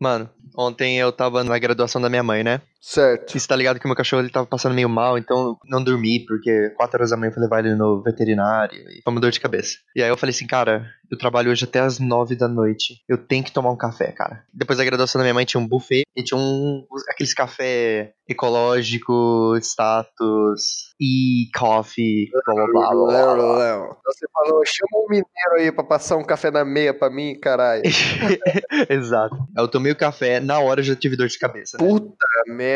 Mano, 0.00 0.30
ontem 0.56 0.98
eu 0.98 1.12
tava 1.12 1.44
na 1.44 1.58
graduação 1.58 2.00
da 2.00 2.08
minha 2.08 2.22
mãe, 2.22 2.42
né? 2.42 2.62
Certo. 2.80 3.36
E 3.36 3.40
você 3.40 3.46
tá 3.46 3.54
ligado 3.56 3.78
que 3.78 3.86
meu 3.86 3.94
cachorro 3.96 4.22
ele 4.22 4.30
tava 4.30 4.46
passando 4.46 4.74
meio 4.74 4.88
mal, 4.88 5.18
então 5.18 5.56
não 5.66 5.82
dormi, 5.84 6.24
porque 6.26 6.70
4 6.76 6.96
horas 6.98 7.10
da 7.10 7.16
manhã 7.16 7.28
eu 7.30 7.34
fui 7.34 7.42
levar 7.42 7.58
ele 7.64 7.74
no 7.74 8.02
veterinário 8.02 8.78
e 8.90 9.02
foi 9.02 9.12
uma 9.12 9.20
dor 9.20 9.30
de 9.30 9.40
cabeça. 9.40 9.76
E 9.94 10.02
aí 10.02 10.08
eu 10.08 10.16
falei 10.16 10.34
assim, 10.34 10.46
cara, 10.46 10.86
eu 11.10 11.18
trabalho 11.18 11.50
hoje 11.50 11.64
até 11.64 11.80
as 11.80 11.98
9 11.98 12.34
da 12.36 12.48
noite. 12.48 13.02
Eu 13.08 13.18
tenho 13.18 13.44
que 13.44 13.52
tomar 13.52 13.70
um 13.70 13.76
café, 13.76 14.12
cara. 14.12 14.44
Depois 14.52 14.78
da 14.78 14.84
graduação 14.84 15.18
da 15.18 15.24
minha 15.24 15.34
mãe 15.34 15.44
tinha 15.44 15.60
um 15.60 15.66
buffet 15.68 16.04
e 16.16 16.22
tinha 16.22 16.38
um 16.38 16.86
aqueles 17.08 17.34
café 17.34 18.12
ecológico, 18.28 19.56
status, 19.60 20.90
e 21.00 21.48
coffee, 21.58 22.28
blá 22.46 22.54
blá 22.54 22.66
blá. 22.66 22.90
blá, 22.94 23.34
blá. 23.34 23.58
Léo. 23.58 23.96
Você 24.04 24.26
falou, 24.32 24.62
chama 24.64 25.04
um 25.04 25.08
mineiro 25.08 25.54
aí 25.58 25.72
pra 25.72 25.82
passar 25.82 26.16
um 26.16 26.22
café 26.22 26.50
na 26.50 26.64
meia 26.64 26.94
pra 26.94 27.10
mim, 27.10 27.34
caralho. 27.40 27.82
Exato. 28.88 29.34
Aí 29.56 29.64
eu 29.64 29.68
tomei 29.68 29.90
o 29.90 29.96
café, 29.96 30.38
na 30.38 30.60
hora 30.60 30.80
eu 30.80 30.84
já 30.84 30.94
tive 30.94 31.16
dor 31.16 31.26
de 31.26 31.38
cabeça. 31.38 31.76
né? 31.76 31.88
Puta 31.88 32.14
merda, 32.46 32.69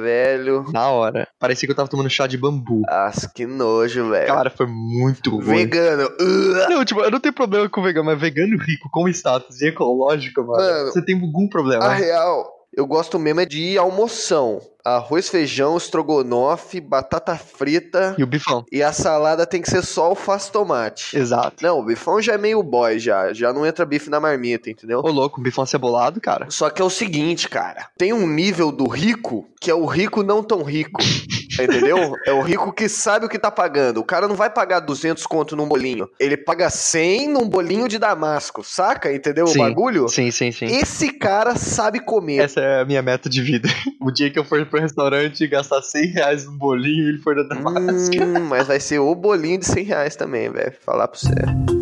velho. 0.00 0.64
Na 0.72 0.88
hora. 0.88 1.28
Parecia 1.38 1.66
que 1.66 1.72
eu 1.72 1.76
tava 1.76 1.88
tomando 1.88 2.10
chá 2.10 2.26
de 2.26 2.36
bambu. 2.36 2.82
Nossa, 2.88 3.30
que 3.34 3.46
nojo, 3.46 4.10
velho. 4.10 4.26
Cara, 4.26 4.50
foi 4.50 4.66
muito 4.66 5.30
ruim. 5.30 5.44
Vegano. 5.44 6.10
Não, 6.68 6.84
tipo, 6.84 7.00
eu 7.00 7.10
não 7.10 7.20
tenho 7.20 7.34
problema 7.34 7.68
com 7.68 7.82
vegano, 7.82 8.06
mas 8.06 8.20
vegano 8.20 8.56
rico 8.58 8.88
com 8.90 9.08
status 9.08 9.60
e 9.60 9.68
ecológico, 9.68 10.42
mano. 10.42 10.62
Mano, 10.62 10.92
você 10.92 11.04
tem 11.04 11.20
algum 11.20 11.48
problema. 11.48 11.84
A 11.84 11.94
real, 11.94 12.46
eu 12.74 12.86
gosto 12.86 13.18
mesmo 13.18 13.40
é 13.40 13.46
de 13.46 13.76
almoção. 13.76 14.60
Arroz, 14.96 15.28
feijão, 15.28 15.76
estrogonofe, 15.76 16.80
batata 16.80 17.36
frita 17.36 18.14
E 18.18 18.22
o 18.22 18.26
bifão. 18.26 18.64
e 18.70 18.82
a 18.82 18.92
salada 18.92 19.46
tem 19.46 19.60
que 19.62 19.70
ser 19.70 19.82
só 19.82 20.06
alface 20.06 20.50
tomate. 20.50 21.16
Exato. 21.16 21.62
Não, 21.62 21.78
o 21.78 21.84
bifão 21.84 22.20
já 22.20 22.34
é 22.34 22.38
meio 22.38 22.62
boy 22.62 22.98
já. 22.98 23.32
Já 23.32 23.52
não 23.52 23.64
entra 23.66 23.84
bife 23.86 24.10
na 24.10 24.20
marmita, 24.20 24.70
entendeu? 24.70 25.00
Ô, 25.00 25.10
louco, 25.10 25.40
bifão 25.40 25.64
cebolado, 25.66 26.20
cara. 26.20 26.46
Só 26.50 26.70
que 26.70 26.80
é 26.82 26.84
o 26.84 26.90
seguinte, 26.90 27.48
cara. 27.48 27.86
Tem 27.96 28.12
um 28.12 28.26
nível 28.26 28.70
do 28.72 28.88
rico 28.88 29.46
que 29.60 29.70
é 29.70 29.74
o 29.74 29.84
rico 29.84 30.22
não 30.22 30.42
tão 30.42 30.62
rico. 30.62 31.00
Entendeu? 31.60 32.14
É 32.24 32.32
o 32.32 32.40
rico 32.40 32.72
que 32.72 32.88
sabe 32.88 33.26
o 33.26 33.28
que 33.28 33.38
tá 33.38 33.50
pagando. 33.50 33.98
O 34.00 34.04
cara 34.04 34.26
não 34.26 34.34
vai 34.34 34.48
pagar 34.48 34.80
200 34.80 35.26
conto 35.26 35.54
num 35.54 35.66
bolinho. 35.68 36.08
Ele 36.18 36.34
paga 36.36 36.70
100 36.70 37.28
num 37.28 37.46
bolinho 37.46 37.86
de 37.86 37.98
damasco. 37.98 38.64
Saca? 38.64 39.12
Entendeu 39.12 39.46
Sim. 39.46 39.58
o 39.60 39.62
bagulho? 39.64 40.08
Sim, 40.08 40.30
sim, 40.30 40.50
sim. 40.52 40.64
Esse 40.64 41.12
cara 41.12 41.56
sabe 41.56 42.00
comer. 42.00 42.38
Essa 42.44 42.60
é 42.60 42.80
a 42.80 42.84
minha 42.86 43.02
meta 43.02 43.28
de 43.28 43.42
vida. 43.42 43.68
O 44.02 44.10
dia 44.10 44.30
que 44.30 44.38
eu 44.38 44.44
for 44.44 44.58
restaurante 44.80 45.44
e 45.44 45.48
gastar 45.48 45.82
100 45.82 46.06
reais 46.06 46.46
num 46.46 46.56
bolinho, 46.56 47.08
ele 47.08 47.18
for 47.18 47.34
da 47.34 47.42
Damasco. 47.42 48.22
Hum, 48.22 48.40
mas 48.48 48.66
vai 48.66 48.80
ser 48.80 48.98
o 48.98 49.14
bolinho 49.14 49.58
de 49.58 49.66
100 49.66 49.84
reais 49.84 50.16
também, 50.16 50.50
velho. 50.50 50.72
Falar 50.84 51.08
pra 51.08 51.18
você. 51.18 51.79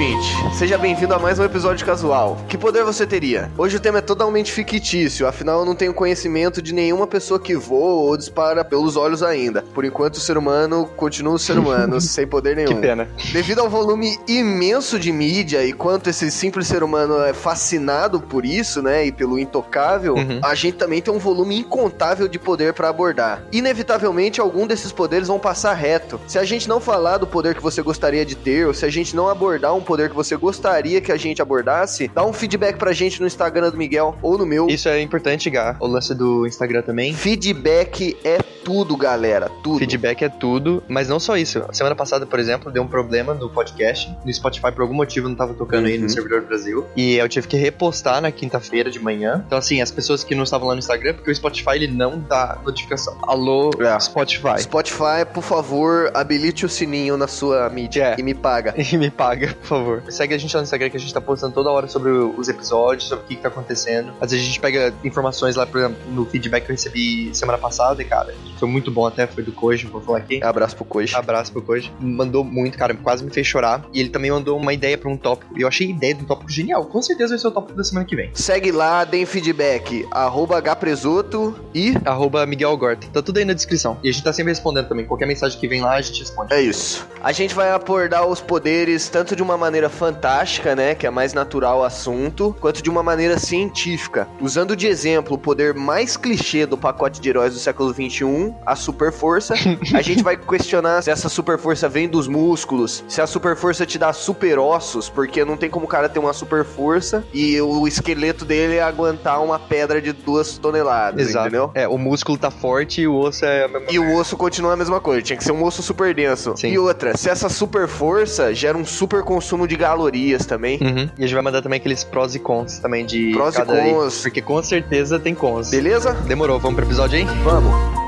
Ouvinte? 0.00 0.56
Seja 0.56 0.78
bem-vindo 0.78 1.12
a 1.14 1.18
mais 1.18 1.38
um 1.38 1.44
episódio 1.44 1.84
casual. 1.84 2.38
Que 2.48 2.56
poder 2.56 2.84
você 2.84 3.06
teria? 3.06 3.50
Hoje 3.58 3.76
o 3.76 3.80
tema 3.80 3.98
é 3.98 4.00
totalmente 4.00 4.50
fictício, 4.50 5.26
afinal 5.26 5.60
eu 5.60 5.66
não 5.66 5.74
tenho 5.74 5.92
conhecimento 5.92 6.62
de 6.62 6.72
nenhuma 6.72 7.06
pessoa 7.06 7.38
que 7.38 7.54
voa 7.54 8.08
ou 8.08 8.16
dispara 8.16 8.64
pelos 8.64 8.96
olhos 8.96 9.22
ainda. 9.22 9.60
Por 9.74 9.84
enquanto 9.84 10.14
o 10.14 10.20
ser 10.20 10.38
humano 10.38 10.86
continua 10.96 11.34
o 11.34 11.38
ser 11.38 11.56
humano, 11.60 12.00
sem 12.00 12.26
poder 12.26 12.56
Que 12.56 12.64
nenhum. 12.64 12.80
pena. 12.80 13.08
Devido 13.30 13.58
ao 13.60 13.68
volume 13.68 14.18
imenso 14.26 14.98
de 14.98 15.12
mídia 15.12 15.62
e 15.66 15.72
quanto 15.74 16.08
esse 16.08 16.30
simples 16.30 16.66
ser 16.66 16.82
humano 16.82 17.20
é 17.22 17.34
fascinado 17.34 18.20
por 18.22 18.46
isso, 18.46 18.80
né, 18.80 19.04
e 19.04 19.12
pelo 19.12 19.38
intocável, 19.38 20.14
Uhum. 20.14 20.40
a 20.42 20.54
gente 20.54 20.78
também 20.78 21.02
tem 21.02 21.12
um 21.12 21.18
volume 21.18 21.58
incontável 21.58 22.26
de 22.26 22.38
poder 22.38 22.72
pra 22.72 22.88
abordar. 22.88 23.42
Inevitavelmente, 23.52 24.40
algum 24.40 24.66
desses 24.66 24.92
poderes 24.92 25.28
vão 25.28 25.38
passar 25.38 25.74
reto. 25.74 26.18
Se 26.26 26.38
a 26.38 26.44
gente 26.44 26.66
não 26.68 26.80
falar 26.80 27.18
do 27.18 27.26
poder 27.26 27.54
que 27.54 27.62
você 27.62 27.82
gostaria 27.82 28.24
de 28.24 28.34
ter, 28.34 28.66
ou 28.66 28.72
se 28.72 28.86
a 28.86 28.90
gente 28.90 29.14
não 29.14 29.28
abordar 29.28 29.74
um 29.74 29.89
poder 29.90 30.08
que 30.08 30.14
você 30.14 30.36
gostaria 30.36 31.00
que 31.00 31.10
a 31.10 31.16
gente 31.16 31.42
abordasse, 31.42 32.06
dá 32.14 32.24
um 32.24 32.32
feedback 32.32 32.76
pra 32.76 32.92
gente 32.92 33.20
no 33.20 33.26
Instagram 33.26 33.70
do 33.70 33.76
Miguel 33.76 34.16
ou 34.22 34.38
no 34.38 34.46
meu. 34.46 34.68
Isso 34.68 34.88
é 34.88 35.00
importante, 35.00 35.50
Gá. 35.50 35.74
O 35.80 35.86
lance 35.88 36.14
do 36.14 36.46
Instagram 36.46 36.82
também. 36.82 37.12
Feedback 37.12 38.16
é 38.22 38.38
tudo, 38.62 38.96
galera, 38.96 39.50
tudo. 39.64 39.78
Feedback 39.78 40.22
é 40.22 40.28
tudo, 40.28 40.80
mas 40.86 41.08
não 41.08 41.18
só 41.18 41.36
isso. 41.36 41.64
Semana 41.72 41.96
passada, 41.96 42.24
por 42.24 42.38
exemplo, 42.38 42.70
deu 42.70 42.82
um 42.84 42.86
problema 42.86 43.34
no 43.34 43.48
podcast. 43.50 44.08
No 44.24 44.32
Spotify, 44.32 44.70
por 44.70 44.82
algum 44.82 44.94
motivo, 44.94 45.28
não 45.28 45.34
tava 45.34 45.54
tocando 45.54 45.86
aí 45.86 45.96
Uhum. 45.96 46.02
no 46.04 46.08
servidor 46.08 46.42
do 46.42 46.46
Brasil. 46.46 46.86
E 46.96 47.16
eu 47.16 47.28
tive 47.28 47.48
que 47.48 47.56
repostar 47.56 48.20
na 48.20 48.30
quinta-feira 48.30 48.90
de 48.90 49.00
manhã. 49.00 49.42
Então, 49.44 49.58
assim, 49.58 49.80
as 49.80 49.90
pessoas 49.90 50.22
que 50.22 50.34
não 50.36 50.44
estavam 50.44 50.68
lá 50.68 50.74
no 50.74 50.78
Instagram, 50.78 51.14
porque 51.14 51.30
o 51.30 51.34
Spotify 51.34 51.70
ele 51.74 51.88
não 51.88 52.18
dá 52.20 52.58
notificação. 52.64 53.16
Alô, 53.26 53.70
É. 53.80 53.98
Spotify. 53.98 54.60
Spotify, 54.62 55.24
por 55.32 55.42
favor, 55.42 56.10
habilite 56.14 56.64
o 56.64 56.68
sininho 56.68 57.16
na 57.16 57.26
sua 57.26 57.68
mídia 57.70 58.14
É. 58.16 58.20
e 58.20 58.22
me 58.22 58.34
paga. 58.34 58.74
E 58.92 58.96
me 58.96 59.10
paga, 59.10 59.54
por 59.60 59.66
favor. 59.66 59.79
Segue 60.08 60.34
a 60.34 60.38
gente 60.38 60.54
lá 60.54 60.60
no 60.60 60.64
Instagram 60.64 60.90
que 60.90 60.96
a 60.96 61.00
gente 61.00 61.12
tá 61.12 61.20
postando 61.20 61.54
toda 61.54 61.70
hora 61.70 61.88
sobre 61.88 62.10
os 62.10 62.48
episódios, 62.48 63.08
sobre 63.08 63.24
o 63.24 63.28
que, 63.28 63.36
que 63.36 63.42
tá 63.42 63.48
acontecendo. 63.48 64.12
Às 64.20 64.30
vezes 64.30 64.44
a 64.44 64.48
gente 64.48 64.60
pega 64.60 64.92
informações 65.04 65.56
lá, 65.56 65.66
por 65.66 65.78
exemplo, 65.78 65.98
no 66.08 66.24
feedback 66.26 66.64
que 66.64 66.70
eu 66.70 66.74
recebi 66.74 67.30
semana 67.34 67.58
passada, 67.58 68.02
e, 68.02 68.04
cara, 68.04 68.34
foi 68.58 68.68
muito 68.68 68.90
bom 68.90 69.06
até, 69.06 69.26
foi 69.26 69.42
do 69.42 69.52
Koji, 69.52 69.86
vou 69.86 70.00
falar 70.00 70.18
aqui. 70.18 70.42
Abraço 70.42 70.76
pro 70.76 70.84
Coach. 70.84 71.14
Abraço 71.16 71.52
pro 71.52 71.62
Koji. 71.62 71.92
Mandou 72.00 72.44
muito, 72.44 72.76
cara, 72.76 72.94
quase 72.94 73.24
me 73.24 73.30
fez 73.30 73.46
chorar. 73.46 73.84
E 73.92 74.00
ele 74.00 74.10
também 74.10 74.30
mandou 74.30 74.58
uma 74.58 74.72
ideia 74.72 74.96
pra 74.96 75.08
um 75.08 75.16
tópico. 75.16 75.58
E 75.58 75.62
eu 75.62 75.68
achei 75.68 75.86
a 75.86 75.90
ideia 75.90 76.14
de 76.14 76.22
um 76.22 76.26
tópico 76.26 76.50
genial. 76.50 76.84
Com 76.84 77.00
certeza 77.02 77.30
vai 77.30 77.38
ser 77.38 77.48
o 77.48 77.50
tópico 77.50 77.76
da 77.76 77.84
semana 77.84 78.06
que 78.06 78.16
vem. 78.16 78.30
Segue 78.34 78.70
lá, 78.70 79.04
deem 79.04 79.24
feedback, 79.26 80.06
arroba 80.10 80.58
hpresoto 80.58 81.58
e 81.74 81.94
Arroba 82.04 82.44
Miguel 82.46 82.76
Gorta. 82.76 83.06
Tá 83.12 83.22
tudo 83.22 83.38
aí 83.38 83.44
na 83.44 83.52
descrição. 83.52 83.98
E 84.02 84.08
a 84.08 84.12
gente 84.12 84.22
tá 84.22 84.32
sempre 84.32 84.52
respondendo 84.52 84.88
também. 84.88 85.06
Qualquer 85.06 85.26
mensagem 85.26 85.58
que 85.58 85.68
vem 85.68 85.80
lá, 85.80 85.94
a 85.94 86.00
gente 86.02 86.20
responde. 86.20 86.52
é 86.52 86.60
isso. 86.60 87.06
A 87.22 87.32
gente 87.32 87.54
vai 87.54 87.70
abordar 87.70 88.26
os 88.26 88.40
poderes 88.40 89.08
tanto 89.08 89.36
de 89.36 89.42
uma 89.42 89.56
maneira 89.60 89.88
fantástica, 89.88 90.74
né, 90.74 90.94
que 90.94 91.06
é 91.06 91.10
mais 91.10 91.32
natural 91.32 91.80
o 91.80 91.84
assunto, 91.84 92.56
quanto 92.60 92.82
de 92.82 92.90
uma 92.90 93.02
maneira 93.02 93.38
científica. 93.38 94.26
Usando 94.40 94.74
de 94.74 94.86
exemplo 94.86 95.34
o 95.34 95.38
poder 95.38 95.74
mais 95.74 96.16
clichê 96.16 96.66
do 96.66 96.76
pacote 96.76 97.20
de 97.20 97.28
heróis 97.28 97.52
do 97.52 97.60
século 97.60 97.92
XXI, 97.92 98.54
a 98.66 98.74
super 98.74 99.12
força, 99.12 99.54
a 99.94 100.02
gente 100.02 100.22
vai 100.22 100.36
questionar 100.36 101.02
se 101.02 101.10
essa 101.10 101.28
super 101.28 101.58
força 101.58 101.88
vem 101.88 102.08
dos 102.08 102.26
músculos, 102.26 103.04
se 103.06 103.20
a 103.20 103.26
super 103.26 103.56
força 103.56 103.84
te 103.84 103.98
dá 103.98 104.12
super 104.12 104.58
ossos, 104.58 105.08
porque 105.08 105.44
não 105.44 105.56
tem 105.56 105.68
como 105.68 105.84
o 105.84 105.88
cara 105.88 106.08
ter 106.08 106.18
uma 106.18 106.32
super 106.32 106.64
força 106.64 107.24
e 107.32 107.60
o 107.60 107.86
esqueleto 107.86 108.44
dele 108.44 108.76
é 108.76 108.82
aguentar 108.82 109.42
uma 109.42 109.58
pedra 109.58 110.00
de 110.00 110.12
duas 110.12 110.58
toneladas, 110.58 111.28
Exato. 111.28 111.46
entendeu? 111.46 111.70
É, 111.74 111.86
o 111.86 111.98
músculo 111.98 112.38
tá 112.38 112.50
forte 112.50 113.02
e 113.02 113.06
o 113.06 113.16
osso 113.16 113.44
é 113.44 113.64
a 113.64 113.68
mesma 113.68 113.92
E 113.92 113.98
o 113.98 114.16
osso 114.16 114.36
continua 114.36 114.72
a 114.72 114.76
mesma 114.76 115.00
coisa, 115.00 115.22
tinha 115.22 115.36
que 115.36 115.44
ser 115.44 115.52
um 115.52 115.62
osso 115.62 115.82
super 115.82 116.14
denso. 116.14 116.54
Sim. 116.56 116.68
E 116.68 116.78
outra, 116.78 117.16
se 117.16 117.28
essa 117.28 117.48
super 117.48 117.86
força 117.86 118.54
gera 118.54 118.76
um 118.76 118.84
super 118.84 119.22
consumo 119.22 119.49
de 119.66 119.76
calorias 119.76 120.46
também. 120.46 120.78
Uhum. 120.80 121.08
E 121.18 121.24
a 121.24 121.26
gente 121.26 121.34
vai 121.34 121.42
mandar 121.42 121.62
também 121.62 121.78
aqueles 121.78 122.04
prós 122.04 122.34
e 122.34 122.38
cons 122.38 122.78
também 122.78 123.04
de 123.04 123.32
Prós 123.32 123.54
e 123.54 123.58
cada 123.58 123.74
aí. 123.74 123.92
cons. 123.92 124.22
Porque 124.22 124.40
com 124.42 124.62
certeza 124.62 125.18
tem 125.18 125.34
cons. 125.34 125.70
Beleza? 125.70 126.12
Demorou, 126.26 126.58
vamos 126.58 126.76
pro 126.76 126.84
episódio 126.84 127.18
aí? 127.18 127.24
Vamos. 127.44 127.99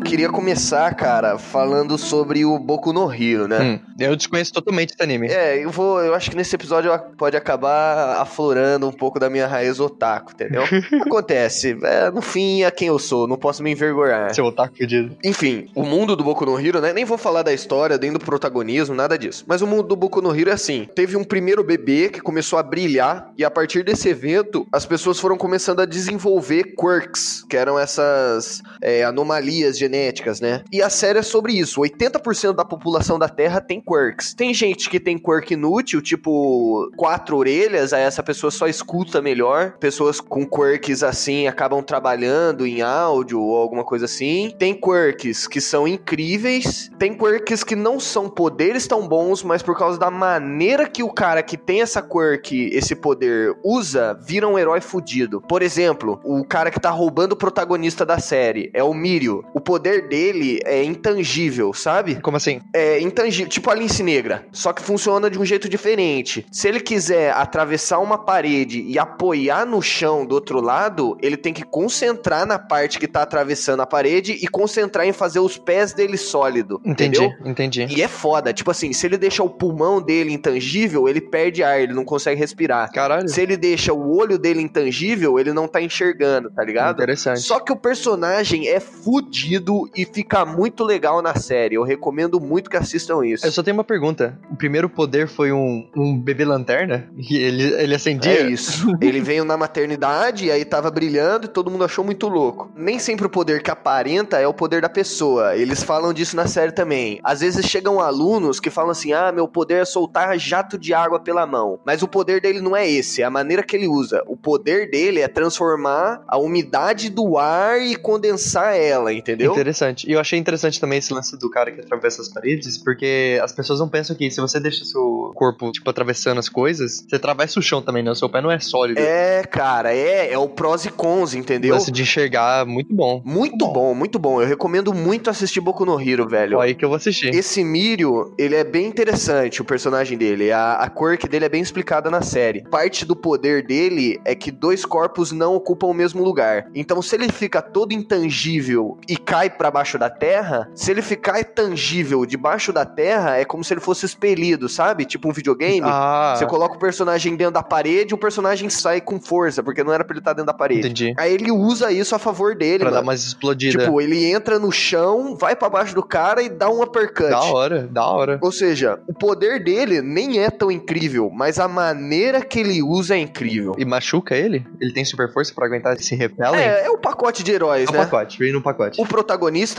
Queria 0.00 0.28
começar, 0.28 0.94
cara, 0.94 1.38
falando 1.38 1.96
sobre 1.98 2.44
o 2.44 2.58
Boku 2.58 2.92
no 2.92 3.12
Hero, 3.12 3.46
né? 3.46 3.60
Hum, 3.60 3.80
eu 3.98 4.16
desconheço 4.16 4.52
totalmente 4.52 4.92
esse 4.92 5.02
anime. 5.02 5.28
É, 5.28 5.64
eu 5.64 5.70
vou. 5.70 6.00
Eu 6.00 6.14
acho 6.14 6.30
que 6.30 6.36
nesse 6.36 6.54
episódio 6.54 6.90
pode 7.16 7.36
acabar 7.36 8.20
aflorando 8.20 8.88
um 8.88 8.92
pouco 8.92 9.18
da 9.18 9.28
minha 9.28 9.46
raiz 9.46 9.78
otaku, 9.80 10.32
entendeu? 10.32 10.64
Acontece. 11.06 11.78
É, 11.82 12.10
no 12.10 12.22
fim, 12.22 12.62
é 12.62 12.70
quem 12.70 12.88
eu 12.88 12.98
sou, 12.98 13.26
não 13.26 13.36
posso 13.36 13.62
me 13.62 13.70
envergonhar. 13.70 14.34
Seu 14.34 14.44
otaku 14.44 14.74
pedido. 14.74 15.16
Enfim, 15.24 15.68
o 15.74 15.82
mundo 15.82 16.16
do 16.16 16.24
Boku 16.24 16.46
no 16.46 16.58
Hero, 16.58 16.80
né? 16.80 16.92
Nem 16.92 17.04
vou 17.04 17.18
falar 17.18 17.42
da 17.42 17.52
história, 17.52 17.98
nem 17.98 18.12
do 18.12 18.18
protagonismo, 18.18 18.94
nada 18.94 19.18
disso. 19.18 19.44
Mas 19.46 19.62
o 19.62 19.66
mundo 19.66 19.82
do 19.84 19.96
Boku 19.96 20.22
no 20.22 20.34
Hero 20.34 20.50
é 20.50 20.54
assim: 20.54 20.88
teve 20.94 21.16
um 21.16 21.24
primeiro 21.24 21.62
bebê 21.62 22.08
que 22.08 22.20
começou 22.20 22.58
a 22.58 22.62
brilhar, 22.62 23.32
e 23.36 23.44
a 23.44 23.50
partir 23.50 23.84
desse 23.84 24.08
evento, 24.08 24.66
as 24.72 24.86
pessoas 24.86 25.18
foram 25.18 25.36
começando 25.36 25.80
a 25.80 25.86
desenvolver 25.86 26.74
quirks, 26.76 27.44
que 27.48 27.56
eram 27.56 27.78
essas 27.78 28.62
é, 28.80 29.04
anomalias 29.04 29.76
genéticas, 29.90 30.40
né? 30.40 30.62
E 30.72 30.80
a 30.80 30.88
série 30.88 31.18
é 31.18 31.22
sobre 31.22 31.52
isso: 31.54 31.80
80% 31.80 32.54
da 32.54 32.64
população 32.64 33.18
da 33.18 33.28
Terra 33.28 33.60
tem 33.60 33.80
quirks. 33.80 34.32
Tem 34.34 34.54
gente 34.54 34.88
que 34.88 35.00
tem 35.00 35.18
quirk 35.18 35.52
inútil, 35.52 36.00
tipo 36.00 36.90
quatro 36.96 37.36
orelhas, 37.36 37.92
aí 37.92 38.02
essa 38.02 38.22
pessoa 38.22 38.50
só 38.50 38.68
escuta 38.68 39.20
melhor. 39.20 39.72
Pessoas 39.78 40.20
com 40.20 40.46
quirks 40.46 41.02
assim 41.02 41.48
acabam 41.48 41.82
trabalhando 41.82 42.66
em 42.66 42.80
áudio 42.80 43.40
ou 43.40 43.56
alguma 43.56 43.84
coisa 43.84 44.04
assim. 44.04 44.54
Tem 44.58 44.74
quirks 44.74 45.48
que 45.48 45.60
são 45.60 45.88
incríveis, 45.88 46.90
tem 46.98 47.16
quirks 47.16 47.64
que 47.64 47.74
não 47.74 47.98
são 47.98 48.28
poderes 48.28 48.86
tão 48.86 49.06
bons, 49.06 49.42
mas 49.42 49.62
por 49.62 49.76
causa 49.76 49.98
da 49.98 50.10
maneira 50.10 50.88
que 50.88 51.02
o 51.02 51.12
cara 51.12 51.42
que 51.42 51.56
tem 51.56 51.82
essa 51.82 52.00
quirk, 52.00 52.70
esse 52.72 52.94
poder, 52.94 53.56
usa, 53.64 54.18
vira 54.22 54.46
um 54.46 54.58
herói 54.58 54.80
fudido. 54.80 55.40
Por 55.40 55.62
exemplo, 55.62 56.20
o 56.24 56.44
cara 56.44 56.70
que 56.70 56.80
tá 56.80 56.90
roubando 56.90 57.32
o 57.32 57.36
protagonista 57.36 58.06
da 58.06 58.18
série 58.18 58.70
é 58.72 58.84
o 58.84 58.94
Mirio. 58.94 59.44
O 59.54 59.60
poder 59.60 59.79
dele 59.80 60.60
é 60.64 60.82
intangível, 60.84 61.72
sabe? 61.72 62.20
Como 62.20 62.36
assim? 62.36 62.60
É 62.74 63.00
intangível. 63.00 63.48
Tipo 63.48 63.70
a 63.70 63.74
lince 63.74 64.02
negra, 64.02 64.46
só 64.52 64.72
que 64.72 64.82
funciona 64.82 65.30
de 65.30 65.38
um 65.38 65.44
jeito 65.44 65.68
diferente. 65.68 66.46
Se 66.50 66.68
ele 66.68 66.80
quiser 66.80 67.32
atravessar 67.32 67.98
uma 67.98 68.18
parede 68.18 68.82
e 68.82 68.98
apoiar 68.98 69.64
no 69.66 69.80
chão 69.82 70.24
do 70.24 70.34
outro 70.34 70.60
lado, 70.60 71.16
ele 71.22 71.36
tem 71.36 71.52
que 71.52 71.62
concentrar 71.64 72.46
na 72.46 72.58
parte 72.58 72.98
que 72.98 73.08
tá 73.08 73.22
atravessando 73.22 73.80
a 73.80 73.86
parede 73.86 74.32
e 74.40 74.46
concentrar 74.48 75.06
em 75.06 75.12
fazer 75.12 75.40
os 75.40 75.56
pés 75.56 75.92
dele 75.92 76.16
sólido. 76.16 76.80
Entendi, 76.84 77.24
Entendeu? 77.24 77.46
entendi. 77.50 77.86
E 77.90 78.02
é 78.02 78.08
foda, 78.08 78.52
tipo 78.52 78.70
assim, 78.70 78.92
se 78.92 79.06
ele 79.06 79.16
deixa 79.18 79.42
o 79.42 79.50
pulmão 79.50 80.00
dele 80.00 80.32
intangível, 80.32 81.08
ele 81.08 81.20
perde 81.20 81.62
ar, 81.62 81.80
ele 81.80 81.92
não 81.92 82.04
consegue 82.04 82.38
respirar. 82.38 82.90
Caralho. 82.92 83.28
Se 83.28 83.40
ele 83.40 83.56
deixa 83.56 83.92
o 83.92 84.16
olho 84.16 84.38
dele 84.38 84.60
intangível, 84.60 85.38
ele 85.38 85.52
não 85.52 85.66
tá 85.66 85.80
enxergando, 85.80 86.50
tá 86.50 86.62
ligado? 86.64 86.94
Interessante. 86.96 87.40
Só 87.40 87.58
que 87.60 87.72
o 87.72 87.76
personagem 87.76 88.68
é 88.68 88.80
fudido 88.80 89.69
e 89.94 90.04
fica 90.04 90.44
muito 90.44 90.84
legal 90.84 91.22
na 91.22 91.34
série. 91.34 91.74
Eu 91.74 91.82
recomendo 91.82 92.40
muito 92.40 92.70
que 92.70 92.76
assistam 92.76 93.24
isso. 93.24 93.46
Eu 93.46 93.52
só 93.52 93.62
tenho 93.62 93.76
uma 93.76 93.84
pergunta. 93.84 94.38
O 94.50 94.56
primeiro 94.56 94.88
poder 94.88 95.28
foi 95.28 95.52
um, 95.52 95.88
um 95.96 96.18
bebê 96.18 96.44
lanterna? 96.44 97.08
E 97.16 97.36
ele, 97.36 97.64
ele 97.74 97.94
acendia? 97.94 98.40
É 98.40 98.50
isso. 98.50 98.96
Ele 99.00 99.20
veio 99.20 99.44
na 99.44 99.56
maternidade 99.56 100.46
e 100.46 100.50
aí 100.50 100.64
tava 100.64 100.90
brilhando 100.90 101.46
e 101.46 101.48
todo 101.48 101.70
mundo 101.70 101.84
achou 101.84 102.04
muito 102.04 102.28
louco. 102.28 102.70
Nem 102.76 102.98
sempre 102.98 103.26
o 103.26 103.30
poder 103.30 103.62
que 103.62 103.70
aparenta 103.70 104.38
é 104.38 104.46
o 104.46 104.54
poder 104.54 104.82
da 104.82 104.88
pessoa. 104.88 105.56
Eles 105.56 105.82
falam 105.82 106.12
disso 106.12 106.36
na 106.36 106.46
série 106.46 106.72
também. 106.72 107.20
Às 107.22 107.40
vezes 107.40 107.66
chegam 107.66 108.00
alunos 108.00 108.60
que 108.60 108.70
falam 108.70 108.90
assim: 108.90 109.12
ah, 109.12 109.32
meu 109.32 109.48
poder 109.48 109.82
é 109.82 109.84
soltar 109.84 110.38
jato 110.38 110.78
de 110.78 110.92
água 110.94 111.20
pela 111.20 111.46
mão. 111.46 111.78
Mas 111.84 112.02
o 112.02 112.08
poder 112.08 112.40
dele 112.40 112.60
não 112.60 112.76
é 112.76 112.88
esse, 112.88 113.22
é 113.22 113.24
a 113.24 113.30
maneira 113.30 113.62
que 113.62 113.76
ele 113.76 113.88
usa. 113.88 114.22
O 114.26 114.36
poder 114.36 114.90
dele 114.90 115.20
é 115.20 115.28
transformar 115.28 116.22
a 116.26 116.38
umidade 116.38 117.10
do 117.10 117.38
ar 117.38 117.80
e 117.80 117.96
condensar 117.96 118.76
ela, 118.76 119.12
entendeu? 119.12 119.54
Interessante. 119.60 120.08
E 120.08 120.12
eu 120.12 120.20
achei 120.20 120.38
interessante 120.38 120.80
também 120.80 120.98
esse 120.98 121.12
lance 121.12 121.36
do 121.38 121.50
cara 121.50 121.70
que 121.70 121.80
atravessa 121.80 122.22
as 122.22 122.28
paredes, 122.28 122.78
porque 122.78 123.38
as 123.42 123.52
pessoas 123.52 123.78
não 123.78 123.88
pensam 123.88 124.16
que 124.16 124.30
se 124.30 124.40
você 124.40 124.58
deixa 124.58 124.84
seu 124.84 125.32
corpo, 125.34 125.70
tipo, 125.70 125.88
atravessando 125.88 126.38
as 126.38 126.48
coisas, 126.48 127.04
você 127.06 127.16
atravessa 127.16 127.58
o 127.58 127.62
chão 127.62 127.82
também, 127.82 128.02
né? 128.02 128.10
O 128.10 128.14
seu 128.14 128.28
pé 128.28 128.40
não 128.40 128.50
é 128.50 128.58
sólido. 128.58 128.98
É, 128.98 129.42
cara, 129.44 129.94
é, 129.94 130.32
é 130.32 130.38
o 130.38 130.48
prós 130.48 130.84
e 130.84 130.90
cons, 130.90 131.34
O 131.34 131.38
entendeu? 131.38 131.74
lance 131.74 131.90
de 131.90 132.02
enxergar, 132.02 132.64
muito 132.66 132.94
bom. 132.94 133.22
Muito 133.24 133.66
bom, 133.66 133.94
muito 133.94 134.18
bom. 134.18 134.40
Eu 134.40 134.46
recomendo 134.46 134.92
muito 134.92 135.30
assistir 135.30 135.60
Boku 135.60 135.84
no 135.84 136.00
Hero, 136.00 136.28
velho. 136.28 136.58
Ó, 136.58 136.60
aí 136.60 136.74
que 136.74 136.84
eu 136.84 136.88
vou 136.88 136.96
assistir. 136.96 137.34
Esse 137.34 137.62
Mirio, 137.62 138.32
ele 138.38 138.54
é 138.54 138.64
bem 138.64 138.86
interessante, 138.86 139.60
o 139.60 139.64
personagem 139.64 140.16
dele. 140.16 140.50
A, 140.50 140.74
a 140.74 140.90
quirk 140.90 141.28
dele 141.28 141.44
é 141.44 141.48
bem 141.48 141.62
explicada 141.62 142.10
na 142.10 142.22
série. 142.22 142.62
Parte 142.62 143.04
do 143.04 143.14
poder 143.14 143.66
dele 143.66 144.20
é 144.24 144.34
que 144.34 144.50
dois 144.50 144.84
corpos 144.84 145.32
não 145.32 145.54
ocupam 145.54 145.86
o 145.88 145.94
mesmo 145.94 146.22
lugar. 146.22 146.68
Então, 146.74 147.00
se 147.02 147.14
ele 147.14 147.30
fica 147.30 147.60
todo 147.62 147.92
intangível 147.92 148.98
e 149.08 149.16
cai 149.16 149.39
pra 149.48 149.70
baixo 149.70 149.96
da 149.98 150.10
terra, 150.10 150.68
se 150.74 150.90
ele 150.90 151.00
ficar 151.02 151.42
tangível 151.44 152.26
debaixo 152.26 152.72
da 152.72 152.84
terra, 152.84 153.36
é 153.38 153.44
como 153.44 153.62
se 153.64 153.72
ele 153.72 153.80
fosse 153.80 154.04
expelido, 154.04 154.68
sabe? 154.68 155.04
Tipo 155.04 155.28
um 155.28 155.32
videogame. 155.32 155.80
Ah, 155.84 156.34
Você 156.36 156.44
coloca 156.46 156.74
o 156.74 156.78
personagem 156.78 157.36
dentro 157.36 157.54
da 157.54 157.62
parede, 157.62 158.12
o 158.14 158.18
personagem 158.18 158.68
sai 158.68 159.00
com 159.00 159.20
força, 159.20 159.62
porque 159.62 159.84
não 159.84 159.92
era 159.92 160.04
pra 160.04 160.12
ele 160.14 160.20
estar 160.20 160.32
dentro 160.32 160.46
da 160.46 160.52
parede. 160.54 160.80
entendi. 160.80 161.14
Aí 161.16 161.32
ele 161.32 161.50
usa 161.50 161.92
isso 161.92 162.14
a 162.14 162.18
favor 162.18 162.54
dele, 162.56 162.80
Pra 162.80 162.90
dar 162.90 162.96
mano. 162.96 163.06
mais 163.06 163.24
explodida. 163.24 163.78
Tipo, 163.78 164.00
ele 164.00 164.24
entra 164.24 164.58
no 164.58 164.70
chão, 164.72 165.36
vai 165.36 165.54
pra 165.54 165.68
baixo 165.68 165.94
do 165.94 166.02
cara 166.02 166.42
e 166.42 166.48
dá 166.48 166.68
um 166.68 166.82
uppercut. 166.82 167.30
da 167.30 167.40
hora, 167.42 167.86
da 167.90 168.04
hora. 168.06 168.38
Ou 168.42 168.50
seja, 168.52 168.98
o 169.06 169.14
poder 169.14 169.62
dele 169.62 170.00
nem 170.02 170.40
é 170.42 170.50
tão 170.50 170.70
incrível, 170.70 171.30
mas 171.32 171.58
a 171.58 171.68
maneira 171.68 172.40
que 172.42 172.58
ele 172.60 172.82
usa 172.82 173.14
é 173.14 173.18
incrível. 173.18 173.74
E 173.78 173.84
machuca 173.84 174.34
ele? 174.34 174.66
Ele 174.80 174.92
tem 174.92 175.04
super 175.04 175.32
força 175.32 175.52
pra 175.54 175.66
aguentar 175.66 175.94
esse 175.94 176.14
repelling? 176.14 176.56
É, 176.58 176.86
é 176.86 176.90
o 176.90 176.98
pacote 176.98 177.42
de 177.42 177.52
heróis, 177.52 177.88
É 177.88 177.90
um 177.90 177.94
né? 177.94 178.00
pacote, 178.04 178.38
veio 178.38 178.52
no 178.54 178.62
pacote. 178.62 179.00
O 179.00 179.06
protagonista 179.06 179.29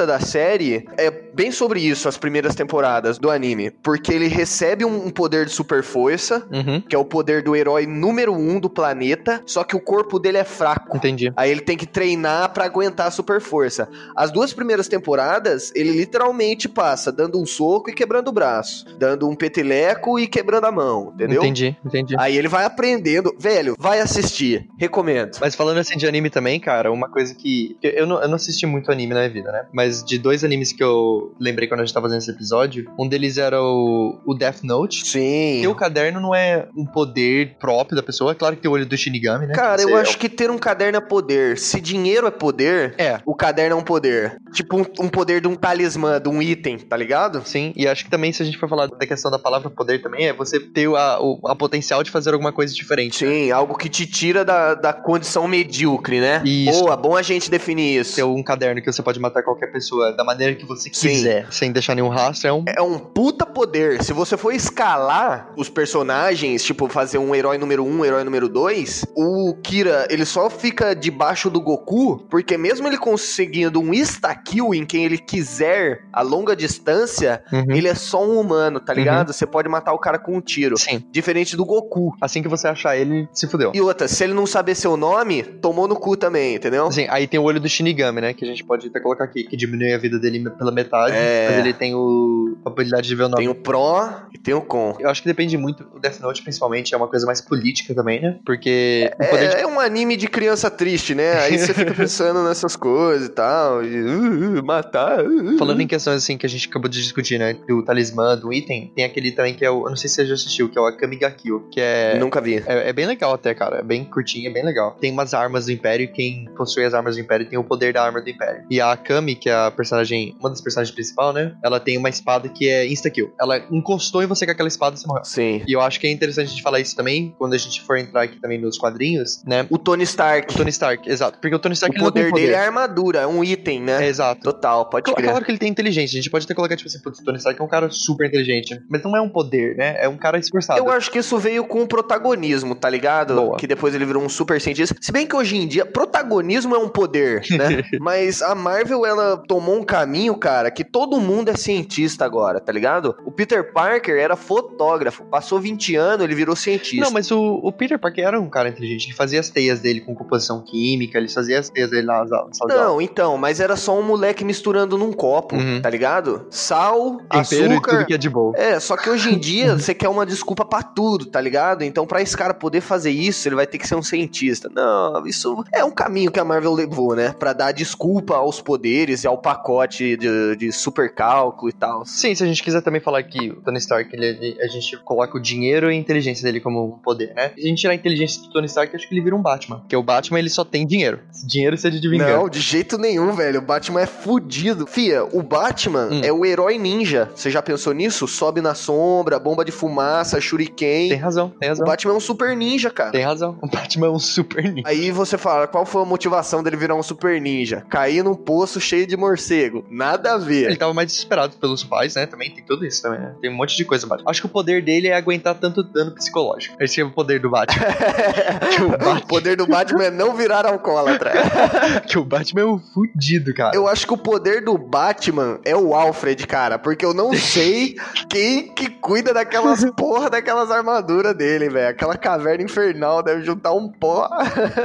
da 0.06 0.20
série 0.20 0.86
é 0.98 1.10
bem 1.12 1.52
sobre 1.52 1.80
isso, 1.82 2.08
as 2.08 2.18
primeiras 2.18 2.56
temporadas 2.56 3.18
do 3.18 3.30
anime. 3.30 3.72
Porque 3.84 4.14
ele 4.14 4.28
recebe 4.28 4.86
um 4.86 5.10
poder 5.10 5.46
de 5.46 5.52
super 5.52 5.84
força, 5.84 6.46
Uhum, 6.52 6.82
que 6.82 6.96
é 6.96 7.00
o 7.00 7.06
poder 7.06 7.44
do 7.44 7.56
herói 7.56 7.86
número 7.86 8.34
um 8.34 8.60
do 8.60 8.70
planeta, 8.70 9.42
só 9.46 9.64
que 9.64 9.76
o 9.76 9.80
corpo 9.80 10.20
dele 10.20 10.38
é 10.38 10.44
fraco. 10.44 10.96
entendi. 10.98 11.32
Aí 11.36 11.50
ele 11.52 11.62
tem 11.62 11.78
que 11.78 11.86
treinar 11.86 12.50
pra 12.54 12.66
aguentar 12.66 13.08
a 13.08 13.12
super 13.12 13.40
força. 13.42 13.88
As 14.16 14.32
duas 14.32 14.54
primeiras 14.54 14.88
temporadas, 14.88 15.72
ele 15.76 15.92
literalmente 15.92 16.68
passa 16.70 17.12
dando 17.12 17.40
um 17.42 17.46
soco 17.46 17.90
e 17.90 17.94
quebrando 17.94 18.28
o 18.30 18.32
braço, 18.32 18.86
dando 18.98 19.28
um 19.30 19.36
peteleco 19.36 20.20
e 20.20 20.28
quebrando 20.28 20.66
a 20.66 20.72
mão, 20.72 21.12
entendeu? 21.16 21.42
Entendi, 21.42 21.76
entendi. 21.86 22.16
Aí 22.18 22.38
ele 22.38 22.48
vai 22.48 22.66
aprendendo. 22.66 23.34
Velho, 23.40 23.76
vai 23.80 24.00
assistir. 24.00 24.68
Recomendo. 24.78 25.38
Mas 25.40 25.56
falando 25.56 25.78
assim 25.80 25.98
de 25.98 26.08
anime 26.08 26.30
também, 26.30 26.60
cara, 26.60 26.92
uma 26.92 27.10
coisa 27.10 27.34
que. 27.36 27.78
Eu 27.82 28.06
não, 28.06 28.22
eu 28.22 28.28
não 28.28 28.36
assisti 28.36 28.66
muito 28.66 28.92
anime 28.92 29.14
na 29.14 29.22
minha 29.22 29.30
vida, 29.32 29.41
né? 29.50 29.66
Mas 29.72 30.04
de 30.04 30.18
dois 30.18 30.44
animes 30.44 30.72
que 30.72 30.84
eu 30.84 31.34
lembrei 31.40 31.68
quando 31.68 31.80
a 31.82 31.86
gente 31.86 31.94
tava 31.94 32.08
fazendo 32.08 32.20
esse 32.20 32.32
episódio, 32.32 32.92
um 33.00 33.08
deles 33.08 33.38
era 33.38 33.62
o, 33.62 34.20
o 34.26 34.34
Death 34.34 34.64
Note. 34.64 35.06
Sim. 35.06 35.60
Ter 35.62 35.68
o 35.68 35.76
caderno 35.76 36.20
não 36.20 36.36
é 36.36 36.68
um 36.76 36.86
poder 36.86 37.56
próprio 37.60 37.96
da 37.96 38.04
pessoa. 38.04 38.32
É 38.32 38.36
claro 38.36 38.56
que 38.56 38.62
tem 38.62 38.70
o 38.70 38.74
olho 38.74 38.86
do 38.86 38.98
Shinigami, 38.98 39.48
né? 39.48 39.54
Cara, 39.54 39.82
eu 39.82 39.96
acho 39.96 40.18
que 40.18 40.28
ter 40.28 40.50
um 40.50 40.58
caderno 40.58 40.98
é 40.98 41.02
poder. 41.02 41.58
Se 41.58 41.80
dinheiro 41.80 42.28
é 42.28 42.32
poder, 42.32 42.96
É, 42.98 43.20
o 43.26 43.36
caderno 43.36 43.76
é 43.76 43.80
um 43.80 43.84
poder. 43.84 44.38
Tipo 44.54 44.78
um, 44.78 44.86
um 45.00 45.10
poder 45.10 45.42
de 45.42 45.48
um 45.48 45.56
talismã, 45.56 46.20
de 46.20 46.30
um 46.30 46.42
item, 46.42 46.78
tá 46.78 46.98
ligado? 46.98 47.42
sim. 47.46 47.74
E 47.76 47.88
acho 47.88 48.04
que 48.06 48.12
também, 48.12 48.32
se 48.32 48.42
a 48.42 48.46
gente 48.46 48.58
for 48.58 48.70
falar 48.70 48.88
da 48.88 49.06
questão 49.06 49.30
da 49.32 49.40
palavra 49.40 49.70
poder 49.70 50.02
também, 50.02 50.28
é 50.28 50.34
você 50.34 50.60
ter 50.60 50.88
a, 50.88 51.20
o 51.20 51.40
a 51.48 51.56
potencial 51.56 52.04
de 52.04 52.12
fazer 52.12 52.32
alguma 52.34 52.52
coisa 52.52 52.74
diferente. 52.74 53.18
Sim, 53.20 53.52
algo 53.52 53.78
que 53.78 53.90
te 53.90 54.06
tira 54.06 54.44
da, 54.44 54.74
da 54.74 54.94
condição 54.94 55.48
medíocre, 55.48 56.20
né? 56.20 56.42
Isso. 56.46 56.80
Boa, 56.80 56.96
bom 56.96 57.16
a 57.16 57.22
gente 57.22 57.50
definir 57.50 58.00
isso. 58.00 58.16
Ter 58.16 58.24
um 58.24 58.44
caderno 58.44 58.82
que 58.82 58.92
você 58.92 59.02
pode 59.02 59.20
matar 59.32 59.44
qualquer 59.44 59.68
pessoa 59.68 60.12
da 60.12 60.24
maneira 60.24 60.54
que 60.56 60.66
você 60.66 60.90
Sim. 60.94 61.10
quiser, 61.10 61.48
sem 61.52 61.72
deixar 61.72 61.96
nenhum 61.96 62.10
rastro, 62.10 62.48
é 62.48 62.54
um. 62.54 62.64
É 62.68 62.82
um 62.82 63.00
puta 63.00 63.46
poder. 63.46 64.04
Se 64.04 64.12
você 64.14 64.36
for 64.38 64.54
escalar 64.54 65.52
os 65.58 65.70
personagens, 65.70 66.64
tipo, 66.64 66.88
fazer 66.90 67.18
um 67.18 67.34
herói 67.34 67.58
número 67.58 67.86
um, 67.86 68.04
herói 68.04 68.24
número 68.24 68.50
dois, 68.50 69.06
o 69.16 69.56
Kira, 69.64 70.08
ele 70.10 70.26
só 70.26 70.50
fica 70.50 70.94
debaixo 70.94 71.50
do 71.50 71.62
Goku, 71.62 72.20
porque 72.30 72.58
mesmo 72.58 72.88
ele 72.88 72.98
conseguindo 72.98 73.80
um 73.80 73.94
insta-kill 73.94 74.74
em 74.74 74.86
quem 74.86 75.06
ele 75.06 75.18
quiser 75.18 76.04
a 76.12 76.22
longa 76.22 76.56
distância, 76.56 77.44
Uhum. 77.52 77.66
ele 77.76 77.88
é 77.88 77.96
só 77.96 78.24
um 78.26 78.40
humano, 78.40 78.80
tá 78.80 78.94
ligado? 78.94 79.32
Você 79.34 79.46
pode 79.46 79.70
matar 79.70 79.94
o 79.94 80.00
cara 80.00 80.18
com 80.20 80.36
um 80.38 80.42
tiro. 80.42 80.78
Sim. 80.78 81.04
Diferente 81.12 81.56
do 81.56 81.66
Goku. 81.66 82.14
Assim 82.20 82.42
que 82.42 82.48
você 82.48 82.68
achar 82.68 82.98
ele, 82.98 83.28
se 83.34 83.48
fudeu. 83.48 83.72
E 83.74 83.82
outra, 83.82 84.08
se 84.08 84.24
ele 84.24 84.34
não 84.34 84.46
saber 84.46 84.76
seu 84.76 84.98
nome, 84.98 85.44
tomou 85.44 85.88
no 85.88 85.96
cu 85.96 86.18
também, 86.18 86.56
entendeu? 86.56 86.88
Assim, 86.88 87.06
aí 87.10 87.28
tem 87.28 87.40
o 87.40 87.44
olho 87.44 87.60
do 87.60 87.70
Shinigami, 87.70 88.22
né? 88.22 88.34
Que 88.34 88.44
a 88.44 88.48
gente 88.48 88.64
pode 88.64 88.88
até 88.88 89.00
colocar 89.00 89.21
aqui, 89.24 89.44
que 89.44 89.56
diminui 89.58 89.94
a 89.94 89.98
vida 89.98 90.20
dele 90.20 90.50
pela 90.52 90.72
metade, 90.72 91.16
É. 91.16 91.48
mas 91.50 91.60
ele 91.60 91.74
tem 91.74 91.94
o, 91.96 92.58
a 92.66 92.70
habilidade 92.70 93.08
de 93.08 93.16
ver 93.16 93.24
o 93.24 93.30
nome. 93.30 93.38
Tem 93.38 93.50
o 93.50 93.56
pró 93.56 94.22
e 94.34 94.38
tem 94.38 94.54
o 94.54 94.62
con. 94.62 94.96
Eu 95.00 95.10
acho 95.10 95.22
que 95.22 95.28
depende 95.28 95.58
muito, 95.58 95.88
o 95.94 96.00
Death 96.00 96.20
Note 96.20 96.42
principalmente, 96.42 96.94
é 96.94 96.98
uma 96.98 97.08
coisa 97.08 97.26
mais 97.26 97.42
política 97.42 97.94
também, 97.94 98.22
né? 98.22 98.40
Porque 98.46 99.12
poder 99.30 99.50
de... 99.50 99.56
É, 99.58 99.62
é 99.62 99.68
um 99.68 99.80
anime 99.80 100.16
de 100.18 100.28
criança 100.28 100.70
triste, 100.70 101.14
né? 101.16 101.34
Aí 101.42 101.58
você 101.58 101.74
fica 101.74 101.94
pensando 101.96 102.44
nessas 102.44 102.76
coisas 102.76 103.28
e 103.28 103.32
tal, 103.32 103.84
e 103.84 104.02
uh, 104.02 104.60
uh, 104.60 104.66
matar. 104.66 105.24
uh, 105.26 105.54
uh. 105.54 105.58
Falando 105.58 105.82
em 105.82 105.88
questões 105.88 106.18
assim 106.18 106.38
que 106.38 106.46
a 106.46 106.50
gente 106.50 106.68
acabou 106.68 106.90
de 106.90 107.02
discutir, 107.02 107.38
né? 107.38 107.56
Do 107.68 107.84
talismã, 107.84 108.38
do 108.38 108.52
item, 108.54 108.92
tem 108.96 109.06
aquele 109.06 109.32
também 109.32 109.54
que 109.54 109.64
é 109.66 109.70
o. 109.70 109.86
Eu 109.86 109.90
não 109.90 109.96
sei 109.96 110.10
se 110.10 110.16
você 110.16 110.26
já 110.26 110.34
assistiu, 110.34 110.70
que 110.70 110.78
é 110.78 110.82
o 110.82 110.86
Akami 110.86 111.18
ga 111.18 111.32
Kill, 111.32 111.68
que 111.72 111.80
é. 111.80 112.18
Nunca 112.18 112.40
vi. 112.42 112.64
É, 112.66 112.90
é 112.90 112.94
bem 112.94 113.06
legal 113.06 113.34
até, 113.34 113.54
cara. 113.54 113.80
É 113.80 113.84
bem 113.84 114.04
curtinho, 114.04 114.50
é 114.50 114.54
bem 114.54 114.64
legal. 114.64 114.98
Tem 115.00 115.12
umas 115.12 115.34
armas 115.34 115.66
do 115.66 115.72
Império 115.72 116.04
e 116.06 116.08
quem 116.08 116.46
possui 116.56 116.86
as 116.86 116.94
armas 116.94 117.16
do 117.16 117.22
Império 117.22 117.46
tem 117.48 117.58
o 117.58 117.64
poder 117.64 117.94
da 117.94 118.04
arma 118.04 118.22
do 118.22 118.30
Império. 118.30 118.64
E 118.70 118.80
a 118.80 118.92
Akami, 118.92 119.11
que 119.40 119.50
é 119.50 119.54
a 119.54 119.72
personagem, 119.72 120.36
uma 120.40 120.50
das 120.50 120.62
personagens 120.62 120.94
principais, 120.94 121.34
né? 121.34 121.54
Ela 121.64 121.80
tem 121.80 121.98
uma 121.98 122.10
espada 122.10 122.50
que 122.50 122.68
é 122.70 122.86
insta-kill. 122.88 123.34
Ela 123.40 123.62
encostou 123.72 124.24
em 124.24 124.26
você 124.26 124.46
com 124.46 124.52
aquela 124.52 124.68
espada 124.68 124.96
e 124.96 125.00
você 125.00 125.08
morreu. 125.08 125.24
Sim. 125.26 125.62
E 125.68 125.74
eu 125.74 125.82
acho 125.82 126.00
que 126.00 126.08
é 126.08 126.12
interessante 126.12 126.48
a 126.48 126.50
gente 126.50 126.62
falar 126.64 126.80
isso 126.80 126.96
também, 126.96 127.34
quando 127.38 127.54
a 127.54 127.58
gente 127.58 127.82
for 127.82 127.98
entrar 127.98 128.24
aqui 128.24 128.40
também 128.40 128.60
nos 128.60 128.78
quadrinhos, 128.78 129.44
né? 129.46 129.66
O 129.70 129.78
Tony 129.78 130.04
Stark. 130.04 130.54
O 130.54 130.58
Tony 130.58 130.70
Stark, 130.70 131.10
exato. 131.10 131.38
Porque 131.40 131.56
o 131.56 131.60
Tony 131.60 131.74
O 131.74 131.76
Stark 131.76 131.98
não 131.98 132.12
tem 132.12 132.30
poder 132.30 132.42
dele 132.42 132.54
é 132.54 132.58
a 132.58 132.64
armadura, 132.66 133.20
é 133.22 133.28
um 133.28 133.44
item, 133.44 133.82
né? 133.82 134.06
É, 134.06 134.08
exato. 134.08 134.42
Total, 134.42 134.86
pode 134.90 135.04
Claro, 135.06 135.18
crer. 135.18 135.30
claro 135.30 135.46
que 135.46 135.52
ele 135.52 135.58
tem 135.58 135.70
inteligência. 135.70 136.18
A 136.18 136.22
gente 136.22 136.30
pode 136.32 136.46
até 136.46 136.54
colocar, 136.54 136.76
tipo 136.76 136.88
assim, 136.90 137.00
putz, 137.02 137.20
o 137.20 137.24
Tony 137.24 137.38
Stark 137.38 137.60
é 137.60 137.64
um 137.64 137.68
cara 137.68 137.90
super 137.90 138.28
inteligente. 138.28 138.80
Mas 138.90 139.04
não 139.04 139.16
é 139.16 139.22
um 139.22 139.30
poder, 139.30 139.76
né? 139.76 139.96
É 140.00 140.08
um 140.08 140.18
cara 140.18 140.38
esforçado. 140.38 140.80
Eu 140.80 140.90
acho 140.90 141.12
que 141.12 141.20
isso 141.20 141.38
veio 141.38 141.64
com 141.66 141.82
o 141.82 141.88
protagonismo, 141.88 142.76
tá 142.76 142.90
ligado? 142.90 143.36
Boa. 143.36 143.58
Que 143.58 143.68
depois 143.68 143.94
ele 143.96 144.06
virou 144.06 144.24
um 144.24 144.30
super 144.30 144.60
cientista. 144.60 144.96
Se 145.00 145.12
bem 145.12 145.26
que 145.26 145.36
hoje 145.36 145.56
em 145.56 145.68
dia, 145.68 145.86
protagonismo 145.86 146.76
é 146.76 146.80
um 146.80 146.90
poder, 146.90 147.42
né? 147.52 147.84
Mas 148.00 148.42
a 148.42 148.54
Marvel, 148.56 149.01
ela 149.06 149.38
tomou 149.38 149.76
um 149.78 149.84
caminho, 149.84 150.36
cara, 150.36 150.70
que 150.72 150.84
todo 150.84 151.20
mundo 151.20 151.50
é 151.50 151.56
cientista 151.56 152.26
agora, 152.26 152.60
tá 152.60 152.72
ligado? 152.72 153.16
O 153.26 153.32
Peter 153.32 153.72
Parker 153.74 154.16
era 154.18 154.36
fotógrafo. 154.36 155.24
Passou 155.26 155.60
20 155.60 155.96
anos, 155.96 156.24
ele 156.24 156.36
virou 156.36 156.56
cientista. 156.56 157.06
Não, 157.06 157.12
mas 157.12 157.32
o, 157.32 157.60
o 157.64 157.72
Peter 157.72 157.98
Parker 158.00 158.26
era 158.26 158.40
um 158.40 158.50
cara 158.50 158.70
inteligente. 158.70 159.08
Ele 159.08 159.16
fazia 159.16 159.40
as 159.40 159.50
teias 159.50 159.80
dele 159.80 160.02
com 160.02 160.14
composição 160.16 160.62
química, 160.62 161.18
ele 161.18 161.28
fazia 161.30 161.60
as 161.60 161.70
teias 161.70 161.90
dele 161.90 162.08
nas 162.08 162.32
aulas. 162.32 162.58
Não, 162.68 163.02
então, 163.02 163.38
mas 163.38 163.60
era 163.60 163.76
só 163.76 163.98
um 163.98 164.04
moleque 164.04 164.44
misturando 164.44 164.98
num 164.98 165.12
copo, 165.12 165.56
Uhum. 165.56 165.82
tá 165.82 165.90
ligado? 165.90 166.46
Sal, 166.50 167.18
Tempero 167.30 167.72
e 167.72 167.76
açúcar. 167.76 167.92
tudo 167.92 168.06
que 168.06 168.14
é 168.14 168.18
de 168.18 168.30
boa. 168.30 168.54
É, 168.58 168.80
só 168.80 168.96
que 168.98 169.10
hoje 169.10 169.34
em 169.34 169.38
dia 169.38 169.76
você 169.78 169.94
quer 169.94 170.10
uma 170.10 170.26
desculpa 170.26 170.64
pra 170.66 170.82
tudo, 170.84 171.26
tá 171.26 171.40
ligado? 171.42 171.84
Então, 171.84 172.06
pra 172.06 172.22
esse 172.22 172.36
cara 172.36 172.54
poder 172.54 172.82
fazer 172.82 173.12
isso, 173.12 173.48
ele 173.48 173.56
vai 173.56 173.68
ter 173.68 173.78
que 173.78 173.88
ser 173.88 173.96
um 173.96 174.02
cientista. 174.04 174.70
Não, 174.74 175.26
isso 175.26 175.64
é 175.74 175.84
um 175.84 175.92
caminho 175.92 176.32
que 176.32 176.40
a 176.40 176.46
Marvel 176.46 176.74
levou, 176.74 177.16
né? 177.16 177.34
Pra 177.38 177.54
dar 177.54 177.72
desculpa 177.72 178.36
aos 178.36 178.62
poderes 178.62 178.91
e 179.24 179.28
ao 179.28 179.38
pacote 179.38 180.18
de, 180.18 180.56
de 180.56 180.72
super 180.72 181.14
cálculo 181.14 181.70
e 181.70 181.74
tal. 181.74 182.06
Sim, 182.06 182.34
se 182.36 182.44
a 182.44 182.48
gente 182.48 182.62
quiser 182.64 182.82
também 182.82 183.02
falar 183.02 183.24
que 183.24 183.50
o 183.52 183.62
Tony 183.62 183.78
Stark, 183.78 184.14
ele, 184.16 184.26
ele- 184.26 184.62
a 184.62 184.68
gente 184.68 184.98
coloca 184.98 185.38
o 185.38 185.42
dinheiro 185.42 185.92
e 185.92 185.96
a 185.96 185.98
inteligência 185.98 186.44
dele 186.44 186.60
como 186.60 186.86
um 186.86 186.92
poder, 187.00 187.34
né? 187.36 187.52
Se 187.56 187.62
a 187.62 187.68
gente 187.68 187.80
tirar 187.82 187.94
a 187.94 187.96
inteligência 187.96 188.42
do 188.42 188.50
Tony 188.50 188.66
Stark, 188.68 188.96
acho 188.96 189.08
que 189.08 189.14
ele 189.14 189.22
vira 189.22 189.36
um 189.36 189.42
Batman. 189.42 189.80
Porque 189.80 189.96
o 189.96 190.04
Batman, 190.04 190.40
ele 190.40 190.50
só 190.50 190.64
tem 190.64 190.86
dinheiro. 190.86 191.20
Se 191.32 191.46
dinheiro 191.48 191.78
seja 191.78 192.00
de 192.00 192.10
vingança. 192.10 192.38
Não, 192.38 192.50
de 192.50 192.60
jeito 192.60 192.98
nenhum, 192.98 193.32
velho. 193.34 193.60
O 193.60 193.62
Batman 193.64 194.02
é 194.02 194.06
fudido. 194.06 194.86
Fia, 194.88 195.24
o 195.24 195.42
Batman 195.42 196.10
Hum. 196.12 196.22
é 196.24 196.32
o 196.32 196.46
herói 196.46 196.78
ninja. 196.78 197.30
Você 197.36 197.50
já 197.50 197.62
pensou 197.62 197.94
nisso? 197.94 198.28
Sobe 198.28 198.62
na 198.62 198.74
sombra, 198.76 199.40
bomba 199.40 199.64
de 199.66 199.72
fumaça, 199.72 200.40
shuriken. 200.42 201.10
Tem 201.10 201.18
razão, 201.18 201.50
tem 201.60 201.70
O 201.70 201.72
razão. 201.72 201.86
Batman 201.86 202.14
é 202.14 202.16
um 202.16 202.20
super 202.20 202.56
ninja, 202.56 202.90
cara. 202.90 203.12
Tem 203.12 203.24
razão. 203.24 203.58
O 203.62 203.68
Batman 203.68 204.08
é 204.08 204.10
um 204.10 204.20
super 204.20 204.64
ninja. 204.64 204.84
Aí 204.86 205.12
você 205.12 205.38
fala, 205.38 205.68
qual 205.68 205.86
foi 205.86 206.02
a 206.02 206.06
motivação 206.06 206.62
dele 206.64 206.78
virar 206.78 206.96
um 206.96 207.04
super 207.04 207.40
ninja? 207.42 207.84
Cair 207.90 208.24
num 208.24 208.36
poço 208.36 208.71
cheio 208.80 209.08
de 209.08 209.18
morcego. 209.18 209.86
Nada 209.90 210.34
a 210.34 210.38
ver. 210.38 210.66
Ele 210.66 210.76
tava 210.76 210.94
mais 210.94 211.08
desesperado 211.08 211.56
pelos 211.58 211.84
pais, 211.84 212.16
né? 212.16 212.26
Também 212.26 212.52
tem 212.52 212.64
tudo 212.64 212.86
isso 212.86 213.02
também, 213.02 213.20
né? 213.20 213.36
Tem 213.42 213.50
um 213.50 213.56
monte 213.56 213.76
de 213.76 213.86
coisa 213.86 214.06
Batman. 214.08 214.30
Acho 214.30 214.42
que 214.42 214.48
o 214.48 214.50
poder 214.50 214.84
dele 214.84 215.08
é 215.08 215.16
aguentar 215.16 215.56
tanto 215.56 215.84
dano 215.84 216.12
psicológico. 216.12 216.76
Esse 216.80 217.02
é 217.02 217.04
o 217.04 217.12
poder 217.12 217.40
do 217.40 217.50
Batman. 217.50 217.86
que, 218.76 218.82
o 218.82 218.88
o 218.88 218.92
Batman 218.92 219.22
poder 219.28 219.56
do 219.56 219.68
Batman 219.68 220.04
é 220.06 220.12
não 220.12 220.36
virar 220.36 220.66
alcoólatra. 220.66 221.32
que 222.08 222.18
o 222.18 222.26
Batman 222.26 222.62
é 222.62 222.66
um 222.66 222.80
fudido, 222.80 223.54
cara. 223.54 223.76
Eu 223.76 223.88
acho 223.88 224.06
que 224.06 224.14
o 224.14 224.18
poder 224.18 224.64
do 224.64 224.78
Batman 224.78 225.60
é 225.64 225.76
o 225.76 225.96
Alfred, 225.96 226.46
cara, 226.46 226.78
porque 226.78 227.06
eu 227.06 227.14
não 227.14 227.34
sei 227.36 227.96
quem 228.30 228.74
que 228.74 228.90
cuida 228.90 229.34
daquelas 229.34 229.84
porra 229.96 230.30
daquelas 230.30 230.70
armaduras 230.70 231.36
dele, 231.36 231.70
velho. 231.70 231.90
Aquela 231.90 232.16
caverna 232.16 232.64
infernal 232.64 233.24
deve 233.24 233.44
juntar 233.44 233.74
um 233.74 233.90
pó. 233.90 234.30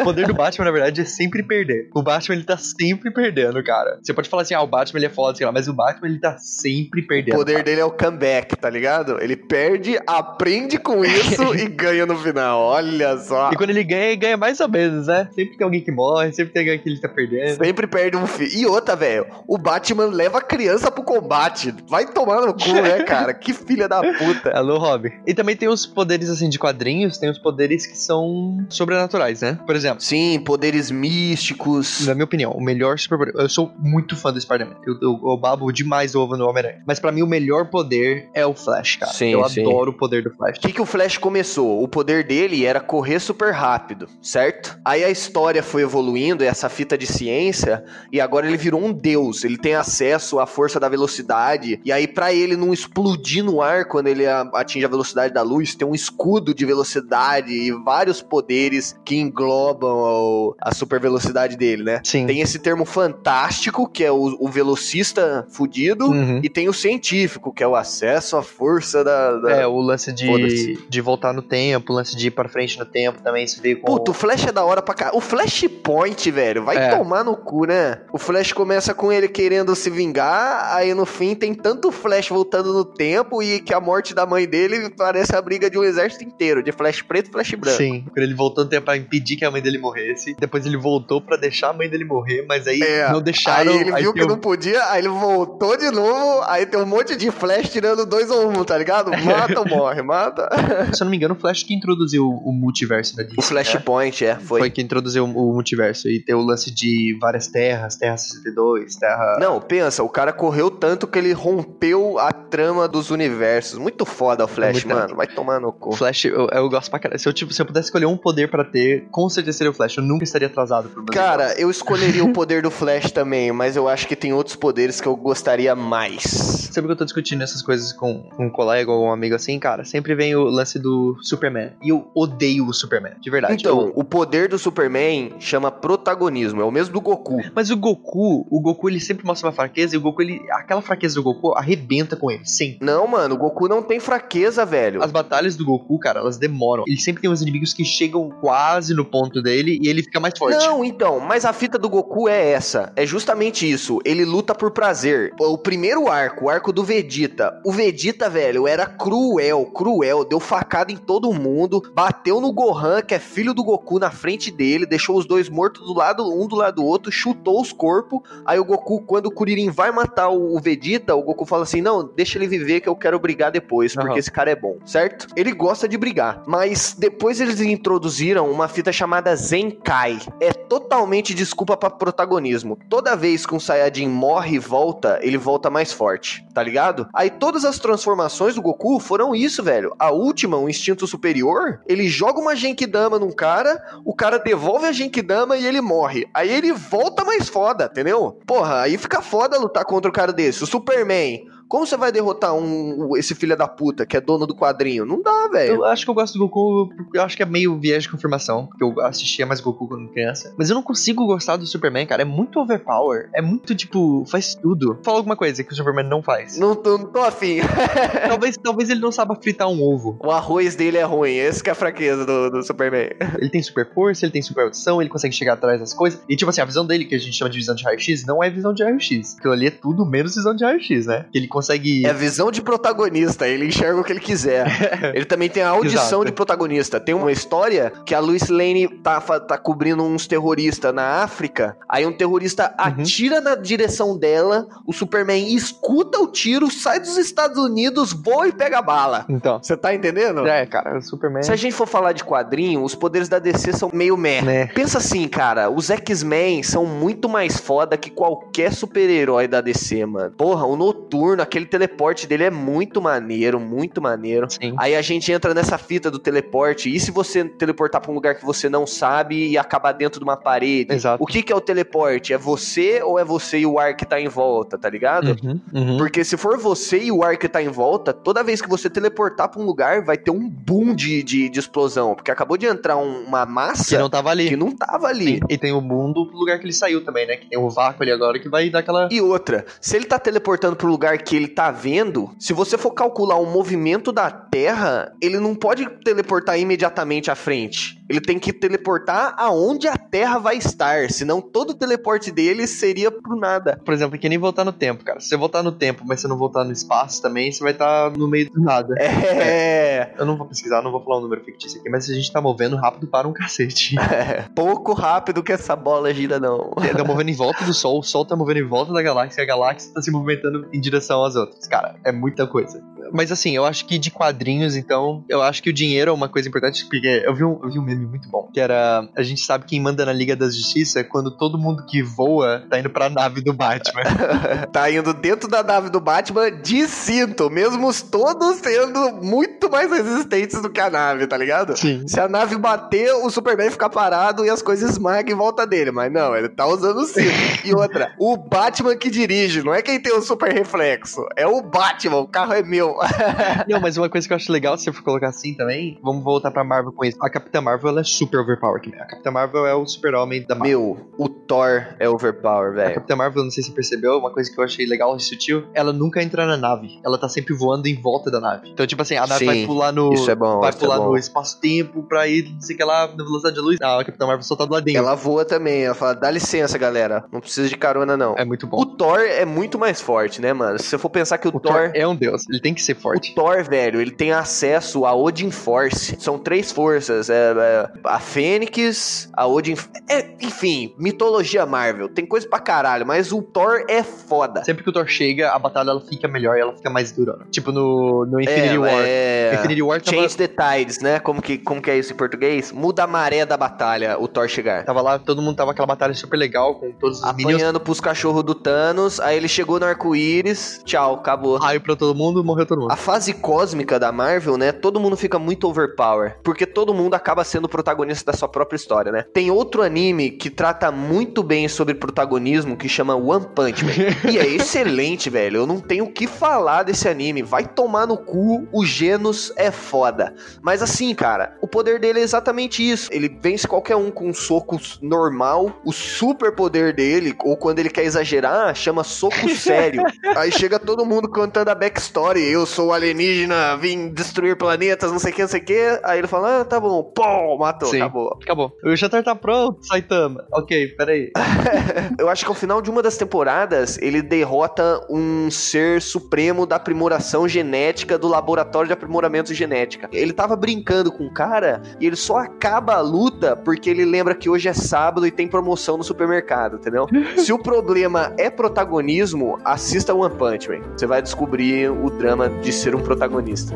O 0.00 0.05
poder 0.05 0.26
do 0.26 0.35
Batman, 0.35 0.64
na 0.64 0.71
verdade, 0.71 1.00
é 1.00 1.05
sempre 1.05 1.43
perder. 1.43 1.88
O 1.95 2.02
Batman, 2.02 2.37
ele 2.37 2.45
tá 2.45 2.57
sempre 2.57 3.11
perdendo, 3.11 3.62
cara. 3.62 3.75
Você 4.02 4.12
pode 4.14 4.28
falar 4.28 4.42
assim, 4.42 4.54
ah, 4.54 4.62
o 4.62 4.66
Batman, 4.66 4.99
ele 4.99 5.06
é 5.06 5.11
foda, 5.11 5.37
sei 5.37 5.47
lá, 5.47 5.52
mas 5.52 5.68
o 5.68 5.73
Batman, 5.75 6.09
ele 6.09 6.18
tá 6.18 6.37
sempre 6.38 7.02
O 7.02 7.06
perdendo. 7.06 7.37
poder 7.37 7.52
cara. 7.52 7.64
dele 7.64 7.80
é 7.80 7.85
o 7.85 7.90
comeback, 7.90 8.56
tá 8.56 8.68
ligado? 8.71 9.21
Ele 9.23 9.37
perde, 9.37 9.99
aprende 10.06 10.78
com 10.78 11.04
isso 11.04 11.54
e 11.56 11.66
ganha 11.68 12.06
no 12.06 12.16
final. 12.16 12.61
Olha 12.61 13.16
só. 13.18 13.50
E 13.52 13.56
quando 13.56 13.71
ele 13.71 13.85
ganha, 13.85 14.06
ele 14.06 14.16
ganha 14.16 14.37
mais 14.37 14.61
ou 14.61 14.68
menos, 14.68 15.06
né? 15.06 15.28
Sempre 15.35 15.56
tem 15.56 15.64
alguém 15.64 15.80
que 15.83 15.90
morre, 15.92 16.33
sempre 16.33 16.52
tem 16.52 16.62
alguém 16.62 16.78
que 16.78 16.88
ele 16.88 17.00
tá 17.00 17.09
perdendo. 17.09 17.56
Sempre 17.64 17.87
perde 17.87 18.16
um 18.16 18.26
filho. 18.26 18.50
E 18.56 18.66
outra, 18.66 18.97
velho, 18.97 19.26
o 19.47 19.59
Batman 19.59 20.06
leva 20.06 20.38
a 20.38 20.42
criança 20.42 20.90
pro 20.90 21.02
combate. 21.02 21.75
Vai 21.88 22.06
tomar 22.06 22.40
no 22.42 22.54
cu, 22.54 22.73
né, 22.73 23.02
cara? 23.04 23.33
Que 23.35 23.52
filha 23.52 23.88
da 23.88 24.00
puta. 24.00 24.50
Alô, 24.56 24.78
Rob. 24.78 25.12
E 25.26 25.35
também 25.35 25.56
tem 25.56 25.68
os 25.68 25.87
poderes, 25.87 26.30
assim, 26.30 26.49
de 26.49 26.59
quadrinhos, 26.59 27.18
tem 27.18 27.28
os 27.30 27.38
poderes 27.38 27.87
que 27.87 27.97
são 27.97 28.64
sobrenaturais, 28.68 29.40
né? 29.42 29.59
Por 29.66 29.75
exemplo, 29.76 30.00
Sim, 30.02 30.40
poderes 30.45 30.90
místicos. 30.90 32.06
na 32.06 32.14
minha 32.14 32.25
opinião, 32.25 32.52
o 32.52 32.62
melhor 32.62 32.99
superpoder. 32.99 33.35
Eu 33.37 33.49
sou 33.49 33.66
muito 33.79 34.17
fã 34.17 34.33
do 34.33 34.41
Spider-Man. 34.41 34.77
Eu, 34.87 34.95
eu, 35.01 35.21
eu 35.25 35.37
babo 35.37 35.71
demais 35.73 36.15
o 36.15 36.21
ovo 36.21 36.37
no 36.37 36.49
Homem-Aranha. 36.49 36.83
Mas 36.87 36.99
pra 36.99 37.13
mim, 37.13 37.23
o 37.23 37.27
melhor 37.27 37.69
poder 37.69 38.29
é 38.35 38.47
o 38.47 38.55
Flash, 38.55 38.97
cara. 38.97 39.13
Sim, 39.13 39.31
eu 39.31 39.49
sim. 39.49 39.63
adoro 39.63 39.91
o 39.91 39.95
poder 39.95 40.23
do 40.23 40.31
Flash. 40.31 40.59
O 40.59 40.61
que, 40.61 40.73
que 40.73 40.83
o 40.83 40.87
Flash 40.87 41.19
começou? 41.19 41.83
O 41.83 41.89
poder 41.89 42.27
dele 42.27 42.65
era 42.65 42.81
correr 42.81 43.21
super 43.21 43.53
rápido, 43.53 44.09
certo? 44.21 44.79
Aí 44.85 45.05
a 45.05 45.11
história 45.11 45.63
foi 45.63 45.83
evoluindo, 45.83 46.45
essa 46.45 46.69
fita 46.69 46.97
de 46.97 47.07
ciência, 47.07 47.85
e 48.13 48.21
agora 48.21 48.47
ele 48.47 48.57
virou 48.57 48.85
um 48.85 48.93
deus. 48.93 49.45
Ele 49.45 49.57
tem 49.57 49.75
acesso 49.75 50.39
à 50.39 50.47
força 50.47 50.79
da 50.79 50.89
velocidade, 50.89 51.81
e 51.85 51.93
aí 51.93 52.07
pra 52.07 52.33
ele 52.33 52.57
não 52.57 52.73
explodir 52.73 53.45
no 53.45 53.61
ar 53.61 53.87
quando 53.87 54.09
ele 54.09 54.27
atinge 54.27 54.85
a 54.85 54.89
velocidade 54.89 55.33
da 55.33 55.43
luz, 55.43 55.75
tem 55.75 55.87
um 55.87 55.95
escudo 55.95 56.55
de 56.55 56.65
velocidade 56.65 57.53
e 57.53 57.73
vários 57.73 58.23
poderes 58.23 58.97
que 59.05 59.17
englobam 59.17 60.55
a 60.61 60.75
super 60.75 61.01
velocidade 61.01 61.57
dele, 61.57 61.83
né? 61.83 62.01
Sim. 62.05 62.27
Tem 62.27 62.41
esse 62.41 62.59
termo 62.59 62.85
fantástico, 62.85 63.56
que 63.93 64.05
é 64.05 64.13
o, 64.13 64.37
o 64.39 64.49
velocista 64.49 65.47
fudido, 65.51 66.07
Uhum. 66.07 66.41
e 66.43 66.49
tem 66.49 66.69
o 66.69 66.73
científico, 66.73 67.53
que 67.53 67.63
é 67.63 67.67
o 67.67 67.75
acesso 67.75 68.37
à 68.37 68.43
força 68.43 69.03
da- 69.03 69.37
da, 69.39 69.51
É, 69.51 69.67
o 69.67 69.81
lance 69.81 70.13
de, 70.13 70.79
de 70.89 71.01
voltar 71.01 71.33
no 71.33 71.43
tempo, 71.43 71.93
o 71.93 71.97
lance 71.97 72.17
de 72.17 72.29
ir 72.29 72.31
pra 72.31 72.49
frente 72.49 72.79
no 72.79 72.85
tempo 72.85 73.23
também, 73.23 73.45
isso 73.45 73.61
veio 73.61 73.81
com... 73.81 73.87
Puta, 73.87 74.11
o 74.11 74.15
Flash 74.15 74.47
é 74.47 74.53
da 74.53 74.65
hora 74.65 74.81
pra 74.83 74.95
cá. 74.95 75.11
O 75.15 75.21
Flashpoint, 75.21 76.31
velho, 76.31 76.65
vai 76.65 76.77
É. 76.77 76.97
tomar 76.97 77.25
no 77.25 77.37
cu, 77.37 77.65
né? 77.67 78.01
O 78.13 78.19
Flash 78.19 78.53
começa 78.53 78.95
com 78.95 79.11
ele 79.13 79.29
querendo 79.29 79.75
se 79.75 79.91
vingar, 79.91 80.75
aí 80.75 80.95
no 80.95 81.07
fim 81.07 81.35
tem 81.35 81.55
tanto 81.55 81.91
Flash 81.91 82.29
voltando 82.29 82.73
no 82.73 82.85
tempo 82.85 83.43
e 83.43 83.61
que 83.61 83.73
a 83.75 83.81
morte 83.81 84.15
da 84.15 84.27
mãe 84.27 84.47
dele 84.47 84.91
parece 84.97 85.35
a 85.35 85.41
briga 85.43 85.71
de 85.71 85.79
um 85.79 85.85
exército 85.85 86.25
inteiro, 86.25 86.63
de 86.63 86.73
Flash 86.73 87.03
preto 87.03 87.29
e 87.29 87.33
Flash 87.33 87.55
branco. 87.55 87.77
Sim, 87.79 88.05
quando 88.13 88.19
ele 88.25 88.35
voltou 88.35 88.65
no 88.65 88.71
tempo 88.71 88.85
pra 88.87 88.97
impedir 88.97 89.37
que 89.37 89.45
a 89.45 89.51
mãe 89.51 89.63
dele 89.63 89.79
morresse. 89.79 90.35
Depois 90.39 90.65
ele 90.67 90.77
voltou 90.77 91.21
pra 91.21 91.37
deixar 91.37 91.71
a 91.71 91.73
mãe 91.73 91.89
dele 91.89 92.05
morrer, 92.05 92.45
mas 92.49 92.67
aí 92.67 92.81
É, 92.83 93.11
não 93.13 93.21
Aí 93.50 93.69
ele 93.69 93.93
viu 93.93 94.12
tem 94.12 94.23
que 94.23 94.25
um- 94.25 94.29
não 94.29 94.38
podia, 94.38 94.83
aí 94.91 95.00
ele 95.00 95.09
voltou 95.09 95.76
de 95.76 95.91
novo, 95.91 96.43
aí 96.47 96.67
tem 96.67 96.81
um 96.81 96.87
monte 96.87 97.17
de 97.17 97.31
Flash 97.31 97.69
tirando 97.71 98.05
dois 98.07 98.31
ou 98.31 98.49
um, 98.50 98.65
tá 98.65 98.76
ligado? 98.76 99.11
Mata 99.25 99.61
ou 99.61 99.69
morre, 99.69 100.03
mata. 100.03 100.49
Se 100.93 101.03
eu 101.03 101.05
não 101.05 101.11
me 101.11 101.17
engano, 101.17 101.35
o 101.35 101.38
Flash 101.38 101.62
que 101.62 101.75
introduziu 101.75 102.26
o 102.29 102.53
multiverso 102.53 103.17
da 103.17 103.23
DC. 103.23 103.35
O 103.38 103.43
Flashpoint, 103.43 104.25
é, 104.25 104.35
né? 104.35 104.41
foi. 104.41 104.61
Foi 104.61 104.71
que 104.71 104.81
introduziu 104.83 105.25
o 105.25 105.53
multiverso. 105.53 106.09
E 106.09 106.21
tem 106.21 106.35
o 106.35 106.41
lance 106.43 106.71
de 106.71 107.17
várias 107.21 107.47
terras, 107.49 107.97
Terra 107.97 108.17
62, 108.17 108.97
Terra. 108.97 109.37
Não, 109.41 109.61
pensa, 109.61 110.03
o 110.03 110.09
cara 110.09 110.33
correu 110.33 110.71
tanto 110.71 111.07
que 111.07 111.19
ele 111.19 111.33
rompeu 111.33 112.19
a 112.19 112.33
trama 112.33 112.87
dos 112.88 113.11
universos. 113.11 113.79
Muito 113.79 114.05
foda 114.05 114.45
o 114.45 114.49
Flash, 114.49 114.85
mano. 114.85 115.15
Vai 115.17 115.26
tomar 115.26 115.61
no 115.61 115.73
cu. 115.73 115.95
Flash, 115.95 116.25
eu, 116.26 116.49
eu 116.50 116.69
gosto 116.69 116.91
pra 116.91 116.99
caralho. 116.99 117.19
Se 117.21 117.29
eu, 117.29 117.33
tipo, 117.33 117.53
se 117.53 117.61
eu 117.61 117.67
pudesse 117.67 117.87
escolher 117.88 118.07
um 118.07 118.17
poder 118.17 118.50
pra 118.50 118.65
ter, 118.65 119.07
com 119.11 119.29
certeza 119.29 119.59
seria 119.59 119.71
o 119.71 119.75
Flash. 119.75 119.97
Eu 119.97 120.03
nunca 120.05 120.25
estaria 120.25 120.49
atrasado 120.49 120.88
pro 120.88 121.03
meu 121.03 121.12
Cara, 121.12 121.55
eu 121.59 121.71
escolheria 121.71 122.25
o 122.25 122.33
poder 122.33 122.62
do 122.62 122.71
Flash 122.71 123.11
também, 123.11 123.36
mas 123.52 123.76
eu 123.76 123.88
acho 123.88 124.07
que 124.09 124.16
tem 124.16 124.33
outros 124.33 124.57
poderes 124.57 125.00
que 125.00 125.07
eu 125.07 125.16
gostaria 125.16 125.75
mais. 125.75 126.23
Sempre 126.23 126.88
que 126.88 126.93
eu 126.93 126.97
tô 126.97 127.05
discutindo 127.05 127.43
essas 127.43 127.62
coisas 127.62 127.93
com 127.93 128.28
um 128.38 128.50
colega 128.50 128.90
ou 128.90 129.07
um 129.07 129.12
amigo 129.12 129.35
assim, 129.35 129.59
cara, 129.59 129.85
sempre 129.85 130.14
vem 130.14 130.35
o 130.37 130.45
lance 130.45 130.78
do 130.78 131.16
Superman. 131.23 131.73
E 131.83 131.88
eu 131.90 132.11
odeio 132.14 132.66
o 132.66 132.73
Superman, 132.75 133.14
de 133.21 133.31
verdade. 133.31 133.55
Então, 133.55 133.81
Eu- 133.87 133.93
o 133.95 134.05
poder 134.05 134.49
do 134.49 134.59
Superman 134.59 135.35
chama 135.38 135.71
protagonismo, 135.71 136.61
é 136.61 136.64
o 136.64 136.71
mesmo 136.71 136.93
do 136.93 137.00
Goku. 137.00 137.38
Mas 137.55 137.71
o 137.71 137.76
Goku, 137.76 138.47
o 138.50 138.61
Goku 138.61 138.88
ele 138.88 139.00
sempre 139.00 139.25
mostra 139.26 139.47
uma 139.49 139.52
fraqueza 139.55 139.95
e 139.95 139.99
o 139.99 140.00
Goku, 140.00 140.23
ele, 140.23 140.40
aquela 140.52 140.81
fraqueza 140.83 141.14
do 141.16 141.23
Goku 141.23 141.52
arrebenta 141.57 142.16
com 142.16 142.31
ele, 142.31 142.45
sempre. 142.45 142.78
Não, 142.85 143.07
mano, 143.07 143.35
o 143.35 143.38
Goku 143.38 143.69
não 143.69 143.83
tem 143.83 143.99
fraqueza, 144.00 144.64
velho. 144.64 145.02
As 145.02 145.11
batalhas 145.12 145.57
do 145.57 145.64
Goku, 145.64 145.99
cara, 145.99 146.21
elas 146.21 146.37
demoram. 146.38 146.85
Ele 146.87 146.99
sempre 147.00 147.23
tem 147.23 147.31
uns 147.31 147.43
inimigos 147.43 147.73
que 147.73 147.85
chegam 147.85 148.31
quase 148.40 148.95
no 148.95 149.05
ponto 149.05 149.43
dele 149.43 149.78
e 149.83 149.88
ele 149.88 150.02
fica 150.02 150.21
mais 150.21 150.35
forte. 150.38 150.57
Não, 150.59 150.85
então, 150.85 151.21
mas 151.21 151.45
a 151.45 151.52
fita 151.52 151.78
do 151.78 151.88
Goku 151.88 152.28
é 152.28 152.50
essa. 152.50 152.93
É 152.97 153.05
justamente 153.07 153.25
isso. 153.62 153.99
Ele 154.04 154.25
luta 154.25 154.54
por 154.54 154.71
prazer. 154.71 155.33
O 155.40 155.56
primeiro 155.56 156.09
arco, 156.09 156.45
o 156.45 156.50
arco 156.50 156.73
do 156.73 156.85
Vegeta. 156.85 157.61
O 157.64 157.73
Vegeta, 157.73 158.28
velho, 158.28 158.66
era 158.66 158.87
cruel, 158.87 159.66
cruel. 159.66 160.25
Deu 160.25 160.38
facada 160.38 160.92
em 160.92 160.97
todo 160.97 161.33
mundo. 161.33 161.83
Bateu 161.95 162.40
no 162.40 162.52
Gohan, 162.52 163.02
que 163.02 163.14
é 163.14 163.18
filho 163.18 163.54
do 163.54 163.64
Goku, 163.64 163.99
na 163.99 164.11
frente 164.11 164.50
dele. 164.50 164.87
Deixou 164.87 165.16
os 165.16 165.26
dois 165.26 165.49
mortos 165.49 165.87
do 165.87 165.95
lado, 165.95 166.25
um 166.25 166.47
do 166.47 166.56
lado 166.56 166.76
do 166.76 166.85
outro. 166.85 167.11
Chutou 167.11 167.61
os 167.61 167.73
corpos. 167.73 168.21
Aí 168.45 168.59
o 168.59 168.64
Goku, 168.64 169.00
quando 169.02 169.26
o 169.26 169.30
Kuririn 169.30 169.71
vai 169.71 169.90
matar 169.90 170.28
o 170.28 170.59
Vegeta, 170.61 171.14
o 171.14 171.23
Goku 171.23 171.45
fala 171.45 171.62
assim: 171.62 171.80
Não, 171.80 172.04
deixa 172.04 172.38
ele 172.38 172.47
viver 172.47 172.80
que 172.80 172.88
eu 172.88 172.97
quero 172.97 173.18
brigar 173.18 173.50
depois, 173.50 173.95
porque 173.95 174.18
esse 174.18 174.30
cara 174.30 174.50
é 174.50 174.56
bom, 174.56 174.76
certo? 174.85 175.26
Ele 175.37 175.52
gosta 175.52 175.88
de 175.88 175.97
brigar. 175.97 176.42
Mas 176.47 176.95
depois 176.99 177.40
eles 177.40 177.61
introduziram 177.61 178.50
uma 178.50 178.68
fita 178.68 178.92
chamada 178.92 179.35
Zenkai. 179.35 180.18
É 180.40 180.52
totalmente 180.52 181.35
desculpa 181.35 181.76
pra 181.76 181.90
protagonismo. 181.90 182.78
Toda 182.88 183.16
vez 183.17 183.47
que 183.47 183.55
um 183.55 183.61
Saiyajin 183.61 184.09
morre 184.09 184.57
e 184.57 184.59
volta, 184.59 185.19
ele 185.23 185.39
volta 185.39 185.71
mais 185.71 185.93
forte, 185.93 186.47
tá 186.53 186.63
ligado? 186.63 187.09
Aí 187.15 187.31
todas 187.31 187.65
as 187.65 187.79
transformações 187.79 188.55
do 188.55 188.63
Goku 188.63 189.01
foram 189.01 189.35
isso, 189.35 189.63
velho. 189.63 189.95
A 189.99 190.11
última, 190.11 190.57
o 190.57 190.69
instinto 190.69 191.07
superior, 191.07 191.81
ele 191.87 192.09
joga 192.09 192.41
uma 192.41 192.55
Genkidama 192.55 193.19
num 193.19 193.33
cara, 193.33 193.83
o 194.05 194.15
cara 194.15 194.39
devolve 194.39 194.87
a 194.87 194.93
Genkidama 194.93 195.57
e 195.57 195.67
ele 195.67 195.81
morre. 195.81 196.27
Aí 196.33 196.51
ele 196.51 196.73
volta 196.73 197.25
mais 197.25 197.49
foda, 197.49 197.89
entendeu? 197.91 198.39
Porra, 198.47 198.83
aí 198.83 198.97
fica 198.99 199.21
foda 199.21 199.59
lutar 199.59 199.85
contra 199.85 200.11
o 200.11 200.15
cara 200.15 200.33
desse. 200.33 200.63
O 200.63 200.67
Superman. 200.67 201.56
Como 201.69 201.87
você 201.87 201.97
vai 201.97 202.13
derrotar 202.13 202.55
um 202.55 203.17
esse 203.17 203.35
filho 203.35 203.57
da 203.57 203.67
puta 203.67 204.07
que 204.07 204.17
é 204.17 204.21
dono 204.21 204.47
do 204.47 204.55
quadrinho? 204.55 205.05
Não 205.05 205.21
dá, 205.21 205.49
velho. 205.49 205.77
Eu 205.77 205.85
acho 205.85 206.05
que 206.05 206.11
eu 206.11 206.15
gosto 206.15 206.39
do 206.39 206.49
Goku, 206.49 206.91
eu 207.15 207.23
acho 207.23 207.37
que 207.37 207.43
é 207.43 207.47
meio 207.47 207.79
viés 207.79 208.05
de 208.05 208.11
confirmação, 208.11 208.67
porque 208.67 208.85
eu 208.85 209.01
assistia 209.01 209.47
mais 209.47 209.61
Goku 209.61 209.89
quando 209.89 210.09
criança. 210.11 210.55
Mas 210.57 210.71
eu 210.71 210.75
não 210.75 210.83
consigo 210.83 211.27
gostar 211.27 211.57
do 211.57 211.67
Superman, 211.67 212.07
cara. 212.07 212.23
É 212.23 212.25
muito 212.25 212.61
overpower. 212.61 213.29
É 213.35 213.43
muito, 213.43 213.75
tipo, 213.75 214.25
faz 214.27 214.55
tudo. 214.55 214.99
Fala 215.03 215.19
alguma 215.19 215.37
coisa 215.37 215.63
que 215.65 215.73
o 215.73 215.77
Superman 215.77 216.07
não 216.07 216.23
faz. 216.23 216.59
Não 216.59 216.75
tô, 216.75 216.99
não 216.99 217.07
tô 217.07 217.21
afim. 217.21 217.59
talvez, 218.29 218.57
talvez 218.57 218.91
ele 218.91 219.01
não 219.01 219.11
saiba 219.11 219.35
fritar 219.35 219.69
um 219.69 219.83
ovo. 219.83 220.19
O 220.23 220.31
arroz 220.31 220.77
dele 220.77 220.99
é 220.99 221.05
ruim, 221.05 221.35
esse 221.37 221.63
que 221.63 221.69
é 221.69 221.73
a 221.73 221.77
fraqueza 221.77 222.25
do, 222.25 222.51
do 222.51 222.63
Superman. 222.63 223.11
Ele 223.39 223.51
tem 223.51 223.63
super 223.63 223.93
força, 223.93 224.25
ele 224.25 224.33
tem 224.33 224.43
super 224.43 224.63
audição, 224.63 225.01
ele 225.01 225.11
consegue 225.11 225.35
chegar 225.35 225.55
atrás 225.55 225.79
das 225.79 225.93
coisas. 225.93 226.21
E, 226.29 226.37
tipo 226.37 226.49
assim, 226.49 226.61
a 226.61 226.65
visão 226.65 226.87
dele, 226.87 227.05
que 227.05 227.15
a 227.15 227.19
gente 227.19 227.37
chama 227.37 227.51
de 227.51 227.59
visão 227.59 227.75
de 227.75 227.85
raio-x, 227.85 228.25
não 228.25 228.43
é 228.43 228.49
visão 228.49 228.73
de 228.73 228.83
raio-x. 228.83 229.37
Aquilo 229.39 229.53
ali 229.53 229.67
é 229.67 229.71
tudo 229.71 230.07
menos 230.07 230.35
visão 230.35 230.55
de 230.55 230.65
raio-x, 230.65 231.07
né? 231.07 231.27
Que 231.31 231.39
ele 231.39 231.49
consegue. 231.57 232.07
É 232.07 232.11
a 232.11 232.13
visão 232.13 232.51
de 232.51 232.61
protagonista, 232.61 233.49
ele 233.49 233.67
enxerga 233.67 234.01
o 234.01 234.05
que 234.05 234.13
ele 234.13 234.21
quiser. 234.21 234.67
ele 235.15 235.25
também 235.25 235.49
tem 235.49 235.63
a 235.63 235.71
audição 235.71 236.25
de 236.25 236.33
protagonista. 236.33 237.01
Tem 237.01 237.15
uma 237.15 237.33
história 237.33 237.93
que 238.05 238.15
a 238.15 238.21
Lois 238.21 238.49
Lane 238.49 238.89
tá, 238.89 239.21
tá 239.21 239.57
cobrindo 239.57 240.03
uns 240.03 240.27
terroristas 240.27 240.93
na 240.93 241.23
África, 241.23 241.77
aí 241.89 242.07
um 242.07 242.13
terrorista 242.13 242.67
Uhum. 242.79 243.03
atira 243.03 243.41
na 243.41 243.55
direção 243.55 244.17
dela, 244.17 244.67
o 244.87 244.93
Superman 244.93 245.55
escuta 245.55 246.19
o 246.19 246.27
tiro, 246.27 246.71
sai 246.71 247.01
dos 247.01 247.17
Estados 247.17 247.59
Unidos, 247.59 248.13
voa 248.13 248.49
e 248.49 248.53
pega 248.53 248.79
a 248.79 248.83
bala. 248.83 249.25
Então. 249.29 249.59
Você 249.63 249.77
tá 249.77 249.95
entendendo? 249.95 250.47
É, 250.47 250.67
cara, 250.67 250.99
o 250.99 251.03
Superman. 251.03 251.43
Se 251.43 251.53
a 251.53 251.57
gente 251.57 251.75
for 251.75 251.87
falar 251.87 252.13
de 252.13 252.25
quadrinho, 252.25 252.83
os 252.83 252.95
poderes 252.95 253.29
da 253.29 253.39
DC 253.39 253.73
são 253.73 253.91
meio 253.93 254.17
meh. 254.17 254.43
Né? 254.43 254.67
Pensa 254.67 254.99
assim, 254.99 255.27
cara, 255.29 255.71
os 255.71 255.91
X-Men 255.91 256.63
são 256.63 256.85
muito 256.85 257.29
mais 257.29 257.59
foda 257.59 257.97
que 257.97 258.11
qualquer 258.11 258.73
super-herói 258.73 259.49
da 259.49 259.61
DC, 259.61 260.05
mano. 260.07 260.31
Porra, 260.33 260.67
o 260.67 260.77
Noturno, 260.77 261.43
aquele 261.47 261.67
teleporte 261.67 262.26
dele 262.26 262.45
é 262.45 262.50
muito 262.50 263.00
maneiro, 263.00 263.59
muito 263.61 264.00
maneiro. 264.03 264.47
Sim. 264.50 264.75
Aí 264.79 264.95
a 264.95 265.03
gente 265.03 265.31
entra 265.33 265.55
nessa 265.55 265.79
fita 265.79 266.11
do 266.11 266.19
teleporte. 266.19 266.95
E 266.95 266.99
se 267.00 267.11
você 267.11 267.45
teleportar 267.45 268.00
pra 268.00 268.11
um 268.11 268.15
lugar 268.15 268.35
que 268.35 268.45
você 268.45 268.69
não 268.69 268.87
sabe 268.87 269.49
e 269.49 269.57
acabar 269.59 269.93
dentro 269.93 270.19
de 270.21 270.25
uma 270.25 270.37
parede? 270.37 270.93
Exato. 270.93 271.23
O 271.23 271.26
que, 271.26 271.43
que 271.43 271.53
é 271.53 271.57
o 271.57 271.61
teleporte? 271.61 272.33
É 272.33 272.38
você 272.38 273.03
ou 273.03 273.19
é 273.19 273.25
você 273.25 273.59
e 273.61 273.67
o 273.67 273.79
ar 273.79 273.97
que 273.97 274.05
tá 274.05 274.21
em 274.21 274.29
volta, 274.29 274.76
tá 274.76 274.88
ligado? 274.91 275.37
Uhum, 275.43 275.61
uhum. 275.73 275.97
Porque 275.99 276.25
se 276.25 276.37
for 276.37 276.59
você 276.59 276.99
e 276.99 277.12
o 277.12 277.23
ar 277.23 277.37
que 277.37 277.49
tá 277.49 277.62
em 277.62 277.69
volta, 277.69 278.12
toda 278.12 278.43
vez 278.43 278.61
que 278.61 278.69
você 278.69 278.91
teleportar 278.91 279.49
pra 279.49 279.61
um 279.61 279.65
lugar, 279.65 280.03
vai 280.05 280.17
ter 280.17 280.31
um 280.31 280.49
boom 280.49 280.95
de, 280.95 281.23
de, 281.23 281.49
de 281.49 281.59
explosão. 281.61 282.15
Porque 282.15 282.31
acabou 282.31 282.57
de 282.57 282.67
entrar 282.67 282.97
um- 282.97 283.25
uma 283.25 283.47
massa 283.47 283.97
Que 283.97 283.99
não 283.99 284.11
tava 284.11 284.31
ali. 284.31 284.49
que 284.49 284.57
não 284.57 284.73
tava 284.73 285.07
ali. 285.07 285.35
Sim. 285.37 285.41
E 285.49 285.59
tem 285.59 285.73
o 285.73 285.81
mundo 285.81 286.25
do 286.25 286.37
lugar 286.37 286.59
que 286.59 286.65
ele 286.65 286.73
saiu 286.73 287.05
também, 287.05 287.26
né? 287.26 287.37
Que 287.37 287.47
tem 287.49 287.59
o 287.59 287.69
vácuo 287.71 288.03
ali 288.03 288.11
agora 288.12 288.38
que 288.38 288.49
vai 288.49 288.69
dar 288.71 288.81
aquela. 288.81 289.09
E 289.11 289.21
outra, 289.21 289.65
se 289.81 289.97
ele 289.97 290.07
tá 290.07 290.19
teleportando 290.19 290.75
pro 290.76 290.88
lugar 290.88 291.19
que 291.19 291.36
ele 291.37 291.49
tá 291.49 291.71
vendo, 291.71 292.31
se 292.38 292.52
você 292.52 292.76
for 292.78 292.93
calcular 292.93 293.37
o 293.37 293.47
movimento 293.47 294.11
da 294.12 294.31
Terra, 294.31 295.12
ele 295.21 295.38
não 295.38 295.55
pode 295.55 295.87
teleportar 296.05 296.59
imediatamente 296.59 297.31
à 297.31 297.35
frente. 297.35 298.02
Ele 298.09 298.21
tem 298.21 298.39
que 298.39 298.53
teleportar 298.53 299.35
aonde 299.37 299.89
a 299.89 299.97
Terra 299.97 300.39
vai 300.39 300.57
estar, 300.57 301.11
senão 301.11 301.41
todo 301.41 301.71
o 301.71 301.75
teleporte 301.75 302.31
dele 302.31 302.67
seria 302.67 303.11
pro 303.11 303.37
nada. 303.37 303.81
Por 303.85 303.93
exemplo, 303.93 304.17
é 304.17 304.19
que 304.19 304.29
nem 304.29 304.39
voltar 304.39 304.65
no 304.65 304.73
tempo, 304.73 305.05
cara. 305.05 305.21
Se 305.21 305.29
você 305.29 305.37
voltar 305.37 305.63
no 305.63 305.73
tempo, 305.73 306.05
mas 306.07 306.21
você 306.21 306.29
não 306.29 306.37
voltar 306.37 306.65
no 306.65 306.73
espaço 306.73 307.21
também, 307.21 307.51
você 307.51 307.63
vai 307.63 307.73
estar 307.73 308.11
no 308.17 308.29
meio 308.29 308.51
do 308.51 308.61
nada. 308.61 308.95
É, 308.99 310.15
Eu 310.19 310.27
não 310.27 310.37
vou 310.37 310.47
pesquisar, 310.47 310.83
não 310.83 310.91
vou 310.91 311.03
falar 311.03 311.19
um 311.19 311.23
número 311.23 311.45
fictício 311.45 311.81
aqui, 311.81 311.89
mas 311.89 312.05
se 312.05 312.13
a 312.13 312.15
gente 312.15 312.31
tá 312.31 312.41
movendo 312.41 312.77
rápido 312.77 313.07
para 313.07 313.27
um 313.27 313.33
cacete. 313.33 313.97
pouco 314.55 314.93
rápido 314.93 315.43
que 315.43 315.53
essa 315.53 315.75
bola 315.75 316.13
gira 316.13 316.39
não. 316.39 316.71
tá 316.71 317.05
movendo 317.05 317.31
em 317.31 317.35
volta 317.35 317.65
do 317.65 317.75
Sol, 317.75 317.99
o 317.99 318.03
Sol 318.03 318.25
tá 318.25 318.37
movendo 318.37 318.59
em 318.59 318.67
volta 318.67 318.93
da 318.93 319.03
galáxia, 319.03 319.41
e 319.41 319.45
a 319.45 319.47
galáxia 319.47 319.93
tá 319.93 320.03
se 320.03 320.11
movimentando 320.11 320.69
em 320.73 320.81
direção 320.81 321.25
às 321.25 321.37
outras. 321.37 321.67
Cara, 321.67 321.97
é 322.05 322.13
muita 322.13 322.47
coisa. 322.47 322.83
Mas 323.13 323.31
assim, 323.31 323.55
eu 323.55 323.65
acho 323.65 323.87
que 323.87 323.99
de 323.99 324.11
quadrinhos, 324.11 324.77
então, 324.77 325.25
eu 325.29 325.43
acho 325.43 325.63
que 325.63 325.71
o 325.71 325.73
dinheiro 325.73 326.11
é 326.11 326.15
uma 326.15 326.29
coisa 326.29 326.49
importante, 326.49 326.85
porque 326.85 327.23
eu 327.25 327.35
vi 327.35 327.45
um, 327.45 327.61
eu 327.63 327.71
vi 327.71 327.79
um 327.79 327.85
meme 327.97 328.07
muito 328.07 328.29
bom, 328.29 328.49
que 328.53 328.61
era, 328.61 329.09
a 329.17 329.23
gente 329.23 329.45
sabe 329.45 329.65
quem 329.65 329.81
manda 329.81 330.05
na 330.05 330.12
Liga 330.12 330.37
da 330.37 330.47
Justiça 330.47 331.00
é 331.00 331.05
quando 331.05 331.31
todo 331.31 331.59
mundo 331.59 331.85
que 331.87 332.03
voa 332.03 332.65
tá 332.69 332.79
indo 332.79 332.91
pra 332.91 333.09
nave 333.09 333.41
do 333.41 333.53
Batman. 333.53 334.03
tá 334.73 334.91
indo 334.91 335.12
dentro 335.15 335.49
da 335.49 335.62
nave 335.62 335.91
do 335.91 336.00
Batman 336.00 336.50
de 336.50 336.87
cinto, 336.87 337.50
mesmo 337.50 337.88
os 337.88 338.03
todos 338.03 338.57
sendo 338.59 339.12
muito 339.23 339.71
mais 339.71 339.91
resistentes 339.91 340.61
do 340.61 340.71
que 340.71 340.81
a 340.81 340.91
nave, 340.91 341.26
tá 341.26 341.37
ligado? 341.37 341.76
Sim. 341.76 342.07
Se 342.07 342.21
a 342.21 342.29
nave 342.29 342.57
bater, 342.57 343.12
o 343.15 343.31
Superman 343.31 343.71
fica 343.71 343.88
parado 343.88 344.45
e 344.45 344.50
as 344.50 344.62
coisas 344.62 344.91
esmagam 344.91 345.33
em 345.33 345.37
volta 345.37 345.67
dele. 345.67 345.91
Mas 345.91 346.12
não, 346.12 346.37
ele 346.37 346.49
tá 346.49 346.67
usando 346.67 346.99
o 346.99 347.07
cinto. 347.07 347.31
E 347.65 347.75
outra, 347.75 348.12
o 348.19 348.37
Batman 348.37 348.97
que 348.97 349.11
dirige, 349.11 349.62
não 349.62 349.75
é 349.75 349.83
quem 349.83 350.00
tem 350.00 350.12
o 350.12 350.23
super 350.23 350.53
reflexo. 350.53 351.26
É 351.37 351.47
o 351.47 351.62
Batman, 351.62 352.19
o 352.19 352.29
carro 352.29 352.53
é 352.53 352.62
meu. 352.62 352.97
Não, 353.69 353.81
mas 353.81 353.97
uma 353.97 354.09
coisa 354.09 354.26
que 354.26 354.33
eu 354.33 354.37
acho 354.37 354.53
legal, 354.53 354.76
se 354.76 354.85
você 354.85 354.93
for 354.93 355.03
colocar 355.03 355.29
assim 355.29 355.55
também, 355.55 355.99
vamos 356.03 356.23
voltar 356.23 356.50
pra 356.50 356.65
Marvel 356.65 356.93
com 356.93 357.05
isso. 357.05 357.19
A 357.21 357.31
Capitã 357.31 357.61
Marvel, 357.61 357.86
ela 357.88 358.00
é 358.00 358.05
super 358.05 358.40
overpowered. 358.40 358.90
né? 358.90 358.99
A 359.00 359.07
Capitã 359.07 359.31
Marvel 359.31 359.66
é 359.66 359.75
o 359.75 359.87
super-homem 359.87 360.45
da 360.47 360.55
Marvel. 360.55 360.66
Meu, 360.97 361.11
o 361.19 361.28
Thor 361.28 361.87
é 361.99 362.09
overpower, 362.09 362.71
A 362.71 362.75
velho. 362.75 362.95
Capitã 362.95 363.16
Marvel, 363.16 363.45
não 363.45 363.50
sei 363.50 363.62
se 363.62 363.71
você 363.71 363.75
percebeu, 363.75 364.19
uma 364.19 364.31
coisa 364.31 364.52
que 364.52 364.59
eu 364.59 364.64
achei 364.64 364.87
legal 364.87 365.16
e 365.16 365.21
sutil, 365.21 365.64
ela 365.75 365.93
nunca 365.93 366.23
entra 366.23 366.47
na 366.47 366.57
nave. 366.57 367.00
Ela 367.05 367.19
tá 367.19 367.28
sempre 367.28 367.55
voando 367.55 367.87
em 367.87 368.00
volta 368.00 368.31
da 368.31 368.40
nave. 368.40 368.71
Então, 368.71 368.87
tipo 368.87 369.02
assim, 369.02 369.16
a 369.16 369.26
nave 369.26 369.40
Sim, 369.40 369.47
vai 369.47 369.66
pular 369.66 369.93
no. 369.93 370.12
Isso 370.12 370.31
é 370.31 370.35
bom, 370.35 370.61
vai 370.61 370.71
é 370.71 370.73
pular 370.73 370.99
bom. 370.99 371.11
no 371.11 371.16
espaço-tempo 371.16 372.02
pra 372.02 372.26
ir, 372.26 372.50
não 372.52 372.61
sei 372.61 372.75
o 372.75 372.78
que 372.78 372.85
lá, 372.85 373.07
na 373.09 373.25
velocidade 373.25 373.57
da 373.57 373.62
luz. 373.62 373.76
Não, 373.81 373.99
a 373.99 374.05
Capitã 374.05 374.26
Marvel 374.26 374.43
só 374.43 374.57
tá 374.57 374.64
do 374.64 374.73
ladinho. 374.73 374.99
Ela 374.99 375.14
voa 375.14 375.45
também, 375.45 375.85
ela 375.85 375.95
fala, 375.95 376.14
dá 376.14 376.31
licença, 376.31 376.76
galera. 376.78 377.25
Não 377.33 377.40
precisa 377.40 377.69
de 377.69 377.76
carona, 377.76 378.16
não. 378.16 378.35
É 378.37 378.45
muito 378.45 378.66
bom. 378.66 378.81
O 378.81 378.87
Thor 378.87 379.21
é 379.21 379.45
muito 379.45 379.78
mais 379.78 380.00
forte, 380.00 380.40
né, 380.40 380.52
mano? 380.52 380.78
Se 380.78 380.87
você 380.87 380.99
for 380.99 381.11
pensar 381.11 381.39
que 381.39 381.47
o, 381.49 381.54
O 381.54 381.61
Thor 381.61 381.73
Thor 381.73 381.91
é 381.95 382.06
um 382.06 382.15
deus, 382.15 382.43
ele 382.49 382.61
tem 382.61 382.75
que 382.75 382.82
ser 382.82 382.93
O 382.93 383.00
forte. 383.00 383.34
Thor, 383.34 383.63
velho, 383.65 384.00
ele 384.00 384.11
tem 384.11 384.32
acesso 384.32 385.04
a 385.04 385.15
Odin 385.15 385.50
Force. 385.50 386.17
São 386.19 386.39
três 386.39 386.73
forças. 386.73 387.30
É, 387.30 387.52
é, 387.52 387.75
a 388.04 388.19
Fênix, 388.19 389.28
a 389.32 389.47
Odin... 389.47 389.75
É, 390.08 390.34
enfim, 390.41 390.95
mitologia 390.99 391.67
Marvel. 391.67 392.08
Tem 392.08 392.25
coisa 392.25 392.49
pra 392.49 392.58
caralho, 392.58 393.06
mas 393.06 393.32
o 393.32 393.43
Thor 393.43 393.84
é 393.89 394.02
foda. 394.02 394.65
Sempre 394.65 394.82
que 394.82 394.91
o 394.91 394.93
Thor 394.93 395.06
chega, 395.06 395.50
a 395.50 395.58
batalha 395.58 395.91
ela 395.91 396.00
fica 396.00 396.28
melhor 396.28 396.56
e 396.56 396.60
ela 396.60 396.75
fica 396.75 396.91
mais 396.91 397.12
dura. 397.12 397.39
Tipo 397.50 397.73
no, 397.73 398.25
no 398.26 398.41
Infinity 398.41 398.75
é, 398.75 398.78
War. 398.78 399.04
É... 399.04 399.54
Infinity 399.54 399.82
War 399.82 400.00
tava, 400.00 400.17
Change 400.17 400.36
the 400.36 400.49
tides, 400.49 401.00
né? 401.00 401.19
Como 401.19 401.43
que, 401.43 401.58
como 401.58 401.80
que 401.82 401.91
é 401.91 401.99
isso 401.99 402.12
em 402.12 402.17
português? 402.17 402.73
Muda 402.73 403.04
a 403.04 403.06
maré 403.06 403.45
da 403.45 403.56
batalha, 403.56 404.17
o 404.19 404.28
Thor 404.28 404.49
chegar. 404.49 404.84
tava 404.84 405.00
lá, 405.00 405.19
todo 405.19 405.43
mundo 405.43 405.56
tava 405.56 405.73
aquela 405.73 405.86
batalha 405.86 406.15
super 406.15 406.36
legal 406.36 406.76
com 406.76 406.93
todos 406.93 407.23
os 407.23 407.32
minions. 407.34 407.54
Apanhando 407.54 407.80
pros 407.80 408.00
cachorros 408.00 408.45
do 408.45 408.54
Thanos, 408.54 409.21
aí 409.21 409.36
ele 409.36 409.49
chegou 409.49 409.78
no 409.80 409.86
arco-íris, 409.86 410.80
tchau, 410.84 411.15
acabou. 411.15 411.56
Raio 411.56 411.80
pra 411.80 411.97
todo 411.97 412.15
mundo, 412.15 412.45
morreu 412.45 412.67
todo 412.67 412.80
mundo. 412.80 412.93
A 412.93 412.97
fase 412.97 413.32
cósmica 413.32 413.99
da 413.99 414.12
Marvel, 414.12 414.56
né? 414.56 414.73
Todo 414.73 415.00
mundo 415.00 415.17
fica 415.17 415.39
muito 415.39 415.69
overpower. 415.69 416.39
Porque 416.43 416.67
todo 416.67 416.95
mundo 416.95 417.15
acaba 417.15 417.45
sendo 417.45 417.66
protagonista 417.69 418.31
da 418.33 418.37
sua 418.37 418.49
própria 418.49 418.76
história, 418.76 419.13
né? 419.13 419.25
Tem 419.33 419.50
outro 419.50 419.83
anime 419.83 420.31
que 420.31 420.50
trata 420.50 420.91
muito 420.91 421.43
bem 421.43 421.69
sobre 421.69 421.95
protagonismo 421.95 422.76
que 422.76 422.89
chama 422.89 423.15
One 423.15 423.47
Punch 423.55 423.85
Man. 423.85 424.31
e 424.31 424.39
é 424.39 424.47
excelente, 424.49 425.31
velho. 425.31 425.59
Eu 425.59 425.67
não 425.67 425.81
tenho 425.81 426.05
o 426.05 426.13
que 426.13 426.26
falar 426.26 426.83
desse 426.83 427.09
anime. 427.09 427.43
Vai 427.43 427.67
tomar 427.67 428.07
no 428.07 428.17
cu, 428.17 428.67
o 428.73 428.85
Genos 428.85 429.52
é 429.57 429.71
foda. 429.71 430.35
Mas 430.63 430.83
assim, 430.83 431.15
cara, 431.15 431.57
o 431.61 431.69
poder 431.69 431.99
dele 431.99 432.21
é 432.21 432.23
exatamente 432.23 432.89
isso. 432.89 433.09
Ele 433.13 433.29
vence 433.29 433.67
qualquer 433.67 433.97
um 433.97 434.11
com 434.11 434.29
um 434.29 434.35
soco 434.35 434.81
normal. 435.00 435.81
O 435.85 435.93
super 435.93 436.52
poder 436.52 436.93
dele, 436.95 437.35
ou 437.45 437.57
quando 437.57 437.79
ele 437.79 437.91
quer 437.91 438.05
exagerar, 438.05 438.75
chama 438.75 439.05
soco 439.05 439.49
sério. 439.55 440.02
Aí 440.37 440.50
chega 440.52 440.79
todo 440.79 441.05
mundo 441.05 441.29
contando 441.29 441.69
a 441.69 441.75
backstory. 441.75 442.43
Eu 442.43 442.67
sou 442.67 442.93
alienígena, 442.93 443.76
vim 443.76 444.09
destruir 444.09 444.57
planetas, 444.57 445.13
não 445.13 445.19
sei 445.19 445.33
o 445.33 445.35
que, 445.35 445.43
não 445.43 445.49
sei 445.49 445.61
o 445.61 445.65
que. 445.65 446.00
Aí 446.02 446.19
ele 446.19 446.26
fala, 446.26 446.61
ah, 446.61 446.65
tá 446.65 446.81
bom, 446.81 447.02
pô, 447.02 447.55
matou, 447.58 447.88
Sim. 447.88 447.99
acabou. 447.99 448.38
Acabou. 448.42 448.73
O 448.84 448.97
Shatter 448.97 449.23
tá 449.23 449.34
pronto, 449.34 449.86
Saitama. 449.86 450.45
Ok, 450.52 450.88
peraí. 450.97 451.30
Eu 452.19 452.28
acho 452.28 452.45
que 452.45 452.50
ao 452.50 452.54
final 452.54 452.80
de 452.80 452.90
uma 452.90 453.02
das 453.02 453.16
temporadas, 453.16 453.99
ele 453.99 454.23
derrota 454.23 455.04
um 455.10 455.50
ser 455.50 456.00
supremo 456.02 456.66
da 456.66 456.76
aprimoração 456.76 457.49
genética 457.49 458.19
do 458.19 458.28
laboratório 458.28 458.86
de 458.86 458.92
aprimoramento 458.92 459.52
genética. 459.54 460.08
Ele 460.12 460.32
tava 460.32 460.56
brincando 460.56 461.10
com 461.12 461.26
o 461.26 461.32
cara 461.32 461.82
e 462.00 462.06
ele 462.06 462.16
só 462.16 462.38
acaba 462.38 462.95
a 462.95 463.00
luta 463.00 463.56
porque 463.56 463.90
ele 463.90 464.04
lembra 464.04 464.34
que 464.34 464.49
hoje 464.49 464.69
é 464.69 464.73
sábado 464.73 465.26
e 465.26 465.30
tem 465.30 465.49
promoção 465.49 465.97
no 465.97 466.04
supermercado, 466.04 466.76
entendeu? 466.76 467.06
Se 467.36 467.52
o 467.52 467.58
problema 467.58 468.32
é 468.38 468.50
protagonismo, 468.50 469.58
assista 469.64 470.14
One 470.14 470.34
Punch 470.34 470.69
Man. 470.69 470.80
Você 470.97 471.06
vai 471.06 471.23
descobrir 471.23 471.90
o 471.90 472.10
drama 472.10 472.49
de 472.49 472.73
ser 472.73 472.95
um 472.95 473.02
protagonista. 473.02 473.75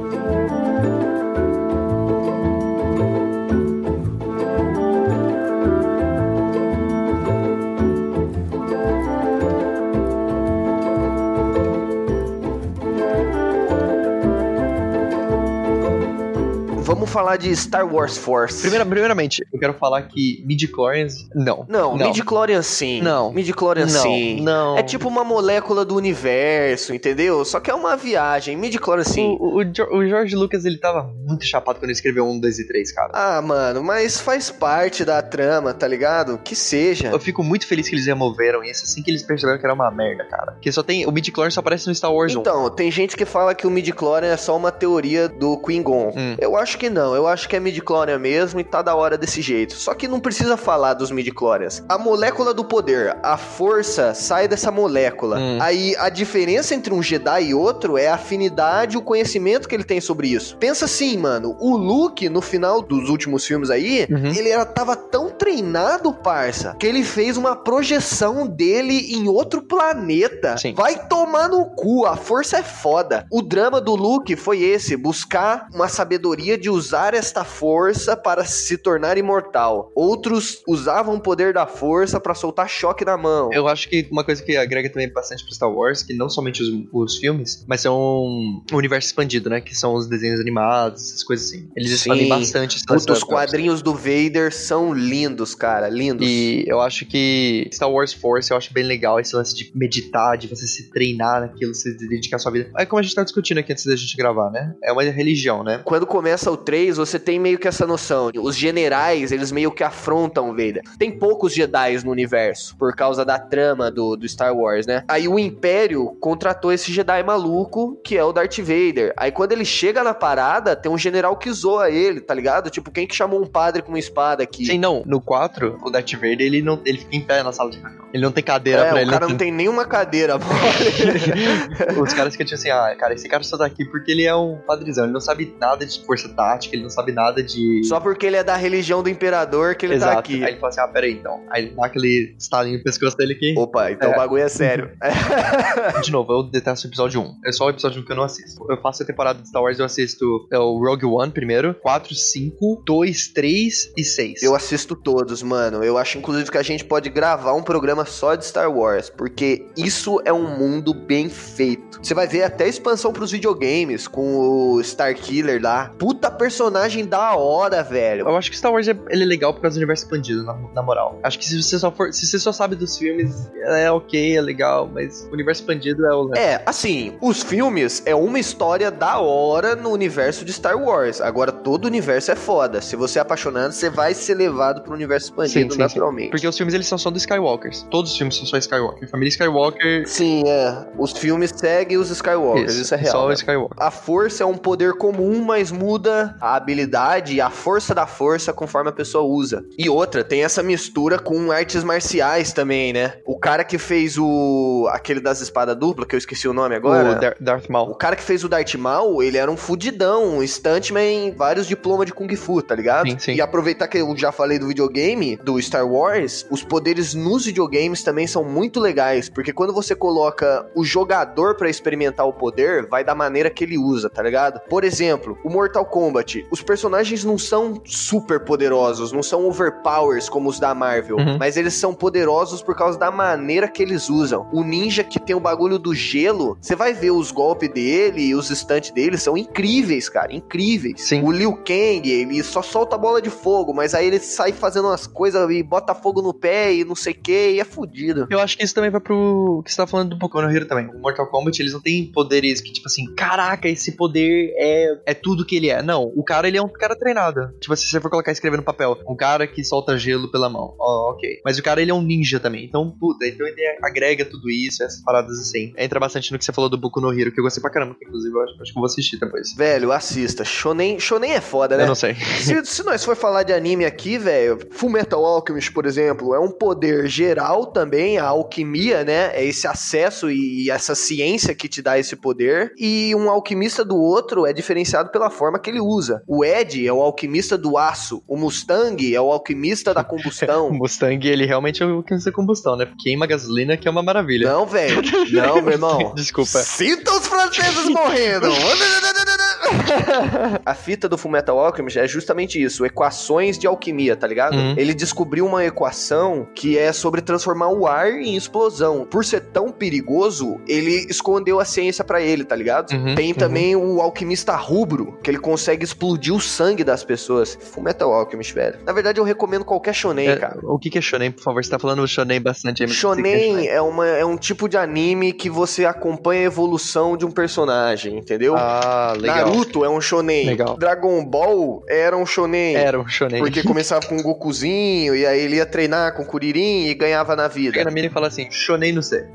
Vamos 17.00 17.14
falar 17.14 17.38
de 17.38 17.56
Star 17.56 17.90
Wars 17.90 18.18
Force. 18.18 18.60
Primeira, 18.60 18.84
primeiramente, 18.84 19.42
eu 19.50 19.58
quero 19.58 19.72
falar 19.72 20.02
que 20.02 20.44
midi-chlorians, 20.46 21.26
não. 21.34 21.64
Não, 21.66 21.96
não. 21.96 22.08
midi-chlorian 22.08 22.60
sim. 22.60 23.00
Não. 23.00 23.32
Midi-chlorian 23.32 23.86
não, 23.86 24.02
sim. 24.02 24.42
Não. 24.42 24.76
É 24.76 24.82
tipo 24.82 25.08
uma 25.08 25.24
molécula 25.24 25.82
do 25.82 25.96
universo, 25.96 26.92
entendeu? 26.92 27.42
Só 27.42 27.58
que 27.58 27.70
é 27.70 27.74
uma 27.74 27.96
viagem. 27.96 28.54
Midi-chlorian 28.54 29.04
sim. 29.04 29.34
O, 29.40 29.62
o, 29.62 29.96
o 29.96 30.06
George 30.06 30.36
Lucas, 30.36 30.66
ele 30.66 30.76
tava 30.76 31.10
muito 31.26 31.46
chapado 31.46 31.78
quando 31.78 31.84
ele 31.84 31.92
escreveu 31.92 32.26
1, 32.26 32.38
2 32.38 32.58
e 32.58 32.68
3, 32.68 32.92
cara. 32.92 33.10
Ah, 33.14 33.40
mano, 33.40 33.82
mas 33.82 34.20
faz 34.20 34.50
parte 34.50 35.02
da 35.02 35.22
trama, 35.22 35.72
tá 35.72 35.88
ligado? 35.88 36.36
Que 36.44 36.54
seja. 36.54 37.08
Eu 37.08 37.18
fico 37.18 37.42
muito 37.42 37.66
feliz 37.66 37.88
que 37.88 37.94
eles 37.94 38.04
removeram 38.04 38.62
isso 38.62 38.84
assim 38.84 39.02
que 39.02 39.10
eles 39.10 39.22
perceberam 39.22 39.58
que 39.58 39.64
era 39.64 39.72
uma 39.72 39.90
merda, 39.90 40.24
cara. 40.24 40.52
Porque 40.52 40.70
só 40.70 40.82
tem. 40.82 41.06
O 41.06 41.10
midi-chlorian 41.10 41.50
só 41.50 41.60
aparece 41.60 41.88
no 41.88 41.94
Star 41.94 42.12
Wars 42.12 42.36
1. 42.36 42.40
Então, 42.40 42.68
tem 42.68 42.90
gente 42.90 43.16
que 43.16 43.24
fala 43.24 43.54
que 43.54 43.66
o 43.66 43.70
midi-chlorian 43.70 44.28
é 44.28 44.36
só 44.36 44.54
uma 44.54 44.70
teoria 44.70 45.30
do 45.30 45.56
Qui-Gon. 45.56 46.12
Hum. 46.14 46.36
Eu 46.38 46.58
acho 46.58 46.76
que 46.76 46.89
não. 46.90 47.14
Eu 47.14 47.26
acho 47.26 47.48
que 47.48 47.56
é 47.56 47.60
midi-chlorian 47.60 48.18
mesmo 48.18 48.60
e 48.60 48.64
tá 48.64 48.82
da 48.82 48.94
hora 48.94 49.16
desse 49.16 49.40
jeito. 49.40 49.74
Só 49.74 49.94
que 49.94 50.08
não 50.08 50.20
precisa 50.20 50.56
falar 50.56 50.94
dos 50.94 51.10
midi-chlorians. 51.10 51.82
A 51.88 51.96
molécula 51.98 52.52
do 52.52 52.64
poder, 52.64 53.16
a 53.22 53.36
força 53.36 54.12
sai 54.14 54.46
dessa 54.48 54.70
molécula. 54.70 55.38
Hum. 55.38 55.58
Aí 55.60 55.94
a 55.98 56.08
diferença 56.08 56.74
entre 56.74 56.92
um 56.92 57.02
Jedi 57.02 57.44
e 57.48 57.54
outro 57.54 57.96
é 57.96 58.08
a 58.08 58.14
afinidade 58.14 58.94
e 58.94 58.98
o 58.98 59.02
conhecimento 59.02 59.68
que 59.68 59.74
ele 59.74 59.84
tem 59.84 60.00
sobre 60.00 60.28
isso. 60.28 60.56
Pensa 60.56 60.84
assim, 60.84 61.16
mano. 61.16 61.56
O 61.60 61.76
Luke, 61.76 62.28
no 62.28 62.40
final 62.40 62.82
dos 62.82 63.08
últimos 63.08 63.44
filmes 63.46 63.70
aí, 63.70 64.06
Uhum. 64.10 64.32
ele 64.34 64.48
era, 64.48 64.64
tava 64.64 64.96
tão 64.96 65.30
treinado, 65.30 66.12
parça, 66.12 66.74
que 66.78 66.86
ele 66.86 67.02
fez 67.04 67.36
uma 67.36 67.54
projeção 67.56 68.46
dele 68.46 69.14
em 69.14 69.28
outro 69.28 69.62
planeta. 69.62 70.56
Sim. 70.58 70.74
Vai 70.74 71.06
tomar 71.08 71.48
no 71.48 71.64
cu, 71.66 72.06
a 72.06 72.16
força 72.16 72.58
é 72.58 72.62
foda. 72.62 73.24
O 73.30 73.42
drama 73.42 73.80
do 73.80 73.94
Luke 73.94 74.34
foi 74.36 74.62
esse, 74.62 74.96
buscar 74.96 75.68
uma 75.74 75.88
sabedoria 75.88 76.56
de 76.58 76.68
usar 76.70 76.79
esta 77.14 77.44
força 77.44 78.16
para 78.16 78.44
se 78.44 78.78
tornar 78.78 79.18
imortal. 79.18 79.92
Outros 79.94 80.62
usavam 80.66 81.16
o 81.16 81.20
poder 81.20 81.52
da 81.52 81.66
força 81.66 82.18
para 82.18 82.34
soltar 82.34 82.68
choque 82.68 83.04
na 83.04 83.16
mão. 83.16 83.50
Eu 83.52 83.68
acho 83.68 83.88
que 83.88 84.08
uma 84.10 84.24
coisa 84.24 84.42
que 84.42 84.56
agrega 84.56 84.88
também 84.88 85.12
bastante 85.12 85.44
pro 85.44 85.54
Star 85.54 85.70
Wars, 85.70 86.02
que 86.02 86.14
não 86.14 86.28
somente 86.28 86.62
os, 86.62 86.70
os 86.92 87.16
filmes, 87.18 87.64
mas 87.68 87.80
são 87.80 87.96
o 87.96 88.76
universo 88.76 89.08
expandido, 89.08 89.50
né? 89.50 89.60
Que 89.60 89.74
são 89.74 89.94
os 89.94 90.06
desenhos 90.06 90.40
animados, 90.40 91.02
essas 91.02 91.22
coisas 91.22 91.46
assim. 91.46 91.68
Eles 91.76 91.92
expandem 91.92 92.28
bastante 92.28 92.80
Puta, 92.86 93.12
os 93.12 93.22
quadrinhos 93.22 93.82
do 93.82 93.94
Vader 93.94 94.52
são 94.52 94.92
lindos, 94.92 95.54
cara, 95.54 95.88
lindos. 95.88 96.26
E 96.26 96.64
eu 96.66 96.80
acho 96.80 97.06
que 97.06 97.68
Star 97.72 97.90
Wars 97.90 98.12
Force 98.12 98.50
eu 98.50 98.56
acho 98.56 98.72
bem 98.72 98.84
legal 98.84 99.20
esse 99.20 99.34
lance 99.34 99.54
de 99.54 99.70
meditar, 99.74 100.36
de 100.36 100.48
você 100.48 100.66
se 100.66 100.90
treinar 100.90 101.40
naquilo, 101.40 101.74
você 101.74 101.92
dedicar 101.94 102.36
a 102.36 102.38
sua 102.38 102.52
vida. 102.52 102.70
É 102.76 102.84
como 102.84 102.98
a 102.98 103.02
gente 103.02 103.14
tá 103.14 103.22
discutindo 103.22 103.58
aqui 103.58 103.72
antes 103.72 103.84
da 103.86 103.96
gente 103.96 104.16
gravar, 104.16 104.50
né? 104.50 104.74
É 104.82 104.92
uma 104.92 105.02
religião, 105.02 105.62
né? 105.62 105.80
Quando 105.84 106.06
começa 106.06 106.50
o 106.50 106.56
3, 106.70 106.96
você 106.98 107.18
tem 107.18 107.36
meio 107.40 107.58
que 107.58 107.66
essa 107.66 107.84
noção. 107.84 108.30
Os 108.40 108.54
generais, 108.56 109.32
eles 109.32 109.50
meio 109.50 109.72
que 109.72 109.82
afrontam 109.82 110.50
o 110.50 110.52
Vader. 110.52 110.82
Tem 111.00 111.10
poucos 111.10 111.52
Jedi 111.52 111.98
no 112.04 112.12
universo, 112.12 112.76
por 112.76 112.94
causa 112.94 113.24
da 113.24 113.40
trama 113.40 113.90
do, 113.90 114.14
do 114.14 114.28
Star 114.28 114.54
Wars, 114.56 114.86
né? 114.86 115.02
Aí 115.08 115.26
o 115.26 115.36
Império 115.36 116.16
contratou 116.20 116.72
esse 116.72 116.92
Jedi 116.92 117.24
maluco, 117.24 117.98
que 118.04 118.16
é 118.16 118.22
o 118.22 118.32
Darth 118.32 118.58
Vader. 118.58 119.12
Aí 119.16 119.32
quando 119.32 119.50
ele 119.50 119.64
chega 119.64 120.04
na 120.04 120.14
parada, 120.14 120.76
tem 120.76 120.92
um 120.92 120.96
general 120.96 121.36
que 121.36 121.50
zoa 121.50 121.90
ele, 121.90 122.20
tá 122.20 122.32
ligado? 122.34 122.70
Tipo, 122.70 122.92
quem 122.92 123.04
que 123.04 123.16
chamou 123.16 123.42
um 123.42 123.46
padre 123.46 123.82
com 123.82 123.88
uma 123.88 123.98
espada 123.98 124.44
aqui? 124.44 124.64
Sim, 124.64 124.78
não. 124.78 125.02
No 125.04 125.20
4, 125.20 125.80
o 125.82 125.90
Darth 125.90 126.12
Vader, 126.12 126.40
ele, 126.42 126.62
não, 126.62 126.80
ele 126.84 126.98
fica 126.98 127.16
em 127.16 127.20
pé 127.20 127.42
na 127.42 127.50
sala 127.50 127.70
de 127.72 127.78
reunião. 127.80 128.04
Ele 128.12 128.22
não 128.22 128.30
tem 128.32 128.42
cadeira 128.44 128.82
É, 128.82 128.88
pra 128.90 128.94
o 128.94 128.98
ele. 128.98 129.10
cara 129.10 129.28
não 129.28 129.36
tem 129.36 129.50
nenhuma 129.52 129.84
cadeira. 129.84 130.36
Os 132.00 132.12
caras 132.12 132.34
que 132.36 132.44
tipo 132.44 132.54
assim, 132.56 132.70
ah, 132.70 132.94
cara, 132.98 133.14
esse 133.14 133.28
cara 133.28 133.42
só 133.42 133.56
tá 133.56 133.64
aqui 133.64 133.84
porque 133.84 134.10
ele 134.10 134.24
é 134.24 134.34
um 134.34 134.56
padrizão. 134.66 135.04
Ele 135.04 135.12
não 135.12 135.20
sabe 135.20 135.54
nada 135.60 135.86
de 135.86 136.04
força 136.04 136.28
tática, 136.28 136.59
ele 136.72 136.82
não 136.82 136.90
sabe 136.90 137.12
nada 137.12 137.42
de. 137.42 137.82
Só 137.84 137.98
porque 138.00 138.26
ele 138.26 138.36
é 138.36 138.44
da 138.44 138.56
religião 138.56 139.02
do 139.02 139.08
imperador 139.08 139.74
que 139.74 139.86
ele 139.86 139.94
Exato. 139.94 140.12
tá 140.14 140.18
aqui. 140.20 140.42
Aí 140.44 140.50
ele 140.52 140.60
fala 140.60 140.68
assim, 140.68 140.80
ah, 140.80 140.88
peraí, 140.88 141.12
então. 141.12 141.40
Aí 141.50 141.64
ele 141.66 141.74
dá 141.74 141.86
aquele 141.86 142.34
estalinho 142.38 142.78
no 142.78 142.84
pescoço 142.84 143.16
dele 143.16 143.34
aqui. 143.34 143.54
Opa, 143.56 143.90
então 143.90 144.10
É. 144.10 144.12
o 144.12 144.16
bagulho 144.16 144.42
é 144.42 144.48
sério. 144.48 144.90
De 146.02 146.10
novo, 146.10 146.32
eu 146.32 146.42
detesto 146.42 146.86
o 146.86 146.90
episódio 146.90 147.20
1. 147.20 147.34
É 147.46 147.52
só 147.52 147.66
o 147.66 147.70
episódio 147.70 148.00
1 148.02 148.04
que 148.04 148.12
eu 148.12 148.16
não 148.16 148.24
assisto. 148.24 148.64
Eu 148.70 148.76
faço 148.80 149.02
a 149.02 149.06
temporada 149.06 149.40
de 149.40 149.48
Star 149.48 149.62
Wars, 149.62 149.78
eu 149.78 149.84
assisto 149.84 150.46
é, 150.52 150.58
o 150.58 150.78
Rogue 150.78 151.04
One 151.06 151.32
primeiro, 151.32 151.74
4, 151.82 152.14
5, 152.14 152.82
2, 152.86 153.28
3 153.28 153.92
e 153.96 154.04
6. 154.04 154.42
Eu 154.42 154.54
assisto 154.54 154.94
todos, 154.96 155.42
mano. 155.42 155.82
Eu 155.84 155.96
acho, 155.98 156.18
inclusive, 156.18 156.50
que 156.50 156.58
a 156.58 156.62
gente 156.62 156.84
pode 156.84 157.08
gravar 157.08 157.54
um 157.54 157.62
programa 157.62 158.04
só 158.04 158.34
de 158.34 158.44
Star 158.44 158.70
Wars, 158.70 159.10
porque 159.10 159.66
isso 159.76 160.20
é 160.24 160.32
um 160.32 160.56
mundo 160.58 160.92
bem 160.94 161.28
feito. 161.28 162.00
Você 162.02 162.14
vai 162.14 162.26
ver 162.26 162.42
até 162.44 162.68
expansão 162.68 163.12
pros 163.12 163.30
videogames, 163.30 164.08
com 164.08 164.36
o 164.74 164.82
Star 164.82 165.14
Killer 165.14 165.60
lá. 165.62 165.92
Puta 165.98 166.30
personagem 166.40 167.04
da 167.04 167.36
hora, 167.36 167.82
velho. 167.82 168.26
Eu 168.26 168.34
acho 168.34 168.50
que 168.50 168.56
Star 168.56 168.72
Wars 168.72 168.88
é, 168.88 168.96
ele 169.10 169.24
é 169.24 169.26
legal 169.26 169.52
por 169.52 169.60
causa 169.60 169.74
do 169.74 169.78
universo 169.78 170.04
expandido, 170.04 170.42
na, 170.42 170.56
na 170.74 170.82
moral. 170.82 171.20
Acho 171.22 171.38
que 171.38 171.44
se 171.44 171.62
você 171.62 171.78
só 171.78 171.92
for. 171.92 172.10
Se 172.14 172.26
você 172.26 172.38
só 172.38 172.50
sabe 172.50 172.74
dos 172.74 172.96
filmes, 172.96 173.50
é 173.62 173.90
ok, 173.90 174.38
é 174.38 174.40
legal, 174.40 174.90
mas 174.90 175.28
o 175.30 175.34
universo 175.34 175.60
expandido 175.60 176.06
é 176.06 176.14
o. 176.14 176.34
É, 176.34 176.62
assim, 176.64 177.18
os 177.20 177.42
filmes 177.42 178.02
é 178.06 178.14
uma 178.14 178.38
história 178.38 178.90
da 178.90 179.18
hora 179.18 179.76
no 179.76 179.90
universo 179.90 180.42
de 180.42 180.52
Star 180.52 180.82
Wars. 180.82 181.20
Agora, 181.20 181.52
todo 181.52 181.84
o 181.84 181.88
universo 181.88 182.30
é 182.30 182.36
foda. 182.36 182.80
Se 182.80 182.96
você 182.96 183.18
é 183.18 183.22
apaixonado, 183.22 183.72
você 183.72 183.90
vai 183.90 184.14
ser 184.14 184.34
levado 184.34 184.80
pro 184.80 184.94
universo 184.94 185.26
expandido 185.26 185.72
Sim, 185.72 185.76
sim, 185.76 185.78
naturalmente. 185.78 186.30
Porque 186.30 186.48
os 186.48 186.56
filmes 186.56 186.72
eles 186.72 186.86
são 186.86 186.96
só 186.96 187.10
dos 187.10 187.22
Skywalkers. 187.22 187.86
Todos 187.90 188.12
os 188.12 188.16
filmes 188.16 188.36
são 188.36 188.46
só 188.46 188.56
Skywalker. 188.56 189.10
Família 189.10 189.28
Skywalker. 189.28 190.08
Sim, 190.08 190.44
é. 190.46 190.86
Os 190.96 191.12
filmes 191.12 191.52
seguem 191.54 191.98
os 191.98 192.08
Skywalkers, 192.08 192.76
isso, 192.76 192.94
é 192.94 192.96
real. 192.96 193.12
Só 193.12 193.26
né? 193.26 193.30
o 193.30 193.32
Skywalker. 193.34 193.76
A 193.78 193.90
força 193.90 194.42
é 194.42 194.46
um 194.46 194.56
poder 194.56 194.94
comum, 194.94 195.44
mas 195.44 195.70
muda 195.70 196.29
a 196.40 196.54
habilidade 196.54 197.34
e 197.34 197.40
a 197.40 197.50
força 197.50 197.94
da 197.94 198.06
força 198.06 198.52
conforme 198.52 198.90
a 198.90 198.92
pessoa 198.92 199.24
usa. 199.24 199.64
E 199.78 199.88
outra, 199.88 200.22
tem 200.24 200.44
essa 200.44 200.62
mistura 200.62 201.18
com 201.18 201.50
artes 201.50 201.82
marciais 201.84 202.52
também, 202.52 202.92
né? 202.92 203.14
O 203.24 203.38
cara 203.38 203.64
que 203.64 203.78
fez 203.78 204.16
o. 204.18 204.88
aquele 204.92 205.20
das 205.20 205.40
espadas 205.40 205.76
duplas, 205.76 206.06
que 206.08 206.14
eu 206.14 206.18
esqueci 206.18 206.46
o 206.48 206.52
nome 206.52 206.74
agora. 206.74 207.12
O 207.12 207.20
Dar- 207.20 207.36
Darth 207.40 207.66
O 207.68 207.72
Maul. 207.72 207.94
cara 207.94 208.16
que 208.16 208.22
fez 208.22 208.44
o 208.44 208.48
Darth 208.48 208.74
Maul, 208.74 209.22
ele 209.22 209.36
era 209.38 209.50
um 209.50 209.56
fudidão, 209.56 210.38
um 210.38 210.42
stuntman, 210.42 211.32
vários 211.36 211.66
diplomas 211.66 212.06
de 212.06 212.12
Kung 212.12 212.34
Fu, 212.36 212.60
tá 212.62 212.74
ligado? 212.74 213.08
Sim, 213.10 213.18
sim. 213.18 213.34
E 213.34 213.40
aproveitar 213.40 213.88
que 213.88 213.98
eu 213.98 214.16
já 214.16 214.32
falei 214.32 214.58
do 214.58 214.68
videogame, 214.68 215.36
do 215.36 215.60
Star 215.60 215.86
Wars, 215.86 216.46
os 216.50 216.62
poderes 216.62 217.14
nos 217.14 217.46
videogames 217.46 218.02
também 218.02 218.26
são 218.26 218.44
muito 218.44 218.80
legais, 218.80 219.28
porque 219.28 219.52
quando 219.52 219.72
você 219.72 219.94
coloca 219.94 220.66
o 220.74 220.84
jogador 220.84 221.54
pra 221.56 221.68
experimentar 221.70 222.26
o 222.26 222.32
poder, 222.32 222.86
vai 222.88 223.04
da 223.04 223.14
maneira 223.14 223.50
que 223.50 223.64
ele 223.64 223.78
usa, 223.78 224.08
tá 224.10 224.22
ligado? 224.22 224.60
Por 224.68 224.84
exemplo, 224.84 225.38
o 225.44 225.50
Mortal 225.50 225.84
Kombat, 225.84 226.19
os 226.50 226.62
personagens 226.62 227.24
não 227.24 227.38
são 227.38 227.80
super 227.84 228.40
poderosos, 228.40 229.12
não 229.12 229.22
são 229.22 229.46
overpowers 229.48 230.28
como 230.28 230.48
os 230.48 230.58
da 230.58 230.74
Marvel, 230.74 231.16
Uhum. 231.16 231.38
mas 231.38 231.56
eles 231.56 231.74
são 231.74 231.94
poderosos 231.94 232.62
por 232.62 232.74
causa 232.76 232.98
da 232.98 233.10
maneira 233.10 233.68
que 233.68 233.82
eles 233.82 234.08
usam. 234.08 234.48
O 234.52 234.62
ninja 234.62 235.02
que 235.04 235.18
tem 235.20 235.34
o 235.34 235.40
bagulho 235.40 235.78
do 235.78 235.94
gelo, 235.94 236.56
você 236.60 236.74
vai 236.76 236.92
ver 236.92 237.10
os 237.10 237.30
golpes 237.30 237.68
dele 237.68 238.22
e 238.22 238.34
os 238.34 238.50
instantes 238.50 238.90
dele 238.90 239.16
são 239.16 239.36
incríveis, 239.36 240.08
cara, 240.08 240.32
incríveis. 240.34 241.02
Sim. 241.02 241.22
O 241.22 241.30
Liu 241.30 241.52
Kang, 241.56 242.02
ele 242.10 242.42
só 242.42 242.62
solta 242.62 242.96
bola 242.98 243.20
de 243.20 243.30
fogo, 243.30 243.72
mas 243.74 243.94
aí 243.94 244.06
ele 244.06 244.18
sai 244.18 244.52
fazendo 244.52 244.86
umas 244.88 245.06
coisas 245.06 245.48
e 245.50 245.62
bota 245.62 245.94
fogo 245.94 246.22
no 246.22 246.32
pé 246.34 246.74
e 246.74 246.84
não 246.84 246.94
sei 246.94 247.12
o 247.12 247.16
que, 247.20 247.50
e 247.52 247.60
é 247.60 247.64
fudido. 247.64 248.26
Eu 248.30 248.40
acho 248.40 248.56
que 248.56 248.64
isso 248.64 248.74
também 248.74 248.90
vai 248.90 249.00
pro 249.00 249.62
que 249.64 249.70
você 249.70 249.76
tá 249.76 249.86
falando 249.86 250.16
do 250.16 250.30
no 250.40 250.50
Hero 250.50 250.66
também. 250.66 250.86
O 250.86 250.98
Mortal 250.98 251.26
Kombat, 251.28 251.60
eles 251.60 251.72
não 251.72 251.80
têm 251.80 252.06
poderes 252.06 252.60
que, 252.60 252.72
tipo 252.72 252.86
assim, 252.86 253.04
caraca, 253.14 253.68
esse 253.68 253.92
poder 253.92 254.52
é, 254.56 254.98
é 255.06 255.14
tudo 255.14 255.44
que 255.44 255.56
ele 255.56 255.68
é. 255.68 255.82
Não, 255.82 256.09
o 256.16 256.24
cara, 256.24 256.48
ele 256.48 256.58
é 256.58 256.62
um 256.62 256.68
cara 256.68 256.96
treinado. 256.96 257.52
Tipo, 257.60 257.76
se 257.76 257.88
você 257.88 258.00
for 258.00 258.10
colocar 258.10 258.32
escrever 258.32 258.56
no 258.56 258.62
papel, 258.62 258.98
um 259.08 259.16
cara 259.16 259.46
que 259.46 259.64
solta 259.64 259.96
gelo 259.98 260.30
pela 260.30 260.48
mão. 260.48 260.74
Ó, 260.78 261.10
ok. 261.12 261.40
Mas 261.44 261.58
o 261.58 261.62
cara, 261.62 261.80
ele 261.80 261.90
é 261.90 261.94
um 261.94 262.02
ninja 262.02 262.40
também. 262.40 262.64
Então, 262.64 262.90
puta, 262.90 263.26
então 263.26 263.46
ele 263.46 263.60
agrega 263.82 264.24
tudo 264.24 264.50
isso, 264.50 264.82
essas 264.82 265.02
paradas 265.02 265.38
assim. 265.38 265.72
Entra 265.76 266.00
bastante 266.00 266.32
no 266.32 266.38
que 266.38 266.44
você 266.44 266.52
falou 266.52 266.70
do 266.70 266.78
Boku 266.78 267.00
no 267.00 267.12
Hero, 267.12 267.32
que 267.32 267.40
eu 267.40 267.44
gostei 267.44 267.60
pra 267.60 267.70
caramba. 267.70 267.94
que, 267.94 268.04
Inclusive, 268.04 268.34
eu 268.34 268.42
acho, 268.42 268.52
acho 268.62 268.72
que 268.72 268.78
eu 268.78 268.80
vou 268.80 268.86
assistir 268.86 269.18
depois. 269.18 269.54
Velho, 269.54 269.92
assista. 269.92 270.44
Shonen, 270.44 270.98
Shonen 270.98 271.32
é 271.32 271.40
foda, 271.40 271.76
né? 271.76 271.84
Eu 271.84 271.88
não 271.88 271.94
sei. 271.94 272.14
Se, 272.14 272.64
se 272.64 272.82
nós 272.82 273.04
for 273.04 273.16
falar 273.16 273.42
de 273.42 273.52
anime 273.52 273.84
aqui, 273.84 274.18
velho, 274.18 274.58
Full 274.72 274.90
Metal 274.90 275.24
Alchemist, 275.24 275.72
por 275.72 275.86
exemplo, 275.86 276.34
é 276.34 276.40
um 276.40 276.50
poder 276.50 277.06
geral 277.08 277.66
também, 277.66 278.18
a 278.18 278.26
alquimia, 278.26 279.04
né? 279.04 279.30
É 279.34 279.44
esse 279.44 279.66
acesso 279.66 280.30
e 280.30 280.70
essa 280.70 280.94
ciência 280.94 281.54
que 281.54 281.68
te 281.68 281.82
dá 281.82 281.98
esse 281.98 282.16
poder. 282.16 282.72
E 282.78 283.14
um 283.14 283.28
alquimista 283.30 283.84
do 283.84 283.96
outro 283.96 284.46
é 284.46 284.52
diferenciado 284.52 285.10
pela 285.10 285.30
forma 285.30 285.58
que 285.58 285.70
ele 285.70 285.80
usa. 285.80 285.99
O 286.26 286.44
Ed 286.44 286.86
é 286.86 286.92
o 286.92 287.00
alquimista 287.00 287.56
do 287.56 287.76
aço, 287.76 288.22
o 288.26 288.36
Mustang 288.36 289.14
é 289.14 289.20
o 289.20 289.30
alquimista 289.30 289.92
da 289.92 290.00
O 290.00 290.04
combustão. 290.04 290.70
Mustang, 290.72 291.26
ele 291.26 291.46
realmente 291.46 291.82
é 291.82 291.86
o 291.86 292.02
que 292.02 292.14
usa 292.14 292.32
combustão, 292.32 292.76
né? 292.76 292.88
Queima 293.02 293.26
gasolina, 293.26 293.76
que 293.76 293.86
é 293.86 293.90
uma 293.90 294.02
maravilha. 294.02 294.50
Não, 294.50 294.66
velho. 294.66 295.02
Não, 295.30 295.62
meu 295.62 295.72
irmão. 295.72 296.14
Desculpa. 296.14 296.58
Sinta 296.58 297.12
os 297.12 297.26
franceses 297.26 297.88
morrendo! 297.88 298.48
A 300.64 300.74
fita 300.74 301.08
do 301.08 301.16
Fullmetal 301.18 301.58
Alchemist 301.58 301.98
é 301.98 302.06
justamente 302.06 302.60
isso, 302.62 302.84
equações 302.84 303.58
de 303.58 303.66
alquimia, 303.66 304.16
tá 304.16 304.26
ligado? 304.26 304.54
Uhum. 304.56 304.74
Ele 304.76 304.94
descobriu 304.94 305.46
uma 305.46 305.64
equação 305.64 306.46
que 306.54 306.78
é 306.78 306.92
sobre 306.92 307.20
transformar 307.20 307.68
o 307.68 307.86
ar 307.86 308.10
em 308.12 308.36
explosão. 308.36 309.06
Por 309.10 309.24
ser 309.24 309.40
tão 309.40 309.70
perigoso, 309.70 310.60
ele 310.66 311.06
escondeu 311.08 311.60
a 311.60 311.64
ciência 311.64 312.04
pra 312.04 312.20
ele, 312.20 312.44
tá 312.44 312.54
ligado? 312.56 312.92
Uhum, 312.92 313.14
Tem 313.14 313.32
uhum. 313.32 313.38
também 313.38 313.76
o 313.76 314.00
alquimista 314.00 314.54
rubro, 314.56 315.18
que 315.22 315.30
ele 315.30 315.38
consegue 315.38 315.84
explodir 315.84 316.34
o 316.34 316.40
sangue 316.40 316.84
das 316.84 317.04
pessoas. 317.04 317.58
Fullmetal 317.60 318.12
Alchemist, 318.12 318.54
velho. 318.54 318.78
Na 318.84 318.92
verdade, 318.92 319.20
eu 319.20 319.24
recomendo 319.24 319.64
qualquer 319.64 319.94
shonen, 319.94 320.28
É, 320.28 320.36
cara. 320.36 320.58
o 320.62 320.78
que 320.78 320.90
que 320.90 320.98
é 320.98 321.00
shonen, 321.00 321.30
por 321.30 321.42
favor? 321.42 321.64
Você 321.64 321.70
tá 321.70 321.78
falando 321.78 322.06
shonen 322.06 322.40
bastante 322.40 322.86
Shonen 322.88 323.68
é, 323.68 323.80
uma, 323.80 324.06
é 324.06 324.24
um 324.24 324.36
tipo 324.36 324.68
de 324.68 324.76
anime 324.76 325.32
que 325.32 325.48
você 325.50 325.84
acompanha 325.84 326.42
a 326.42 326.44
evolução 326.44 327.16
de 327.16 327.24
um 327.24 327.30
personagem, 327.30 328.16
entendeu? 328.18 328.54
Ah, 328.56 329.14
legal. 329.16 329.48
Naruto 329.48 329.59
Naruto 329.60 329.84
é 329.84 329.90
um 329.90 330.00
shonen. 330.00 330.46
Legal. 330.46 330.76
Dragon 330.76 331.24
Ball 331.24 331.82
era 331.88 332.16
um 332.16 332.24
shonen. 332.24 332.76
Era 332.76 332.98
um 332.98 333.06
shonen. 333.06 333.40
Porque 333.40 333.62
começava 333.62 334.06
com 334.06 334.16
o 334.16 334.22
Gokuzinho, 334.22 335.14
e 335.14 335.26
aí 335.26 335.40
ele 335.40 335.56
ia 335.56 335.66
treinar 335.66 336.14
com 336.14 336.22
o 336.22 336.26
Kuririn 336.26 336.86
e 336.86 336.94
ganhava 336.94 337.36
na 337.36 337.48
vida. 337.48 337.72
Chega 337.72 337.84
na 337.84 337.90
mina 337.90 338.06
e 338.06 338.10
fala 338.10 338.28
assim, 338.28 338.50
shonen 338.50 338.92
no 338.92 339.02
C. 339.02 339.26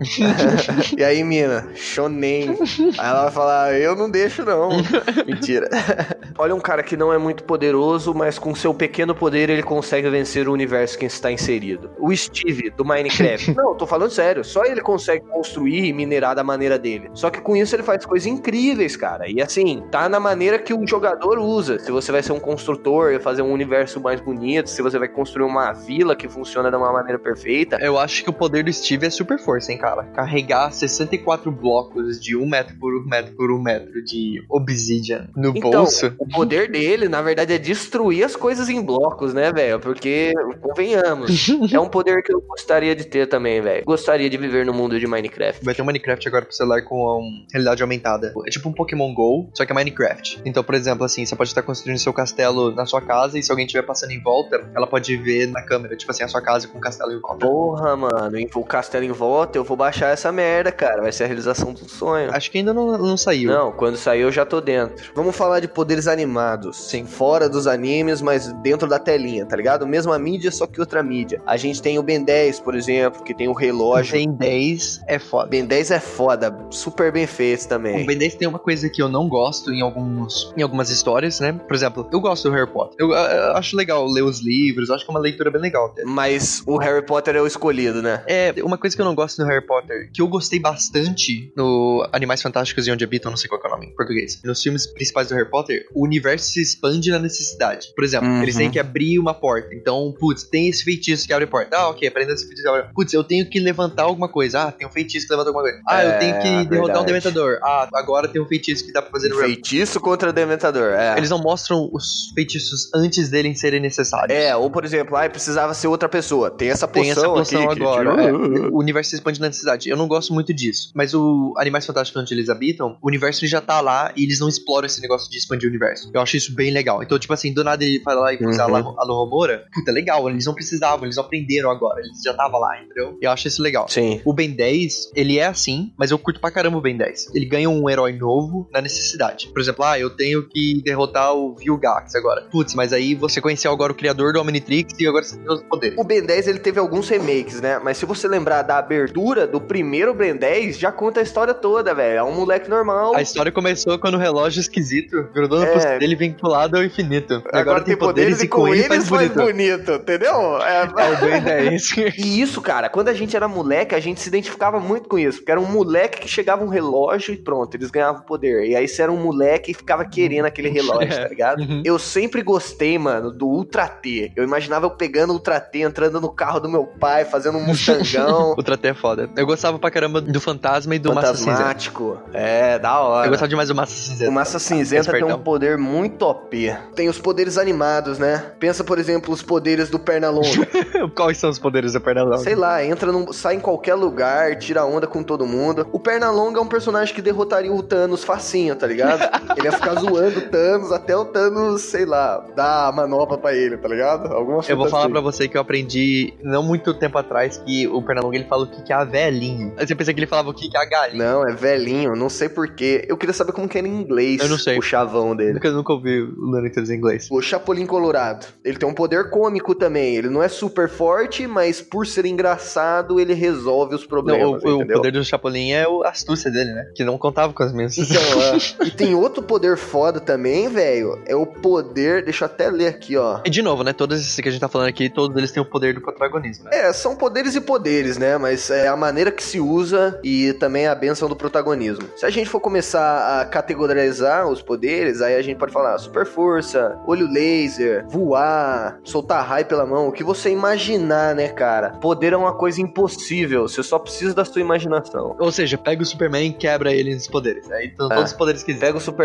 e 0.98 1.04
aí, 1.04 1.24
mina, 1.24 1.68
shonen. 1.76 2.58
Aí 2.98 3.10
ela 3.10 3.24
vai 3.24 3.32
falar, 3.32 3.80
eu 3.80 3.96
não 3.96 4.10
deixo 4.10 4.44
não. 4.44 4.70
Mentira. 5.26 5.70
Olha 6.38 6.54
um 6.54 6.60
cara 6.60 6.84
que 6.84 6.98
não 6.98 7.14
é 7.14 7.18
muito 7.18 7.44
poderoso, 7.44 8.14
mas 8.14 8.38
com 8.38 8.54
seu 8.54 8.74
pequeno 8.74 9.16
poder 9.16 9.50
ele 9.50 9.64
consegue 9.64 10.10
vencer 10.10 10.50
o 10.50 10.54
universo 10.54 10.98
que 10.98 11.06
está 11.06 11.32
inserido. 11.32 11.92
O 11.98 12.14
Steve, 12.16 12.70
do 12.72 12.84
Minecraft. 12.84 13.54
não, 13.56 13.76
tô 13.76 13.88
falando 13.88 14.12
sério. 14.12 14.44
Só 14.44 14.66
ele 14.66 14.82
consegue 14.82 15.26
construir 15.26 15.86
e 15.86 15.94
minerar 15.94 16.36
da 16.36 16.44
maneira 16.44 16.78
dele. 16.78 17.10
Só 17.14 17.30
que 17.30 17.40
com 17.40 17.56
isso 17.56 17.76
ele 17.76 17.84
faz 17.84 18.06
coisas 18.06 18.28
incríveis, 18.28 18.98
cara. 18.98 19.30
E 19.30 19.42
assim, 19.42 19.84
tá 19.90 20.10
na 20.10 20.15
maneira 20.20 20.60
que 20.60 20.74
o 20.74 20.88
jogador 20.88 21.38
usa. 21.40 21.80
Se 21.80 21.92
você 21.92 22.12
vai 22.12 22.22
ser 22.24 22.32
um 22.32 22.40
construtor, 22.40 23.20
fazer 23.20 23.42
um 23.42 23.52
universo 23.52 24.00
mais 24.00 24.20
bonito, 24.22 24.70
se 24.70 24.82
você 24.82 24.98
vai 25.00 25.08
construir 25.08 25.46
uma 25.46 25.72
vila 25.74 26.16
que 26.16 26.28
funciona 26.28 26.70
de 26.70 26.78
uma 26.78 26.92
maneira 26.92 27.20
perfeita. 27.20 27.78
Eu 27.82 27.98
acho 27.98 28.24
que 28.24 28.30
o 28.30 28.34
poder 28.34 28.64
do 28.64 28.72
Steve 28.74 29.06
é 29.06 29.10
super 29.10 29.40
força, 29.40 29.72
hein, 29.72 29.78
cara. 29.78 30.04
Carregar 30.14 30.72
64 30.72 31.52
blocos 31.52 32.20
de 32.20 32.36
um 32.36 32.48
metro 32.48 32.76
por 32.80 32.94
um 32.96 33.06
metro 33.06 33.36
por 33.36 33.52
um 33.52 33.62
metro 33.62 34.04
de 34.04 34.44
obsidian 34.50 35.28
no 35.36 35.50
Então, 35.56 35.72
bolso. 35.72 36.14
o 36.18 36.28
poder 36.28 36.70
dele, 36.70 37.08
na 37.08 37.22
verdade, 37.22 37.54
é 37.54 37.58
destruir 37.58 38.24
as 38.24 38.36
coisas 38.36 38.70
em 38.70 38.82
blocos, 38.82 39.34
né, 39.34 39.52
velho? 39.52 39.80
Porque, 39.80 40.34
convenhamos, 40.62 41.48
é 41.74 41.80
um 41.80 41.90
poder 41.90 42.22
que 42.24 42.34
eu 42.34 42.42
gostaria 42.42 42.96
de 42.96 43.06
ter 43.06 43.28
também, 43.28 43.62
velho. 43.62 43.84
Gostaria 43.86 44.30
de 44.30 44.38
viver 44.38 44.66
no 44.66 44.74
mundo 44.74 45.00
de 45.00 45.08
Minecraft. 45.08 45.64
Vai 45.64 45.74
ter 45.74 45.82
um 45.82 45.86
Minecraft 45.86 46.28
agora 46.28 46.46
pro 46.46 46.54
celular 46.56 46.82
com 46.84 46.96
um, 47.20 47.46
realidade 47.52 47.82
aumentada. 47.82 48.34
É 48.46 48.50
tipo 48.50 48.70
um 48.70 48.74
Pokémon 48.74 49.14
GO, 49.14 49.50
só 49.54 49.66
que 49.66 49.72
é 49.72 49.76
Minecraft. 49.76 50.05
Então, 50.46 50.64
por 50.64 50.76
exemplo, 50.76 51.06
assim, 51.06 51.26
você 51.26 51.36
pode 51.36 51.50
estar 51.50 51.62
construindo 51.62 51.98
seu 51.98 52.14
castelo 52.14 52.72
na 52.74 52.86
sua 52.86 53.02
casa 53.02 53.38
e 53.38 53.44
se 53.44 53.52
alguém 53.52 53.66
estiver 53.66 53.84
passando 53.84 54.12
em 54.12 54.22
volta, 54.22 54.70
ela 54.76 54.88
pode 54.88 55.16
ver 55.18 55.48
na 55.48 55.62
câmera, 55.62 55.96
tipo 55.96 56.12
assim, 56.12 56.24
a 56.24 56.28
sua 56.28 56.42
casa 56.42 56.68
com 56.68 56.78
o 56.78 56.82
castelo 56.82 57.12
em 57.12 57.20
volta. 57.20 57.46
Porra, 57.46 57.96
mano, 57.96 58.38
o 58.54 58.64
castelo 58.64 59.06
em 59.06 59.12
volta, 59.12 59.58
eu 59.58 59.64
vou 59.64 59.78
baixar 59.78 60.10
essa 60.10 60.32
merda, 60.32 60.72
cara. 60.72 61.02
Vai 61.02 61.12
ser 61.12 61.24
a 61.24 61.28
realização 61.28 61.74
do 61.74 61.88
sonho. 61.90 62.32
Acho 62.34 62.52
que 62.52 62.58
ainda 62.58 62.74
não, 62.74 62.98
não 62.98 63.18
saiu. 63.18 63.52
Não, 63.52 63.72
quando 63.72 63.98
sair 63.98 64.22
eu 64.22 64.32
já 64.32 64.46
tô 64.46 64.62
dentro. 64.62 65.12
Vamos 65.16 65.36
falar 65.36 65.60
de 65.60 65.68
poderes 65.68 66.08
animados. 66.08 66.78
Sim. 66.90 67.06
Fora 67.06 67.50
dos 67.50 67.68
animes, 67.68 68.22
mas 68.22 68.52
dentro 68.62 68.88
da 68.88 69.00
telinha, 69.00 69.46
tá 69.46 69.56
ligado? 69.56 69.86
Mesma 69.88 70.18
mídia, 70.18 70.52
só 70.52 70.68
que 70.68 70.80
outra 70.80 71.02
mídia. 71.02 71.42
A 71.46 71.58
gente 71.58 71.82
tem 71.82 71.98
o 72.00 72.04
Ben 72.04 72.24
10, 72.24 72.60
por 72.60 72.76
exemplo, 72.76 73.24
que 73.24 73.34
tem 73.34 73.48
o 73.48 73.54
relógio. 73.54 74.14
Tem 74.14 74.32
10 74.32 75.04
é 75.08 75.20
foda. 75.20 75.48
Ben 75.48 75.66
10 75.66 75.92
é 75.92 76.00
foda, 76.00 76.56
super 76.70 77.12
bem 77.12 77.28
feito 77.28 77.68
também. 77.68 78.04
O 78.04 78.06
Ben 78.06 78.18
10 78.18 78.36
tem 78.36 78.48
uma 78.48 78.60
coisa 78.60 78.90
que 78.90 79.02
eu 79.02 79.10
não 79.10 79.28
gosto 79.28 79.72
em, 79.72 79.82
alguns, 79.86 80.54
em 80.58 80.62
algumas 80.62 80.90
histórias, 80.90 81.40
né? 81.40 81.54
Por 81.54 81.76
exemplo, 81.76 82.10
eu 82.12 82.20
gosto 82.20 82.50
do 82.50 82.56
Harry 82.56 82.70
Potter. 82.72 82.96
Eu, 83.00 83.12
eu 83.12 83.56
acho 83.56 83.76
legal 83.76 84.06
ler 84.08 84.24
os 84.24 84.40
livros, 84.42 84.90
acho 84.90 85.06
que 85.06 85.12
é 85.12 85.14
uma 85.14 85.20
leitura 85.20 85.50
bem 85.52 85.62
legal. 85.62 85.88
até. 85.88 86.04
Mas 86.04 86.62
o 86.66 86.78
Harry 86.78 87.06
Potter 87.06 87.36
é 87.36 87.42
o 87.42 87.48
escolhido, 87.48 88.02
né? 88.02 88.24
É, 88.28 88.54
uma 88.64 88.78
coisa 88.78 88.96
que 88.96 89.02
eu 89.02 89.06
não 89.06 89.16
gosto 89.16 89.40
no 89.42 89.48
Harry 89.48 89.66
Potter, 89.66 90.10
que 90.14 90.22
eu 90.22 90.28
gostei 90.28 90.60
bastante 90.60 91.52
no 91.56 92.08
Animais 92.12 92.42
Fantásticos 92.42 92.88
e 92.88 92.92
Onde 92.92 93.04
Habitam, 93.04 93.32
não 93.32 93.38
sei 93.38 93.50
qual 93.50 93.62
é 93.64 93.68
o 93.68 93.72
nome 93.72 93.88
em 93.88 93.96
português. 93.96 94.42
Nos 94.44 94.62
filmes 94.62 94.86
principais 94.88 95.28
do 95.30 95.36
Harry 95.36 95.50
Potter, 95.50 95.86
o 95.94 96.04
universo 96.04 96.50
se 96.52 96.62
expande 96.62 97.10
na 97.12 97.20
necessidade. 97.20 97.88
Por 97.96 98.04
exemplo, 98.04 98.26
Uhum. 98.30 98.42
eles 98.42 98.56
têm 98.56 98.70
que 98.72 98.80
abrir 98.80 99.20
uma 99.20 99.34
porta. 99.34 99.70
Então, 99.74 100.14
putz, 100.20 100.44
tem 100.44 100.68
esse 100.68 100.84
feitiço 100.84 101.28
que 101.28 101.34
abre 101.34 101.46
a 101.46 101.48
porta. 101.48 101.76
Ah, 101.78 101.90
ok, 101.90 102.08
aprenda 102.08 102.34
esse 102.34 102.44
feitiço 102.46 102.64
que 102.64 102.68
abre 102.70 102.80
a 102.82 102.84
porta. 102.86 102.96
Putz, 102.96 103.14
eu 103.14 103.24
tenho 103.24 103.48
que 103.50 103.60
levantar 103.60 104.04
alguma 104.04 104.28
coisa. 104.28 104.64
Ah, 104.64 104.72
tem 104.72 104.88
um 104.88 104.92
feitiço 104.92 105.28
que 105.28 105.34
levanta 105.34 105.50
alguma 105.50 105.64
coisa. 105.64 105.82
Ah, 105.88 106.04
É, 106.04 106.08
eu 106.16 106.20
tenho 106.20 106.40
que 106.40 106.50
derrotar 106.70 107.02
um 107.02 107.06
verdade. 107.06 107.06
dementador. 107.06 107.60
Ah, 107.64 107.90
agora 107.94 108.28
tem 108.28 108.42
um 108.42 108.46
feitiço 108.48 108.86
que 108.86 108.92
dá 108.92 109.02
pra 109.02 109.12
fazer 109.12 109.30
no 109.30 109.36
Feitiço 109.38 109.75
contra 110.02 110.32
Dementador, 110.34 110.94
é. 110.94 111.18
Eles 111.18 111.30
não 111.30 111.40
mostram 111.40 111.90
os 111.92 112.32
feitiços 112.34 112.90
antes 112.94 113.30
deles 113.30 113.60
serem 113.60 113.80
necessários. 113.80 114.36
É, 114.38 114.56
ou 114.56 114.70
por 114.70 114.84
exemplo, 114.86 115.16
ah, 115.16 115.30
precisava 115.30 115.74
ser 115.74 115.88
outra 115.88 116.08
pessoa. 116.10 116.50
Tem 116.52 116.70
essa 116.70 116.88
poção, 116.88 117.02
Tem 117.04 117.12
essa 117.12 117.30
poção 117.30 117.64
aqui, 117.70 117.76
que 117.76 117.84
agora. 117.84 118.12
tira- 118.12 118.24
é. 118.28 118.32
O 118.70 118.78
universo 118.80 119.10
se 119.12 119.16
expande 119.16 119.40
na 119.40 119.48
necessidade. 119.48 119.90
Eu 119.90 119.98
não 119.98 120.08
gosto 120.08 120.34
muito 120.34 120.54
disso. 120.54 120.92
Mas 120.96 121.14
o 121.14 121.54
Animais 121.58 121.86
Fantásticos 121.86 122.22
onde 122.22 122.34
eles 122.34 122.50
habitam, 122.50 122.98
o 123.02 123.08
universo 123.08 123.46
já 123.48 123.62
tá 123.62 123.82
lá 123.82 124.12
e 124.16 124.24
eles 124.24 124.40
não 124.40 124.50
exploram 124.50 124.86
esse 124.86 125.02
negócio 125.02 125.30
de 125.30 125.38
expandir 125.38 125.68
o 125.68 125.70
universo. 125.70 126.10
Eu 126.14 126.22
acho 126.22 126.38
isso 126.38 126.54
bem 126.56 126.72
legal. 126.72 127.02
Então, 127.04 127.18
tipo 127.20 127.34
assim, 127.34 127.54
do 127.54 127.64
nada 127.64 127.84
ele 127.84 128.00
vai 128.04 128.16
lá 128.16 128.34
e 128.34 128.38
usa 128.46 128.66
Uhum. 128.68 128.76
a 128.76 129.02
Alô 129.02 129.24
Romora. 129.26 129.66
Puta, 129.74 129.92
legal. 129.92 130.30
Eles 130.30 130.46
não 130.46 130.54
precisavam, 130.54 131.06
eles 131.06 131.18
aprenderam 131.18 131.70
agora. 131.70 132.00
Eles 132.00 132.22
já 132.24 132.32
estavam 132.32 132.60
lá, 132.60 132.82
entendeu? 132.82 133.18
Eu 133.22 133.32
acho 133.32 133.48
isso 133.48 133.62
legal. 133.62 133.88
Sim. 133.90 134.22
O 134.26 134.34
Ben 134.34 134.52
10, 134.52 135.12
ele 135.16 135.38
é 135.40 135.46
assim, 135.46 135.94
mas 135.98 136.12
eu 136.12 136.18
curto 136.20 136.40
pra 136.40 136.52
caramba 136.52 136.78
o 136.78 136.82
Ben 136.82 136.98
10. 136.98 137.34
Ele 137.34 137.46
ganha 137.46 137.70
um 137.70 137.90
herói 137.90 138.14
novo 138.14 138.70
na 138.74 138.82
necessidade. 138.82 139.48
Por 139.54 139.60
exemplo, 139.66 139.86
ah, 139.86 140.00
eu 140.00 140.10
tenho 140.10 140.44
que 140.48 140.82
derrotar 140.84 141.34
o 141.34 141.56
Vilgax 141.56 142.16
agora. 142.16 142.44
Putz, 142.52 142.74
mas 142.76 142.94
aí 142.94 143.16
você 143.16 143.42
conheceu 143.42 143.72
agora 143.72 143.92
o 143.92 143.96
criador 143.96 144.34
do 144.34 144.40
Omnitrix 144.42 144.94
e 145.00 145.08
agora 145.08 145.24
você 145.24 145.38
tem 145.38 145.52
os 145.52 145.64
poderes. 145.64 145.98
O 145.98 146.04
Ben 146.04 146.22
10 146.24 146.48
ele 146.48 146.60
teve 146.60 146.80
alguns 146.80 147.10
remakes, 147.10 147.60
né? 147.62 147.80
Mas 147.84 147.98
se 147.98 148.06
você 148.06 148.28
lembrar 148.28 148.62
da 148.62 148.78
abertura 148.78 149.46
do 149.48 149.60
primeiro 149.62 150.14
Ben 150.14 150.36
10, 150.36 150.78
já 150.78 150.92
conta 150.92 151.20
a 151.20 151.24
história 151.24 151.54
toda, 151.54 151.94
velho. 151.94 152.18
É 152.20 152.24
um 152.24 152.34
moleque 152.36 152.70
normal. 152.70 153.16
A 153.16 153.22
história 153.22 153.52
começou 153.52 153.98
quando 154.00 154.16
o 154.16 154.20
relógio 154.20 154.60
esquisito 154.60 155.28
grudou 155.34 155.60
no 155.60 155.66
É. 155.66 155.98
dele 156.00 156.16
vinculado 156.16 156.78
ao 156.78 156.84
infinito. 156.84 157.42
Agora, 157.52 157.82
tem 157.82 157.96
poderes 157.98 158.42
e 158.42 158.48
com 158.48 158.68
eles 158.68 158.88
faz 158.88 159.08
bonito. 159.10 159.34
bonito, 159.36 159.92
entendeu? 159.94 160.58
É, 160.62 160.86
É 161.06 161.12
o 161.12 161.18
Ben 161.20 161.42
10. 161.42 161.96
E 162.18 162.42
isso, 162.42 162.62
cara, 162.62 162.90
quando 162.90 163.10
a 163.10 163.14
gente 163.14 163.36
era 163.36 163.48
moleque, 163.48 163.94
a 163.96 164.00
gente 164.00 164.20
se 164.22 164.28
identificava 164.28 164.80
muito 164.80 165.08
com 165.10 165.18
isso. 165.18 165.40
Porque 165.40 165.52
era 165.52 165.60
um 165.60 165.66
moleque 165.66 166.20
que 166.22 166.28
chegava 166.28 166.64
um 166.64 166.68
relógio 166.68 167.34
e 167.34 167.38
pronto, 167.38 167.76
eles 167.76 167.90
ganhavam 167.92 168.22
poder. 168.22 168.66
E 168.68 168.76
aí 168.76 168.88
você 168.88 169.02
era 169.02 169.12
um 169.12 169.18
moleque 169.22 169.55
e 169.72 169.74
ficava 169.74 170.06
querendo 170.06 170.46
aquele 170.46 170.70
relógio, 170.70 171.16
tá 171.16 171.28
ligado? 171.28 171.60
Uhum. 171.62 171.82
Eu 171.86 171.98
sempre 172.00 172.42
gostei, 172.42 172.98
mano, 172.98 173.32
do 173.32 173.48
Ultra 173.48 173.88
T. 173.88 174.32
Eu 174.36 174.44
imaginava 174.44 174.86
eu 174.86 174.92
pegando 174.92 175.32
o 175.32 175.34
Ultra 175.34 175.60
T, 175.60 175.80
entrando 175.80 176.20
no 176.22 176.30
carro 176.30 176.60
do 176.60 176.70
meu 176.70 176.86
pai, 176.86 177.26
fazendo 177.26 177.58
um 177.58 177.62
mustangão. 177.66 178.54
O 178.58 178.64
Traté 178.64 178.90
é 178.90 178.94
foda. 178.94 179.30
Eu 179.36 179.46
gostava 179.46 179.80
pra 179.80 179.92
caramba 179.92 180.22
do 180.22 180.42
Fantasma 180.42 180.96
e 180.96 181.00
do 181.00 181.14
Massa 181.14 181.36
Cinzenta. 181.36 181.52
Fantasmático. 181.52 182.20
É, 182.34 182.80
da 182.80 183.00
hora. 183.00 183.28
Eu 183.28 183.32
gostava 183.32 183.50
demais 183.50 183.70
do 183.70 183.76
Massa 183.76 183.96
Cinzenta. 183.96 184.30
O 184.30 184.34
Massa 184.34 184.60
Cinzenta 184.60 185.12
tem 185.12 185.24
um 185.24 185.40
poder 185.40 185.78
muito 185.78 186.24
OP. 186.24 186.76
Tem 186.96 187.10
os 187.10 187.20
poderes 187.20 187.58
animados, 187.58 188.20
né? 188.20 188.52
Pensa, 188.60 188.84
por 188.84 188.98
exemplo, 189.00 189.34
os 189.34 189.42
poderes 189.42 189.90
do 189.90 190.00
Pernalonga. 190.00 190.68
Quais 191.16 191.38
são 191.38 191.50
os 191.50 191.60
poderes 191.60 191.94
do 191.94 192.02
Pernalonga? 192.02 192.38
Sei 192.38 192.56
lá, 192.56 192.84
entra 192.84 193.12
num, 193.12 193.32
sai 193.32 193.56
em 193.56 193.60
qualquer 193.60 193.96
lugar, 193.96 194.58
tira 194.58 194.86
onda 194.86 195.08
com 195.08 195.24
todo 195.24 195.46
mundo. 195.46 195.88
O 195.92 196.00
Pernalonga 196.00 196.60
é 196.60 196.62
um 196.62 196.68
personagem 196.68 197.14
que 197.14 197.22
derrotaria 197.22 197.72
o 197.72 197.82
Thanos 197.82 198.24
facinho, 198.24 198.76
tá 198.76 198.88
ligado? 198.88 199.22
ele 199.58 199.66
ia 199.68 199.72
ficar 199.72 199.96
zoando 199.96 200.40
o 200.40 200.42
Thanos 200.50 200.92
até 200.92 201.16
o 201.16 201.26
Thanos, 201.26 201.82
sei 201.82 202.06
lá, 202.06 202.46
dar 202.56 202.88
a 202.88 202.92
manopla 202.92 203.38
pra 203.38 203.54
ele, 203.56 203.78
tá 203.78 203.88
ligado? 203.88 204.32
Alguma 204.34 204.62
Eu 204.68 204.78
vou 204.78 204.88
falar 204.90 205.04
assim. 205.04 205.12
pra 205.12 205.22
você 205.22 205.48
que 205.48 205.58
eu 205.58 205.62
aprendi 205.62 206.34
não 206.44 206.64
muito 206.64 206.94
tempo 206.94 207.18
atrás 207.18 207.58
que 207.58 207.88
o 207.88 208.02
Pernalonga 208.02 208.36
ele 208.38 208.46
fala 208.46 208.64
o 208.64 208.68
que 208.68 208.82
que 208.84 208.92
é 208.94 208.96
a 208.96 209.04
velhinha. 209.04 209.74
Aí 209.78 209.88
Você 209.88 209.96
pensa 209.96 210.14
que 210.14 210.20
ele 210.20 210.28
falava 210.28 210.50
o 210.50 210.54
que 210.54 210.70
que 210.70 210.78
é 210.78 210.82
a 210.82 210.86
galinha. 210.86 211.24
Não, 211.24 211.48
é 211.48 211.54
velhinho, 211.54 212.16
não 212.16 212.30
sei 212.30 212.50
porquê. 212.50 213.06
Eu 213.08 213.18
queria 213.18 213.34
saber 213.34 213.52
como 213.52 213.68
que 213.68 213.78
era 213.78 213.88
em 213.88 213.96
inglês 214.02 214.42
Eu 214.42 214.50
não 214.50 214.58
sei. 214.58 214.78
o 214.78 214.82
chavão 214.82 215.36
dele. 215.36 215.54
Nunca, 215.54 215.72
nunca 215.72 215.94
ouvi 215.94 216.22
o 216.22 216.50
Lano 216.52 216.68
em 216.68 216.96
inglês. 216.96 217.28
O 217.32 217.42
Chapolin 217.42 217.86
Colorado. 217.86 218.46
Ele 218.64 218.78
tem 218.78 218.88
um 218.88 218.94
poder 218.94 219.30
cômico 219.30 219.74
também. 219.76 220.16
Ele 220.16 220.30
não 220.30 220.42
é 220.44 220.48
super 220.48 220.90
forte, 220.90 221.48
mas 221.48 221.82
por 221.82 222.06
ser 222.08 222.26
engraçado, 222.26 223.20
ele 223.20 223.34
resolve 223.34 223.96
os 223.96 224.02
Não, 224.02 224.08
problemas, 224.08 224.64
o, 224.64 224.68
o 224.68 224.76
entendeu? 224.78 224.98
poder 224.98 225.12
do 225.12 225.24
Chapolin 225.24 225.72
é 225.72 225.88
o- 225.88 226.04
a 226.04 226.10
astúcia 226.10 226.50
dele, 226.52 226.72
né? 226.74 226.92
Que 226.96 227.04
não 227.04 227.18
contava 227.18 227.54
com 227.54 227.64
as 227.64 227.74
minhas. 227.74 227.98
Então, 227.98 228.22
é. 228.42 228.58
e 228.88 228.92
tem 228.92 229.14
outro 229.16 229.35
poder 229.44 229.78
foda 229.78 230.20
também, 230.20 230.68
velho. 230.70 231.20
É 231.26 231.36
o 231.36 231.46
poder. 231.46 232.24
Deixa 232.24 232.46
eu 232.46 232.48
até 232.48 232.70
ler 232.70 232.88
aqui, 232.88 233.18
ó. 233.18 233.40
E 233.46 233.50
de 233.50 233.62
novo, 233.62 233.84
né? 233.84 233.94
Todos 233.94 234.20
esses 234.20 234.36
que 234.40 234.48
a 234.48 234.52
gente 234.52 234.62
tá 234.62 234.68
falando 234.68 234.88
aqui, 234.88 235.10
todos 235.10 235.36
eles 235.38 235.52
têm 235.52 235.62
o 235.62 235.66
poder 235.66 235.94
do 235.94 236.02
protagonismo. 236.02 236.66
Né? 236.66 236.72
É, 236.74 236.94
são 236.94 237.16
poderes 237.16 237.56
e 237.56 237.62
poderes, 237.62 238.18
né? 238.18 238.38
Mas 238.38 238.70
é 238.70 238.88
a 238.88 238.96
maneira 238.96 239.32
que 239.32 239.44
se 239.44 239.60
usa 239.60 240.20
e 240.24 240.54
também 240.54 240.88
a 240.88 240.96
benção 240.96 241.28
do 241.30 241.36
protagonismo. 241.36 242.08
Se 242.16 242.26
a 242.26 242.30
gente 242.30 242.50
for 242.50 242.60
começar 242.60 243.42
a 243.42 243.46
categorizar 243.46 244.48
os 244.48 244.62
poderes, 244.62 245.22
aí 245.22 245.36
a 245.36 245.42
gente 245.42 245.58
pode 245.58 245.72
falar 245.72 245.98
super 245.98 246.26
força, 246.26 246.98
olho 247.06 247.28
laser, 247.32 248.06
voar, 248.08 249.00
soltar 249.04 249.46
raio 249.46 249.66
pela 249.66 249.86
mão, 249.86 250.08
o 250.08 250.12
que 250.12 250.24
você 250.24 250.50
imaginar, 250.50 251.36
né, 251.36 251.50
cara? 251.50 251.92
Poder 252.02 252.34
é 252.34 252.38
uma 252.38 252.54
coisa 252.54 252.82
impossível, 252.82 253.68
você 253.68 253.82
só 253.84 254.00
precisa 254.00 254.34
da 254.34 254.46
sua 254.46 254.62
imaginação. 254.62 255.36
Ou 255.40 255.52
seja, 255.52 255.78
pega 255.78 256.02
o 256.02 256.06
Superman 256.06 256.50
e 256.50 256.54
quebra 256.54 256.94
ele 256.94 257.14
nos 257.14 257.28
poderes. 257.28 257.70
Aí 257.72 257.88
estão 257.88 258.12
É. 258.12 258.16
todos 258.16 258.32
os 258.32 258.38
poderes 258.38 258.64
que. 258.64 258.74
Pega 258.76 258.98
o 258.98 259.02
Superman 259.02 259.25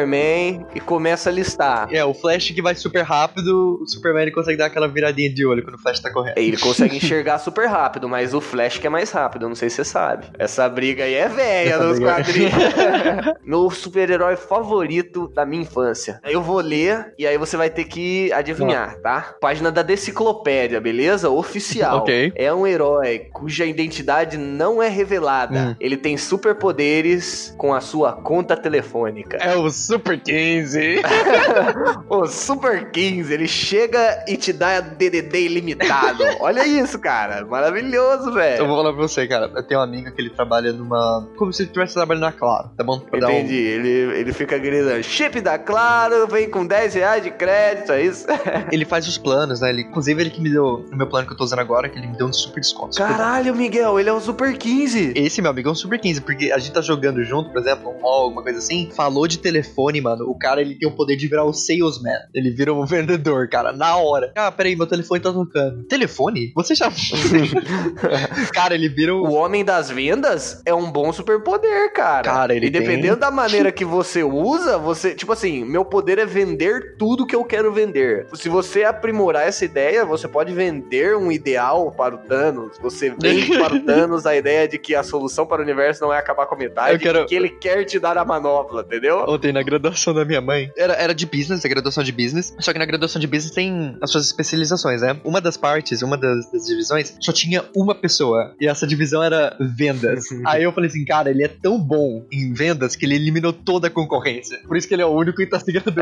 e 0.74 0.80
começa 0.80 1.30
a 1.30 1.32
listar. 1.32 1.88
É, 1.92 2.04
o 2.04 2.14
Flash 2.14 2.50
que 2.50 2.62
vai 2.62 2.74
super 2.74 3.02
rápido, 3.02 3.78
o 3.82 3.86
Superman 3.86 4.22
ele 4.22 4.30
consegue 4.32 4.56
dar 4.58 4.66
aquela 4.66 4.88
viradinha 4.88 5.32
de 5.32 5.44
olho 5.46 5.62
quando 5.62 5.76
o 5.76 5.78
Flash 5.78 6.00
tá 6.00 6.10
correndo. 6.12 6.36
Ele 6.38 6.56
consegue 6.58 6.96
enxergar 6.96 7.38
super 7.38 7.66
rápido, 7.66 8.08
mas 8.08 8.34
o 8.34 8.40
Flash 8.40 8.78
que 8.78 8.86
é 8.86 8.90
mais 8.90 9.10
rápido, 9.10 9.48
não 9.48 9.54
sei 9.54 9.68
se 9.70 9.76
você 9.76 9.84
sabe. 9.84 10.26
Essa 10.38 10.68
briga 10.68 11.04
aí 11.04 11.14
é 11.14 11.28
velha 11.28 11.78
nos 11.78 11.98
briga- 11.98 12.14
quadrinhos. 12.14 12.52
Meu 13.44 13.70
super-herói 13.70 14.36
favorito 14.36 15.28
da 15.28 15.44
minha 15.44 15.62
infância. 15.62 16.20
Eu 16.24 16.42
vou 16.42 16.60
ler 16.60 17.12
e 17.18 17.26
aí 17.26 17.36
você 17.38 17.56
vai 17.56 17.70
ter 17.70 17.84
que 17.84 18.32
adivinhar, 18.32 18.96
tá? 19.00 19.34
Página 19.40 19.70
da 19.70 19.82
Deciclopédia, 19.82 20.80
beleza? 20.80 21.30
Oficial. 21.30 21.98
Ok. 21.98 22.32
É 22.36 22.52
um 22.52 22.66
herói 22.66 23.28
cuja 23.32 23.64
identidade 23.64 24.36
não 24.36 24.82
é 24.82 24.88
revelada. 24.88 25.58
Hum. 25.70 25.76
Ele 25.80 25.96
tem 25.96 26.16
superpoderes 26.16 27.54
com 27.56 27.74
a 27.74 27.80
sua 27.80 28.12
conta 28.12 28.56
telefônica. 28.56 29.36
É 29.38 29.56
o 29.56 29.70
Super 29.90 30.20
15. 30.20 31.02
o 32.08 32.26
Super 32.26 32.92
15, 32.92 33.34
ele 33.34 33.48
chega 33.48 34.24
e 34.28 34.36
te 34.36 34.52
dá 34.52 34.78
DDD 34.78 35.46
ilimitado. 35.46 36.22
Olha 36.38 36.64
isso, 36.64 36.96
cara. 37.00 37.44
Maravilhoso, 37.44 38.32
velho. 38.32 38.62
Eu 38.62 38.68
vou 38.68 38.76
falar 38.76 38.92
pra 38.92 39.02
você, 39.02 39.26
cara. 39.26 39.50
Eu 39.52 39.62
tenho 39.64 39.80
um 39.80 39.82
amigo 39.82 40.12
que 40.12 40.22
ele 40.22 40.30
trabalha 40.30 40.72
numa. 40.72 41.28
Como 41.36 41.52
se 41.52 41.62
ele 41.62 41.70
estivesse 41.70 41.94
trabalhando 41.94 42.22
na 42.22 42.30
Claro, 42.30 42.70
tá 42.76 42.84
bom? 42.84 43.00
Pra 43.00 43.18
Entendi. 43.18 43.52
Um... 43.52 43.56
Ele, 43.56 43.88
ele 44.20 44.32
fica 44.32 44.56
gritando: 44.58 45.02
chip 45.02 45.40
da 45.40 45.58
Claro, 45.58 46.28
vem 46.28 46.48
com 46.48 46.64
10 46.64 46.94
reais 46.94 47.24
de 47.24 47.32
crédito, 47.32 47.90
é 47.90 48.04
isso? 48.04 48.26
ele 48.70 48.84
faz 48.84 49.08
os 49.08 49.18
planos, 49.18 49.60
né? 49.60 49.70
Ele, 49.70 49.82
inclusive, 49.82 50.20
ele 50.20 50.30
que 50.30 50.40
me 50.40 50.50
deu. 50.50 50.86
No 50.88 50.96
meu 50.96 51.08
plano 51.08 51.26
que 51.26 51.32
eu 51.32 51.36
tô 51.36 51.42
usando 51.42 51.58
agora, 51.58 51.88
que 51.88 51.98
ele 51.98 52.06
me 52.06 52.16
deu 52.16 52.28
um 52.28 52.32
super 52.32 52.60
desconto. 52.60 52.96
Caralho, 52.96 53.56
Miguel, 53.56 53.98
ele 53.98 54.08
é 54.08 54.12
um 54.12 54.20
Super 54.20 54.56
15. 54.56 55.14
Esse, 55.16 55.42
meu 55.42 55.50
amigo, 55.50 55.68
é 55.68 55.72
um 55.72 55.74
Super 55.74 55.98
15, 55.98 56.20
porque 56.20 56.52
a 56.52 56.58
gente 56.58 56.72
tá 56.72 56.80
jogando 56.80 57.24
junto, 57.24 57.50
por 57.50 57.60
exemplo, 57.60 57.90
um 57.90 58.00
mall, 58.00 58.22
alguma 58.22 58.42
coisa 58.42 58.60
assim. 58.60 58.88
Falou 58.94 59.26
de 59.26 59.38
telefone, 59.38 59.79
mano. 60.00 60.24
O 60.28 60.36
cara, 60.36 60.60
ele 60.60 60.74
tem 60.74 60.88
o 60.88 60.92
poder 60.92 61.16
de 61.16 61.26
virar 61.26 61.44
o 61.44 61.52
salesman. 61.52 62.18
Ele 62.34 62.50
vira 62.50 62.74
um 62.74 62.84
vendedor, 62.84 63.48
cara, 63.48 63.72
na 63.72 63.96
hora. 63.96 64.32
Ah, 64.36 64.50
peraí, 64.50 64.76
meu 64.76 64.86
telefone 64.86 65.20
tá 65.20 65.32
tocando. 65.32 65.84
Telefone? 65.84 66.52
Você 66.54 66.74
já. 66.74 66.90
cara, 68.52 68.74
ele 68.74 68.88
vira 68.88 69.14
o. 69.14 69.30
O 69.30 69.34
homem 69.34 69.64
das 69.64 69.90
vendas 69.90 70.60
é 70.66 70.74
um 70.74 70.90
bom 70.90 71.12
superpoder, 71.12 71.92
cara. 71.92 72.22
Cara, 72.22 72.54
ele. 72.54 72.66
E 72.66 72.70
dependendo 72.70 73.16
tem... 73.16 73.20
da 73.20 73.30
maneira 73.30 73.70
que 73.70 73.84
você 73.84 74.22
usa, 74.22 74.76
você. 74.76 75.14
Tipo 75.14 75.32
assim, 75.32 75.64
meu 75.64 75.84
poder 75.84 76.18
é 76.18 76.26
vender 76.26 76.96
tudo 76.96 77.26
que 77.26 77.36
eu 77.36 77.44
quero 77.44 77.72
vender. 77.72 78.26
Se 78.34 78.48
você 78.48 78.84
aprimorar 78.84 79.46
essa 79.46 79.64
ideia, 79.64 80.04
você 80.04 80.26
pode 80.26 80.52
vender 80.52 81.16
um 81.16 81.30
ideal 81.30 81.92
para 81.92 82.14
o 82.14 82.18
Thanos. 82.18 82.76
Você 82.80 83.10
vende 83.10 83.56
para 83.56 83.74
o 83.74 83.80
Thanos 83.84 84.26
a 84.26 84.36
ideia 84.36 84.66
de 84.66 84.78
que 84.78 84.94
a 84.94 85.02
solução 85.02 85.46
para 85.46 85.60
o 85.60 85.64
universo 85.64 86.02
não 86.02 86.12
é 86.12 86.18
acabar 86.18 86.46
com 86.46 86.54
a 86.54 86.58
metade, 86.58 86.98
quero... 86.98 87.26
que 87.26 87.34
ele 87.34 87.48
quer 87.48 87.84
te 87.84 87.98
dar 87.98 88.18
a 88.18 88.24
manopla, 88.24 88.82
entendeu? 88.82 89.24
Ontem, 89.28 89.52
na 89.52 89.59
graduação 89.62 90.14
da 90.14 90.24
minha 90.24 90.40
mãe, 90.40 90.70
era, 90.76 90.94
era 90.94 91.14
de 91.14 91.26
business, 91.26 91.64
a 91.64 91.68
graduação 91.68 92.02
de 92.02 92.12
business, 92.12 92.54
só 92.58 92.72
que 92.72 92.78
na 92.78 92.84
graduação 92.84 93.20
de 93.20 93.26
business 93.26 93.54
tem 93.54 93.96
as 94.00 94.10
suas 94.10 94.26
especializações, 94.26 95.02
né? 95.02 95.16
Uma 95.24 95.40
das 95.40 95.56
partes, 95.56 96.02
uma 96.02 96.16
das, 96.16 96.50
das 96.50 96.66
divisões, 96.66 97.14
só 97.20 97.32
tinha 97.32 97.64
uma 97.74 97.94
pessoa, 97.94 98.54
e 98.60 98.66
essa 98.66 98.86
divisão 98.86 99.22
era 99.22 99.56
vendas. 99.60 100.24
Aí 100.46 100.62
eu 100.62 100.72
falei 100.72 100.88
assim, 100.88 101.04
cara, 101.04 101.30
ele 101.30 101.44
é 101.44 101.48
tão 101.48 101.78
bom 101.78 102.24
em 102.32 102.52
vendas 102.52 102.96
que 102.96 103.04
ele 103.04 103.14
eliminou 103.14 103.52
toda 103.52 103.88
a 103.88 103.90
concorrência. 103.90 104.58
Por 104.66 104.76
isso 104.76 104.86
que 104.86 104.94
ele 104.94 105.02
é 105.02 105.06
o 105.06 105.10
único 105.10 105.38
que 105.38 105.46
tá 105.46 105.58
se 105.58 105.72
graduando. 105.72 106.00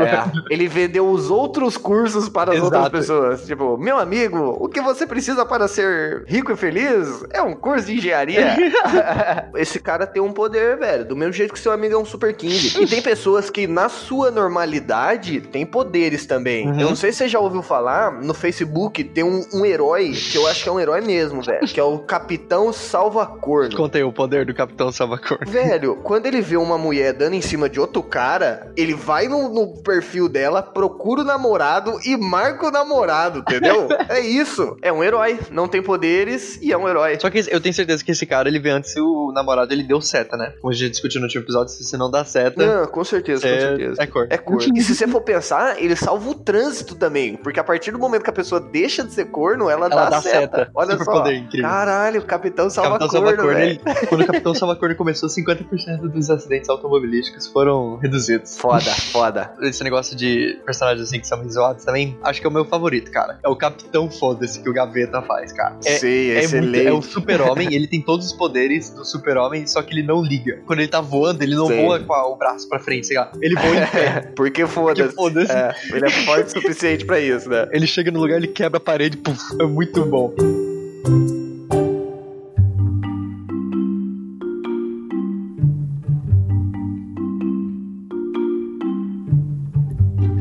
É, 0.49 0.53
ele 0.53 0.67
vendeu 0.67 1.09
os 1.09 1.29
outros 1.29 1.77
cursos 1.77 2.29
para 2.29 2.51
as 2.51 2.57
Exato. 2.57 2.75
outras 2.75 2.91
pessoas. 2.91 3.45
Tipo, 3.45 3.77
meu 3.77 3.97
amigo, 3.97 4.57
o 4.59 4.67
que 4.67 4.81
você 4.81 5.05
precisa 5.05 5.45
para 5.45 5.67
ser 5.67 6.23
rico 6.27 6.51
e 6.51 6.55
feliz 6.55 7.23
é 7.31 7.41
um 7.41 7.55
curso 7.55 7.87
de 7.87 7.97
engenharia. 7.97 8.55
Esse 9.55 9.79
cara 9.79 10.05
tem 10.05 10.21
um 10.21 10.31
poder, 10.31 10.77
velho. 10.77 11.05
Do 11.05 11.15
mesmo 11.15 11.33
jeito 11.33 11.53
que 11.53 11.59
seu 11.59 11.71
amigo 11.71 11.93
é 11.93 11.97
um 11.97 12.05
super 12.05 12.33
king. 12.35 12.81
E 12.81 12.87
tem 12.87 13.01
pessoas 13.01 13.48
que, 13.49 13.67
na 13.67 13.89
sua 13.89 14.31
normalidade, 14.31 15.41
tem 15.41 15.65
poderes 15.65 16.25
também. 16.25 16.67
Uhum. 16.67 16.79
Eu 16.79 16.89
não 16.89 16.95
sei 16.95 17.11
se 17.11 17.19
você 17.19 17.29
já 17.29 17.39
ouviu 17.39 17.61
falar, 17.61 18.11
no 18.11 18.33
Facebook 18.33 19.03
tem 19.03 19.23
um, 19.23 19.45
um 19.53 19.65
herói, 19.65 20.11
que 20.11 20.37
eu 20.37 20.47
acho 20.47 20.63
que 20.63 20.69
é 20.69 20.71
um 20.71 20.79
herói 20.79 21.01
mesmo, 21.01 21.41
velho. 21.41 21.67
Que 21.67 21.79
é 21.79 21.83
o 21.83 21.99
Capitão 21.99 22.71
Salva-Corno. 22.71 23.75
Contei 23.75 24.03
o 24.03 24.11
poder 24.11 24.45
do 24.45 24.53
Capitão 24.53 24.91
Salva-Corno. 24.91 25.49
Velho, 25.49 25.95
quando 26.03 26.25
ele 26.25 26.41
vê 26.41 26.57
uma 26.57 26.77
mulher 26.77 27.13
dando 27.13 27.33
em 27.33 27.41
cima 27.41 27.69
de 27.69 27.79
outro 27.79 28.01
cara, 28.01 28.71
ele 28.75 28.93
vai 28.93 29.27
no, 29.27 29.49
no 29.49 29.81
perfil 29.81 30.27
dela, 30.27 30.61
procura 30.61 31.21
o 31.21 31.23
namorado 31.23 31.99
e 32.05 32.17
marca 32.17 32.67
o 32.67 32.71
namorado, 32.71 33.39
entendeu? 33.39 33.87
é 34.09 34.19
isso. 34.19 34.77
É 34.81 34.91
um 34.91 35.03
herói. 35.03 35.39
Não 35.51 35.67
tem 35.67 35.81
poderes 35.81 36.59
e 36.61 36.71
é 36.71 36.77
um 36.77 36.87
herói. 36.87 37.19
Só 37.19 37.29
que 37.29 37.39
eu 37.49 37.61
tenho 37.61 37.73
certeza 37.73 38.03
que 38.03 38.11
esse 38.11 38.25
cara, 38.25 38.47
ele 38.47 38.59
vê 38.59 38.69
antes 38.69 38.95
o 38.97 39.31
namorado, 39.33 39.73
ele 39.73 39.83
deu 39.83 40.01
seta, 40.01 40.37
né? 40.37 40.53
Como 40.61 40.71
a 40.71 40.75
gente 40.75 40.91
discutiu 40.91 41.19
no 41.19 41.27
último 41.27 41.43
episódio, 41.43 41.73
se 41.73 41.97
não 41.97 42.09
dá 42.09 42.23
seta. 42.25 42.65
Não, 42.65 42.87
com 42.87 43.03
certeza, 43.03 43.38
é, 43.43 43.53
com 43.53 43.59
certeza. 43.59 44.03
É 44.03 44.07
cor. 44.07 44.27
É 44.29 44.37
cor. 44.37 44.61
e 44.75 44.81
se 44.81 44.95
você 44.95 45.07
for 45.07 45.21
pensar, 45.21 45.81
ele 45.81 45.95
salva 45.95 46.29
o 46.29 46.33
trânsito 46.33 46.95
também. 46.95 47.35
Porque 47.35 47.59
a 47.59 47.63
partir 47.63 47.91
do 47.91 47.99
momento 47.99 48.23
que 48.23 48.29
a 48.29 48.33
pessoa 48.33 48.59
deixa 48.59 49.03
de 49.03 49.13
ser 49.13 49.25
corno, 49.25 49.69
ela, 49.69 49.85
ela 49.85 49.89
dá, 49.89 50.09
dá 50.09 50.21
seta. 50.21 50.39
seta. 50.39 50.71
Olha 50.73 50.91
Super 50.91 51.05
só. 51.05 51.11
Poder, 51.11 51.35
incrível. 51.35 51.69
Caralho, 51.69 52.21
o 52.21 52.25
Capitão 52.25 52.69
Salva 52.69 52.99
Capitão 52.99 53.21
Corno, 53.21 53.37
salva 53.37 53.61
ele, 53.61 53.81
Quando 54.07 54.21
o 54.21 54.25
Capitão 54.25 54.55
Salva 54.55 54.75
Corno 54.75 54.95
começou, 54.95 55.29
50% 55.29 55.99
dos 56.01 56.29
acidentes 56.29 56.69
automobilísticos 56.69 57.47
foram 57.47 57.97
reduzidos. 57.97 58.57
Foda, 58.57 58.91
foda. 59.11 59.53
Esse 59.61 59.83
negócio 59.83 60.15
de 60.15 60.59
personagens 60.65 61.07
assim 61.07 61.19
que 61.19 61.27
são 61.27 61.47
zoados 61.49 61.83
também, 61.83 62.17
acho 62.23 62.39
que 62.41 62.47
é 62.47 62.49
o 62.49 62.53
meu 62.53 62.65
favorito, 62.65 63.11
cara. 63.11 63.39
É 63.43 63.49
o 63.49 63.55
Capitão 63.55 64.09
Foda-se 64.09 64.61
que 64.61 64.69
o 64.69 64.73
Gaveta 64.73 65.21
faz, 65.21 65.51
cara. 65.51 65.77
É, 65.85 65.97
Sim, 65.97 66.07
é 66.07 66.43
excelente. 66.43 66.69
Muito, 66.69 66.87
é 66.87 66.93
o 66.93 67.01
super-homem, 67.01 67.73
ele 67.73 67.87
tem 67.87 68.01
todos 68.01 68.27
os 68.27 68.33
poderes 68.33 68.89
do 68.89 69.05
super-homem, 69.05 69.65
só 69.67 69.81
que 69.81 69.93
ele 69.93 70.03
não 70.03 70.21
liga. 70.21 70.61
Quando 70.65 70.79
ele 70.79 70.87
tá 70.87 71.01
voando, 71.01 71.41
ele 71.43 71.55
não 71.55 71.67
Sim. 71.67 71.85
voa 71.85 71.99
com 71.99 72.13
o 72.13 72.35
braço 72.35 72.67
pra 72.67 72.79
frente, 72.79 73.07
sei 73.07 73.17
lá. 73.17 73.28
Ele 73.41 73.55
voa 73.55 73.75
em 73.75 73.87
pé. 73.87 74.31
Porque 74.35 74.67
foda-se. 74.67 75.15
Foda 75.15 75.43
é, 75.43 75.95
ele 75.95 76.05
é 76.05 76.09
forte 76.09 76.47
o 76.47 76.61
suficiente 76.61 77.05
pra 77.05 77.19
isso, 77.19 77.49
né? 77.49 77.67
Ele 77.71 77.87
chega 77.87 78.11
no 78.11 78.19
lugar, 78.19 78.37
ele 78.37 78.47
quebra 78.47 78.77
a 78.77 78.81
parede, 78.81 79.17
puf, 79.17 79.39
é 79.59 79.65
muito 79.65 80.05
bom. 80.05 80.33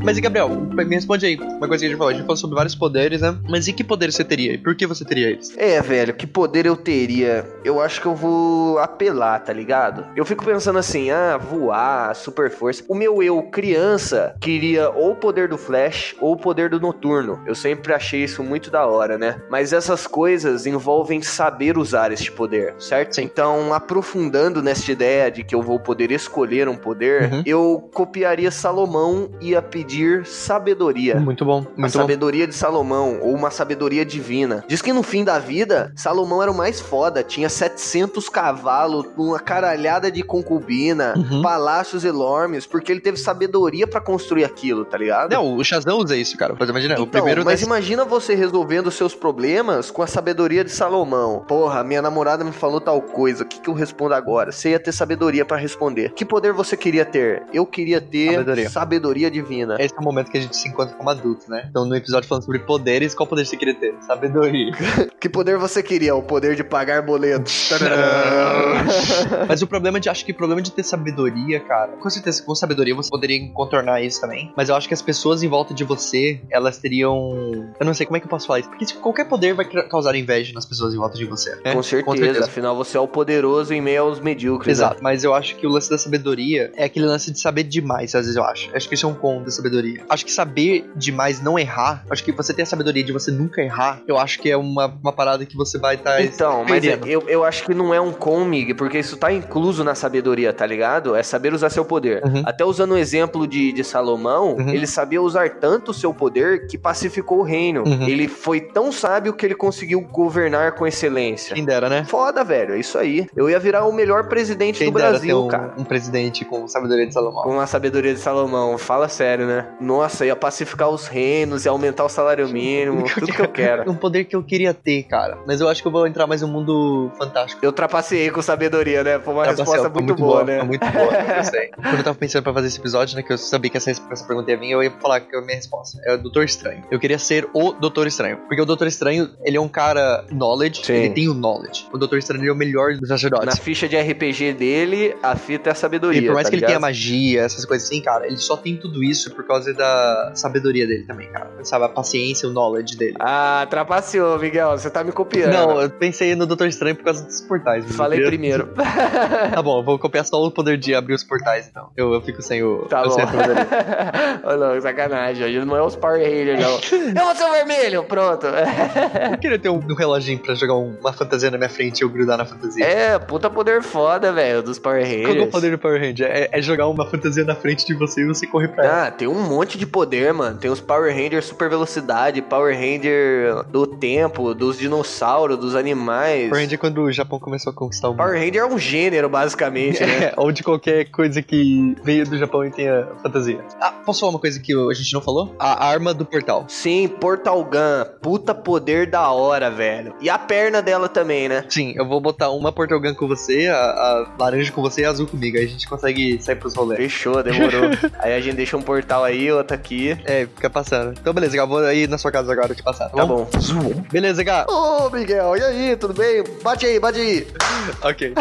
Mas 0.08 0.16
e 0.16 0.22
Gabriel, 0.22 0.48
me 0.48 0.94
responde 0.94 1.26
aí. 1.26 1.36
Uma 1.36 1.68
coisa 1.68 1.82
que 1.82 1.84
a 1.84 1.88
gente 1.90 1.98
falou, 1.98 2.08
a 2.08 2.14
gente 2.14 2.22
falou 2.22 2.36
sobre 2.38 2.56
vários 2.56 2.74
poderes, 2.74 3.20
né? 3.20 3.36
Mas 3.46 3.68
e 3.68 3.74
que 3.74 3.84
poder 3.84 4.10
você 4.10 4.24
teria? 4.24 4.54
E 4.54 4.56
por 4.56 4.74
que 4.74 4.86
você 4.86 5.04
teria 5.04 5.28
eles? 5.28 5.54
É, 5.54 5.82
velho, 5.82 6.14
que 6.14 6.26
poder 6.26 6.64
eu 6.64 6.74
teria? 6.74 7.44
Eu 7.62 7.78
acho 7.78 8.00
que 8.00 8.06
eu 8.06 8.14
vou 8.14 8.78
apelar, 8.78 9.38
tá 9.40 9.52
ligado? 9.52 10.06
Eu 10.16 10.24
fico 10.24 10.46
pensando 10.46 10.78
assim, 10.78 11.10
ah, 11.10 11.36
voar, 11.36 12.16
super 12.16 12.50
força. 12.50 12.82
O 12.88 12.94
meu 12.94 13.22
eu, 13.22 13.42
criança, 13.42 14.34
queria 14.40 14.88
ou 14.88 15.10
o 15.10 15.14
poder 15.14 15.46
do 15.46 15.58
Flash 15.58 16.16
ou 16.22 16.32
o 16.32 16.36
poder 16.38 16.70
do 16.70 16.80
Noturno. 16.80 17.42
Eu 17.46 17.54
sempre 17.54 17.92
achei 17.92 18.24
isso 18.24 18.42
muito 18.42 18.70
da 18.70 18.86
hora, 18.86 19.18
né? 19.18 19.42
Mas 19.50 19.74
essas 19.74 20.06
coisas 20.06 20.64
envolvem 20.64 21.20
saber 21.20 21.76
usar 21.76 22.12
este 22.12 22.32
poder, 22.32 22.74
certo? 22.78 23.16
Sim. 23.16 23.24
Então, 23.24 23.74
aprofundando 23.74 24.62
nessa 24.62 24.90
ideia 24.90 25.30
de 25.30 25.44
que 25.44 25.54
eu 25.54 25.60
vou 25.60 25.78
poder 25.78 26.10
escolher 26.10 26.66
um 26.66 26.76
poder, 26.76 27.30
uhum. 27.30 27.42
eu 27.44 27.90
copiaria 27.92 28.50
Salomão 28.50 29.30
e 29.38 29.50
ia 29.50 29.60
pedir 29.60 29.97
pedir 29.98 30.26
sabedoria. 30.26 31.16
Muito 31.16 31.44
bom. 31.44 31.66
Muito 31.76 31.84
a 31.84 31.88
sabedoria 31.88 32.44
bom. 32.44 32.50
de 32.50 32.54
Salomão, 32.54 33.18
ou 33.20 33.34
uma 33.34 33.50
sabedoria 33.50 34.04
divina. 34.04 34.64
Diz 34.68 34.80
que 34.80 34.92
no 34.92 35.02
fim 35.02 35.24
da 35.24 35.38
vida, 35.38 35.92
Salomão 35.96 36.42
era 36.42 36.50
o 36.50 36.56
mais 36.56 36.80
foda. 36.80 37.22
Tinha 37.22 37.48
700 37.48 38.28
cavalos, 38.28 39.06
uma 39.16 39.40
caralhada 39.40 40.10
de 40.10 40.22
concubina, 40.22 41.14
uhum. 41.16 41.42
palácios 41.42 42.04
enormes, 42.04 42.66
porque 42.66 42.92
ele 42.92 43.00
teve 43.00 43.16
sabedoria 43.16 43.86
para 43.86 44.00
construir 44.00 44.44
aquilo, 44.44 44.84
tá 44.84 44.96
ligado? 44.96 45.32
Não, 45.32 45.56
o 45.56 45.64
Shazam 45.64 45.98
usa 45.98 46.16
isso, 46.16 46.36
cara. 46.36 46.54
Mas 46.58 46.68
imagina, 46.68 46.94
então, 46.94 47.04
o 47.04 47.08
primeiro. 47.08 47.44
Mas 47.44 47.62
imagina 47.62 48.04
você 48.04 48.34
resolvendo 48.34 48.90
seus 48.90 49.14
problemas 49.14 49.90
com 49.90 50.02
a 50.02 50.06
sabedoria 50.06 50.64
de 50.64 50.70
Salomão. 50.70 51.44
Porra, 51.48 51.82
minha 51.82 52.02
namorada 52.02 52.44
me 52.44 52.52
falou 52.52 52.80
tal 52.80 53.00
coisa. 53.02 53.42
O 53.42 53.46
que, 53.46 53.60
que 53.60 53.68
eu 53.68 53.74
respondo 53.74 54.14
agora? 54.14 54.52
Você 54.52 54.70
ia 54.70 54.78
ter 54.78 54.92
sabedoria 54.92 55.44
para 55.44 55.56
responder. 55.56 56.12
Que 56.12 56.24
poder 56.24 56.52
você 56.52 56.76
queria 56.76 57.04
ter? 57.04 57.42
Eu 57.52 57.66
queria 57.66 58.00
ter 58.00 58.32
sabedoria, 58.32 58.70
sabedoria 58.70 59.30
divina. 59.30 59.76
Esse 59.88 59.96
é 59.96 60.00
o 60.00 60.04
momento 60.04 60.30
que 60.30 60.36
a 60.36 60.40
gente 60.40 60.54
se 60.54 60.68
encontra 60.68 60.94
como 60.94 61.08
adulto, 61.08 61.50
né? 61.50 61.66
Então, 61.70 61.86
no 61.86 61.96
episódio 61.96 62.28
falando 62.28 62.44
sobre 62.44 62.58
poderes, 62.58 63.14
qual 63.14 63.26
poder 63.26 63.46
você 63.46 63.56
queria 63.56 63.74
ter? 63.74 63.94
Sabedoria. 64.02 64.70
que 65.18 65.30
poder 65.30 65.56
você 65.56 65.82
queria? 65.82 66.14
O 66.14 66.22
poder 66.22 66.54
de 66.54 66.62
pagar 66.62 67.00
boletos. 67.00 67.70
Mas 69.48 69.62
o 69.62 69.66
problema 69.66 69.98
de, 69.98 70.10
acho 70.10 70.26
que 70.26 70.32
o 70.32 70.34
problema 70.34 70.60
de 70.60 70.70
ter 70.70 70.82
sabedoria, 70.82 71.58
cara, 71.60 71.92
com 71.92 72.10
certeza, 72.10 72.42
com 72.42 72.54
sabedoria 72.54 72.94
você 72.94 73.08
poderia 73.08 73.50
contornar 73.52 74.02
isso 74.02 74.20
também. 74.20 74.52
Mas 74.54 74.68
eu 74.68 74.76
acho 74.76 74.86
que 74.86 74.92
as 74.92 75.00
pessoas 75.00 75.42
em 75.42 75.48
volta 75.48 75.72
de 75.72 75.84
você, 75.84 76.38
elas 76.50 76.76
teriam. 76.76 77.70
Eu 77.80 77.86
não 77.86 77.94
sei 77.94 78.04
como 78.04 78.18
é 78.18 78.20
que 78.20 78.26
eu 78.26 78.30
posso 78.30 78.46
falar 78.46 78.60
isso. 78.60 78.68
Porque 78.68 78.84
tipo, 78.84 79.00
qualquer 79.00 79.26
poder 79.26 79.54
vai 79.54 79.64
causar 79.64 80.14
inveja 80.14 80.52
nas 80.52 80.66
pessoas 80.66 80.92
em 80.92 80.98
volta 80.98 81.16
de 81.16 81.24
você. 81.24 81.54
Né? 81.64 81.72
Com, 81.72 81.82
certeza. 81.82 82.04
com 82.04 82.16
certeza. 82.16 82.44
Afinal, 82.44 82.76
você 82.76 82.98
é 82.98 83.00
o 83.00 83.08
poderoso 83.08 83.72
em 83.72 83.80
meio 83.80 84.02
aos 84.02 84.20
medíocres. 84.20 84.66
Né? 84.66 84.84
Exato. 84.84 84.96
Né? 84.96 85.00
Mas 85.02 85.24
eu 85.24 85.32
acho 85.34 85.56
que 85.56 85.66
o 85.66 85.70
lance 85.70 85.88
da 85.88 85.96
sabedoria 85.96 86.70
é 86.76 86.84
aquele 86.84 87.06
lance 87.06 87.32
de 87.32 87.40
saber 87.40 87.62
demais, 87.62 88.14
às 88.14 88.22
vezes 88.22 88.36
eu 88.36 88.44
acho. 88.44 88.70
Acho 88.76 88.88
que 88.88 88.94
isso 88.94 89.06
é 89.06 89.08
um 89.08 89.14
com 89.14 89.42
da 89.42 89.50
sabedoria 89.50 89.77
sabedoria. 89.78 90.04
Acho 90.08 90.24
que 90.24 90.32
saber 90.32 90.90
demais 90.94 91.40
não 91.40 91.58
errar, 91.58 92.04
acho 92.10 92.24
que 92.24 92.32
você 92.32 92.52
ter 92.52 92.62
a 92.62 92.66
sabedoria 92.66 93.02
de 93.04 93.12
você 93.12 93.30
nunca 93.30 93.62
errar, 93.62 94.00
eu 94.06 94.18
acho 94.18 94.38
que 94.40 94.50
é 94.50 94.56
uma, 94.56 94.86
uma 94.86 95.12
parada 95.12 95.44
que 95.46 95.56
você 95.56 95.78
vai 95.78 95.94
estar. 95.94 96.16
Tá 96.16 96.22
então, 96.22 96.64
mas 96.68 96.84
é, 96.84 96.98
eu, 97.06 97.22
eu 97.28 97.44
acho 97.44 97.64
que 97.64 97.74
não 97.74 97.94
é 97.94 98.00
um 98.00 98.12
com, 98.12 98.44
Mig, 98.44 98.74
porque 98.74 98.98
isso 98.98 99.16
tá 99.16 99.32
incluso 99.32 99.84
na 99.84 99.94
sabedoria, 99.94 100.52
tá 100.52 100.66
ligado? 100.66 101.14
É 101.14 101.22
saber 101.22 101.52
usar 101.52 101.70
seu 101.70 101.84
poder. 101.84 102.22
Uhum. 102.24 102.42
Até 102.44 102.64
usando 102.64 102.92
o 102.92 102.98
exemplo 102.98 103.46
de, 103.46 103.72
de 103.72 103.84
Salomão, 103.84 104.56
uhum. 104.56 104.70
ele 104.70 104.86
sabia 104.86 105.20
usar 105.20 105.50
tanto 105.50 105.90
o 105.90 105.94
seu 105.94 106.12
poder 106.12 106.66
que 106.66 106.76
pacificou 106.76 107.40
o 107.40 107.42
reino. 107.42 107.84
Uhum. 107.84 108.08
Ele 108.08 108.28
foi 108.28 108.60
tão 108.60 108.90
sábio 108.90 109.32
que 109.32 109.44
ele 109.44 109.54
conseguiu 109.54 110.00
governar 110.00 110.72
com 110.72 110.86
excelência. 110.86 111.54
Quem 111.54 111.64
dera, 111.64 111.88
né? 111.88 112.04
Foda, 112.04 112.42
velho. 112.42 112.74
É 112.74 112.78
isso 112.78 112.98
aí. 112.98 113.26
Eu 113.36 113.48
ia 113.48 113.58
virar 113.58 113.84
o 113.84 113.92
melhor 113.92 114.28
presidente 114.28 114.78
Quem 114.78 114.88
do 114.88 114.92
Brasil, 114.92 115.44
um, 115.44 115.48
cara. 115.48 115.74
Um 115.76 115.84
presidente 115.84 116.44
com 116.44 116.66
sabedoria 116.66 117.06
de 117.06 117.12
Salomão. 117.12 117.42
Com 117.42 117.60
a 117.60 117.66
sabedoria 117.66 118.14
de 118.14 118.20
Salomão. 118.20 118.78
Fala 118.78 119.08
sério, 119.08 119.46
né? 119.46 119.67
Nossa, 119.80 120.26
ia 120.26 120.36
pacificar 120.36 120.88
os 120.88 121.06
reinos, 121.06 121.64
ia 121.64 121.70
aumentar 121.70 122.04
o 122.04 122.08
salário 122.08 122.48
mínimo, 122.50 123.04
tudo 123.12 123.32
que 123.32 123.40
eu 123.40 123.48
quero. 123.48 123.90
Um 123.90 123.94
poder 123.94 124.24
que 124.24 124.36
eu 124.36 124.42
queria 124.42 124.74
ter, 124.74 125.04
cara. 125.04 125.38
Mas 125.46 125.60
eu 125.60 125.68
acho 125.68 125.82
que 125.82 125.88
eu 125.88 125.92
vou 125.92 126.06
entrar 126.06 126.26
mais 126.26 126.42
no 126.42 126.48
mundo 126.48 127.10
fantástico. 127.18 127.64
Eu 127.64 127.72
trapaceei 127.72 128.30
com 128.30 128.42
sabedoria, 128.42 129.02
né? 129.02 129.18
Foi 129.18 129.34
uma 129.34 129.44
resposta 129.44 129.88
muito, 129.88 130.02
muito, 130.02 130.16
boa, 130.16 130.44
boa 130.44 130.44
né? 130.44 130.62
muito 130.62 130.86
boa, 130.90 131.12
eu 131.12 131.44
sei. 131.44 131.68
Quando 131.68 131.98
eu 131.98 132.04
tava 132.04 132.18
pensando 132.18 132.42
pra 132.42 132.52
fazer 132.52 132.68
esse 132.68 132.78
episódio, 132.78 133.16
né, 133.16 133.22
que 133.22 133.32
eu 133.32 133.38
sabia 133.38 133.70
que 133.70 133.76
essa, 133.76 133.90
essa 133.90 134.24
pergunta 134.26 134.50
ia 134.50 134.56
vir, 134.56 134.70
eu 134.70 134.82
ia 134.82 134.90
falar 134.90 135.20
que 135.20 135.34
a 135.36 135.40
minha 135.40 135.56
resposta 135.56 136.00
é 136.04 136.14
o 136.14 136.18
Doutor 136.18 136.44
Estranho. 136.44 136.82
Eu 136.90 136.98
queria 136.98 137.18
ser 137.18 137.48
o 137.52 137.72
Doutor 137.72 138.06
Estranho. 138.06 138.38
Porque 138.48 138.60
o 138.60 138.64
Doutor 138.64 138.86
Estranho, 138.86 139.30
ele 139.44 139.56
é 139.56 139.60
um 139.60 139.68
cara 139.68 140.24
knowledge, 140.30 140.84
Sim. 140.84 140.94
ele 140.94 141.10
tem 141.10 141.28
o 141.28 141.34
knowledge. 141.34 141.86
O 141.92 141.98
Doutor 141.98 142.18
Estranho 142.18 142.48
é 142.48 142.52
o 142.52 142.56
melhor 142.56 142.94
dos 142.94 143.08
sacerdotes. 143.08 143.46
Na 143.46 143.56
ficha 143.56 143.88
de 143.88 143.96
RPG 143.96 144.52
dele, 144.54 145.16
a 145.22 145.36
fita 145.36 145.70
é 145.70 145.72
a 145.72 145.74
sabedoria. 145.74 146.20
E 146.20 146.26
por 146.26 146.34
mais 146.34 146.46
tá 146.46 146.50
que 146.50 146.56
ligado? 146.56 146.70
ele 146.70 146.78
tenha 146.78 146.80
magia, 146.80 147.42
essas 147.42 147.64
coisas 147.64 147.88
assim, 147.88 148.00
cara, 148.00 148.26
ele 148.26 148.36
só 148.36 148.56
tem 148.56 148.76
tudo 148.76 149.02
isso 149.02 149.34
por 149.34 149.46
causa 149.46 149.57
da 149.60 150.32
sabedoria 150.34 150.86
dele 150.86 151.04
também, 151.04 151.28
cara. 151.28 151.50
Sabe, 151.62 151.84
a 151.84 151.88
paciência, 151.88 152.48
o 152.48 152.52
knowledge 152.52 152.96
dele. 152.96 153.16
Ah, 153.20 153.66
trapaceou, 153.68 154.38
Miguel. 154.38 154.76
Você 154.78 154.90
tá 154.90 155.02
me 155.04 155.12
copiando. 155.12 155.52
Não, 155.52 155.80
eu 155.80 155.90
pensei 155.90 156.34
no 156.34 156.46
Doutor 156.46 156.68
Estranho 156.68 156.96
por 156.96 157.04
causa 157.04 157.24
dos 157.24 157.40
portais. 157.42 157.84
Falei 157.94 158.24
primeiro. 158.24 158.68
tá 159.54 159.62
bom, 159.62 159.82
vou 159.82 159.98
copiar 159.98 160.24
só 160.24 160.42
o 160.42 160.50
poder 160.50 160.78
de 160.78 160.94
abrir 160.94 161.14
os 161.14 161.24
portais, 161.24 161.68
então. 161.68 161.90
Eu, 161.96 162.12
eu 162.12 162.20
fico 162.20 162.42
sem 162.42 162.62
o. 162.62 162.86
Tá 162.88 163.02
bom. 163.04 163.16
Ô, 164.44 164.56
não, 164.56 164.80
sacanagem. 164.80 165.46
Hoje 165.46 165.64
não 165.64 165.76
é 165.76 165.82
os 165.82 165.96
Power 165.96 166.20
Rangers, 166.20 166.60
não. 166.60 167.00
eu 167.08 167.24
vou 167.24 167.34
ser 167.34 167.44
o 167.44 167.52
vermelho, 167.52 168.04
pronto. 168.04 168.46
eu 168.46 169.38
queria 169.38 169.58
ter 169.58 169.68
um, 169.68 169.78
um 169.78 169.94
reloginho 169.94 170.38
pra 170.38 170.54
jogar 170.54 170.74
uma 170.74 171.12
fantasia 171.12 171.50
na 171.50 171.58
minha 171.58 171.68
frente 171.68 172.00
e 172.00 172.04
eu 172.04 172.08
grudar 172.08 172.38
na 172.38 172.44
fantasia. 172.44 172.84
É, 172.84 173.18
puta 173.18 173.50
poder 173.50 173.82
foda, 173.82 174.32
velho, 174.32 174.62
dos 174.62 174.78
Power 174.78 175.02
Rangers. 175.02 175.26
Qual 175.26 175.36
é 175.36 175.42
o 175.42 175.50
poder 175.50 175.70
do 175.70 175.78
Power 175.78 176.00
Ranger? 176.00 176.26
É, 176.30 176.48
é, 176.52 176.62
jogar 176.62 176.88
uma 176.88 177.08
fantasia 177.08 177.44
na 177.44 177.54
frente 177.54 177.86
de 177.86 177.94
você 177.94 178.22
e 178.22 178.26
você 178.26 178.46
correr 178.46 178.68
pra 178.68 178.84
ela. 178.84 179.06
Ah, 179.06 179.10
tem 179.10 179.28
um 179.28 179.37
monte 179.38 179.78
de 179.78 179.86
poder, 179.86 180.32
mano. 180.32 180.58
Tem 180.58 180.70
os 180.70 180.80
Power 180.80 181.14
Rangers 181.14 181.46
super 181.46 181.68
velocidade, 181.68 182.42
Power 182.42 182.74
Ranger 182.74 183.64
do 183.70 183.86
tempo, 183.86 184.54
dos 184.54 184.78
dinossauros, 184.78 185.58
dos 185.58 185.74
animais. 185.74 186.48
Power 186.48 186.62
Ranger 186.62 186.78
quando 186.78 187.02
o 187.02 187.12
Japão 187.12 187.38
começou 187.38 187.72
a 187.72 187.74
conquistar 187.74 188.08
o 188.08 188.10
mundo. 188.12 188.18
Power 188.18 188.38
Ranger 188.38 188.62
é 188.62 188.66
um 188.66 188.78
gênero, 188.78 189.28
basicamente, 189.28 190.00
né? 190.00 190.24
É, 190.24 190.34
ou 190.36 190.50
de 190.50 190.62
qualquer 190.62 191.04
coisa 191.10 191.42
que 191.42 191.96
veio 192.02 192.24
do 192.24 192.36
Japão 192.38 192.64
e 192.64 192.70
tenha 192.70 193.08
fantasia. 193.22 193.60
Ah, 193.80 193.92
posso 194.04 194.20
falar 194.20 194.30
uma 194.30 194.38
coisa 194.38 194.58
que 194.60 194.72
a 194.72 194.94
gente 194.94 195.12
não 195.12 195.20
falou? 195.20 195.54
A 195.58 195.86
arma 195.86 196.12
do 196.12 196.24
portal. 196.24 196.64
Sim, 196.68 197.08
Portal 197.08 197.62
Gun. 197.64 198.04
Puta 198.20 198.54
poder 198.54 199.08
da 199.10 199.30
hora, 199.30 199.70
velho. 199.70 200.14
E 200.20 200.28
a 200.28 200.38
perna 200.38 200.82
dela 200.82 201.08
também, 201.08 201.48
né? 201.48 201.64
Sim, 201.68 201.94
eu 201.96 202.06
vou 202.06 202.20
botar 202.20 202.50
uma 202.50 202.72
Portal 202.72 203.00
Gun 203.00 203.14
com 203.14 203.28
você, 203.28 203.68
a, 203.68 203.76
a 203.76 204.34
laranja 204.38 204.72
com 204.72 204.82
você 204.82 205.02
e 205.02 205.04
a 205.04 205.10
azul 205.10 205.26
comigo. 205.26 205.56
Aí 205.56 205.64
a 205.64 205.68
gente 205.68 205.88
consegue 205.88 206.40
sair 206.42 206.56
pros 206.56 206.74
rolês. 206.74 207.00
Fechou, 207.00 207.42
demorou. 207.42 207.90
aí 208.18 208.34
a 208.34 208.40
gente 208.40 208.56
deixa 208.56 208.76
um 208.76 208.82
portal 208.82 209.24
aí, 209.28 209.50
outro 209.52 209.74
aqui. 209.74 210.18
É, 210.24 210.46
fica 210.46 210.68
passando. 210.68 211.12
Então 211.18 211.32
beleza, 211.32 211.56
Gá, 211.56 211.64
vou 211.64 211.78
aí 211.78 212.06
na 212.06 212.18
sua 212.18 212.30
casa 212.30 212.52
agora 212.52 212.74
te 212.74 212.82
passar, 212.82 213.08
tá, 213.08 213.16
tá 213.16 213.26
bom? 213.26 213.48
bom. 213.50 214.04
Beleza, 214.10 214.42
Gá. 214.42 214.66
Ô, 214.68 215.10
Miguel, 215.10 215.56
e 215.56 215.62
aí, 215.62 215.96
tudo 215.96 216.14
bem? 216.14 216.42
Bate 216.62 216.86
aí, 216.86 216.98
bate 216.98 217.20
aí. 217.20 217.46
ok. 218.02 218.34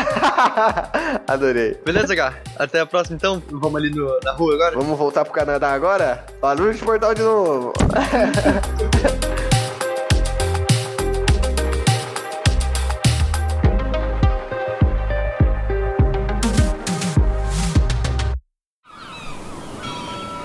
Adorei. 1.27 1.77
Beleza, 1.85 2.15
Gá. 2.15 2.33
Até 2.57 2.79
a 2.79 2.85
próxima 2.85 3.15
então. 3.15 3.41
Vamos 3.51 3.75
ali 3.75 3.89
no, 3.89 4.19
na 4.23 4.31
rua 4.31 4.53
agora? 4.55 4.75
Vamos 4.75 4.97
voltar 4.97 5.23
pro 5.23 5.33
Canadá 5.33 5.71
agora? 5.71 6.25
Barulho 6.41 6.73
de 6.73 6.83
portal 6.83 7.13
de 7.13 7.21
novo. 7.21 7.73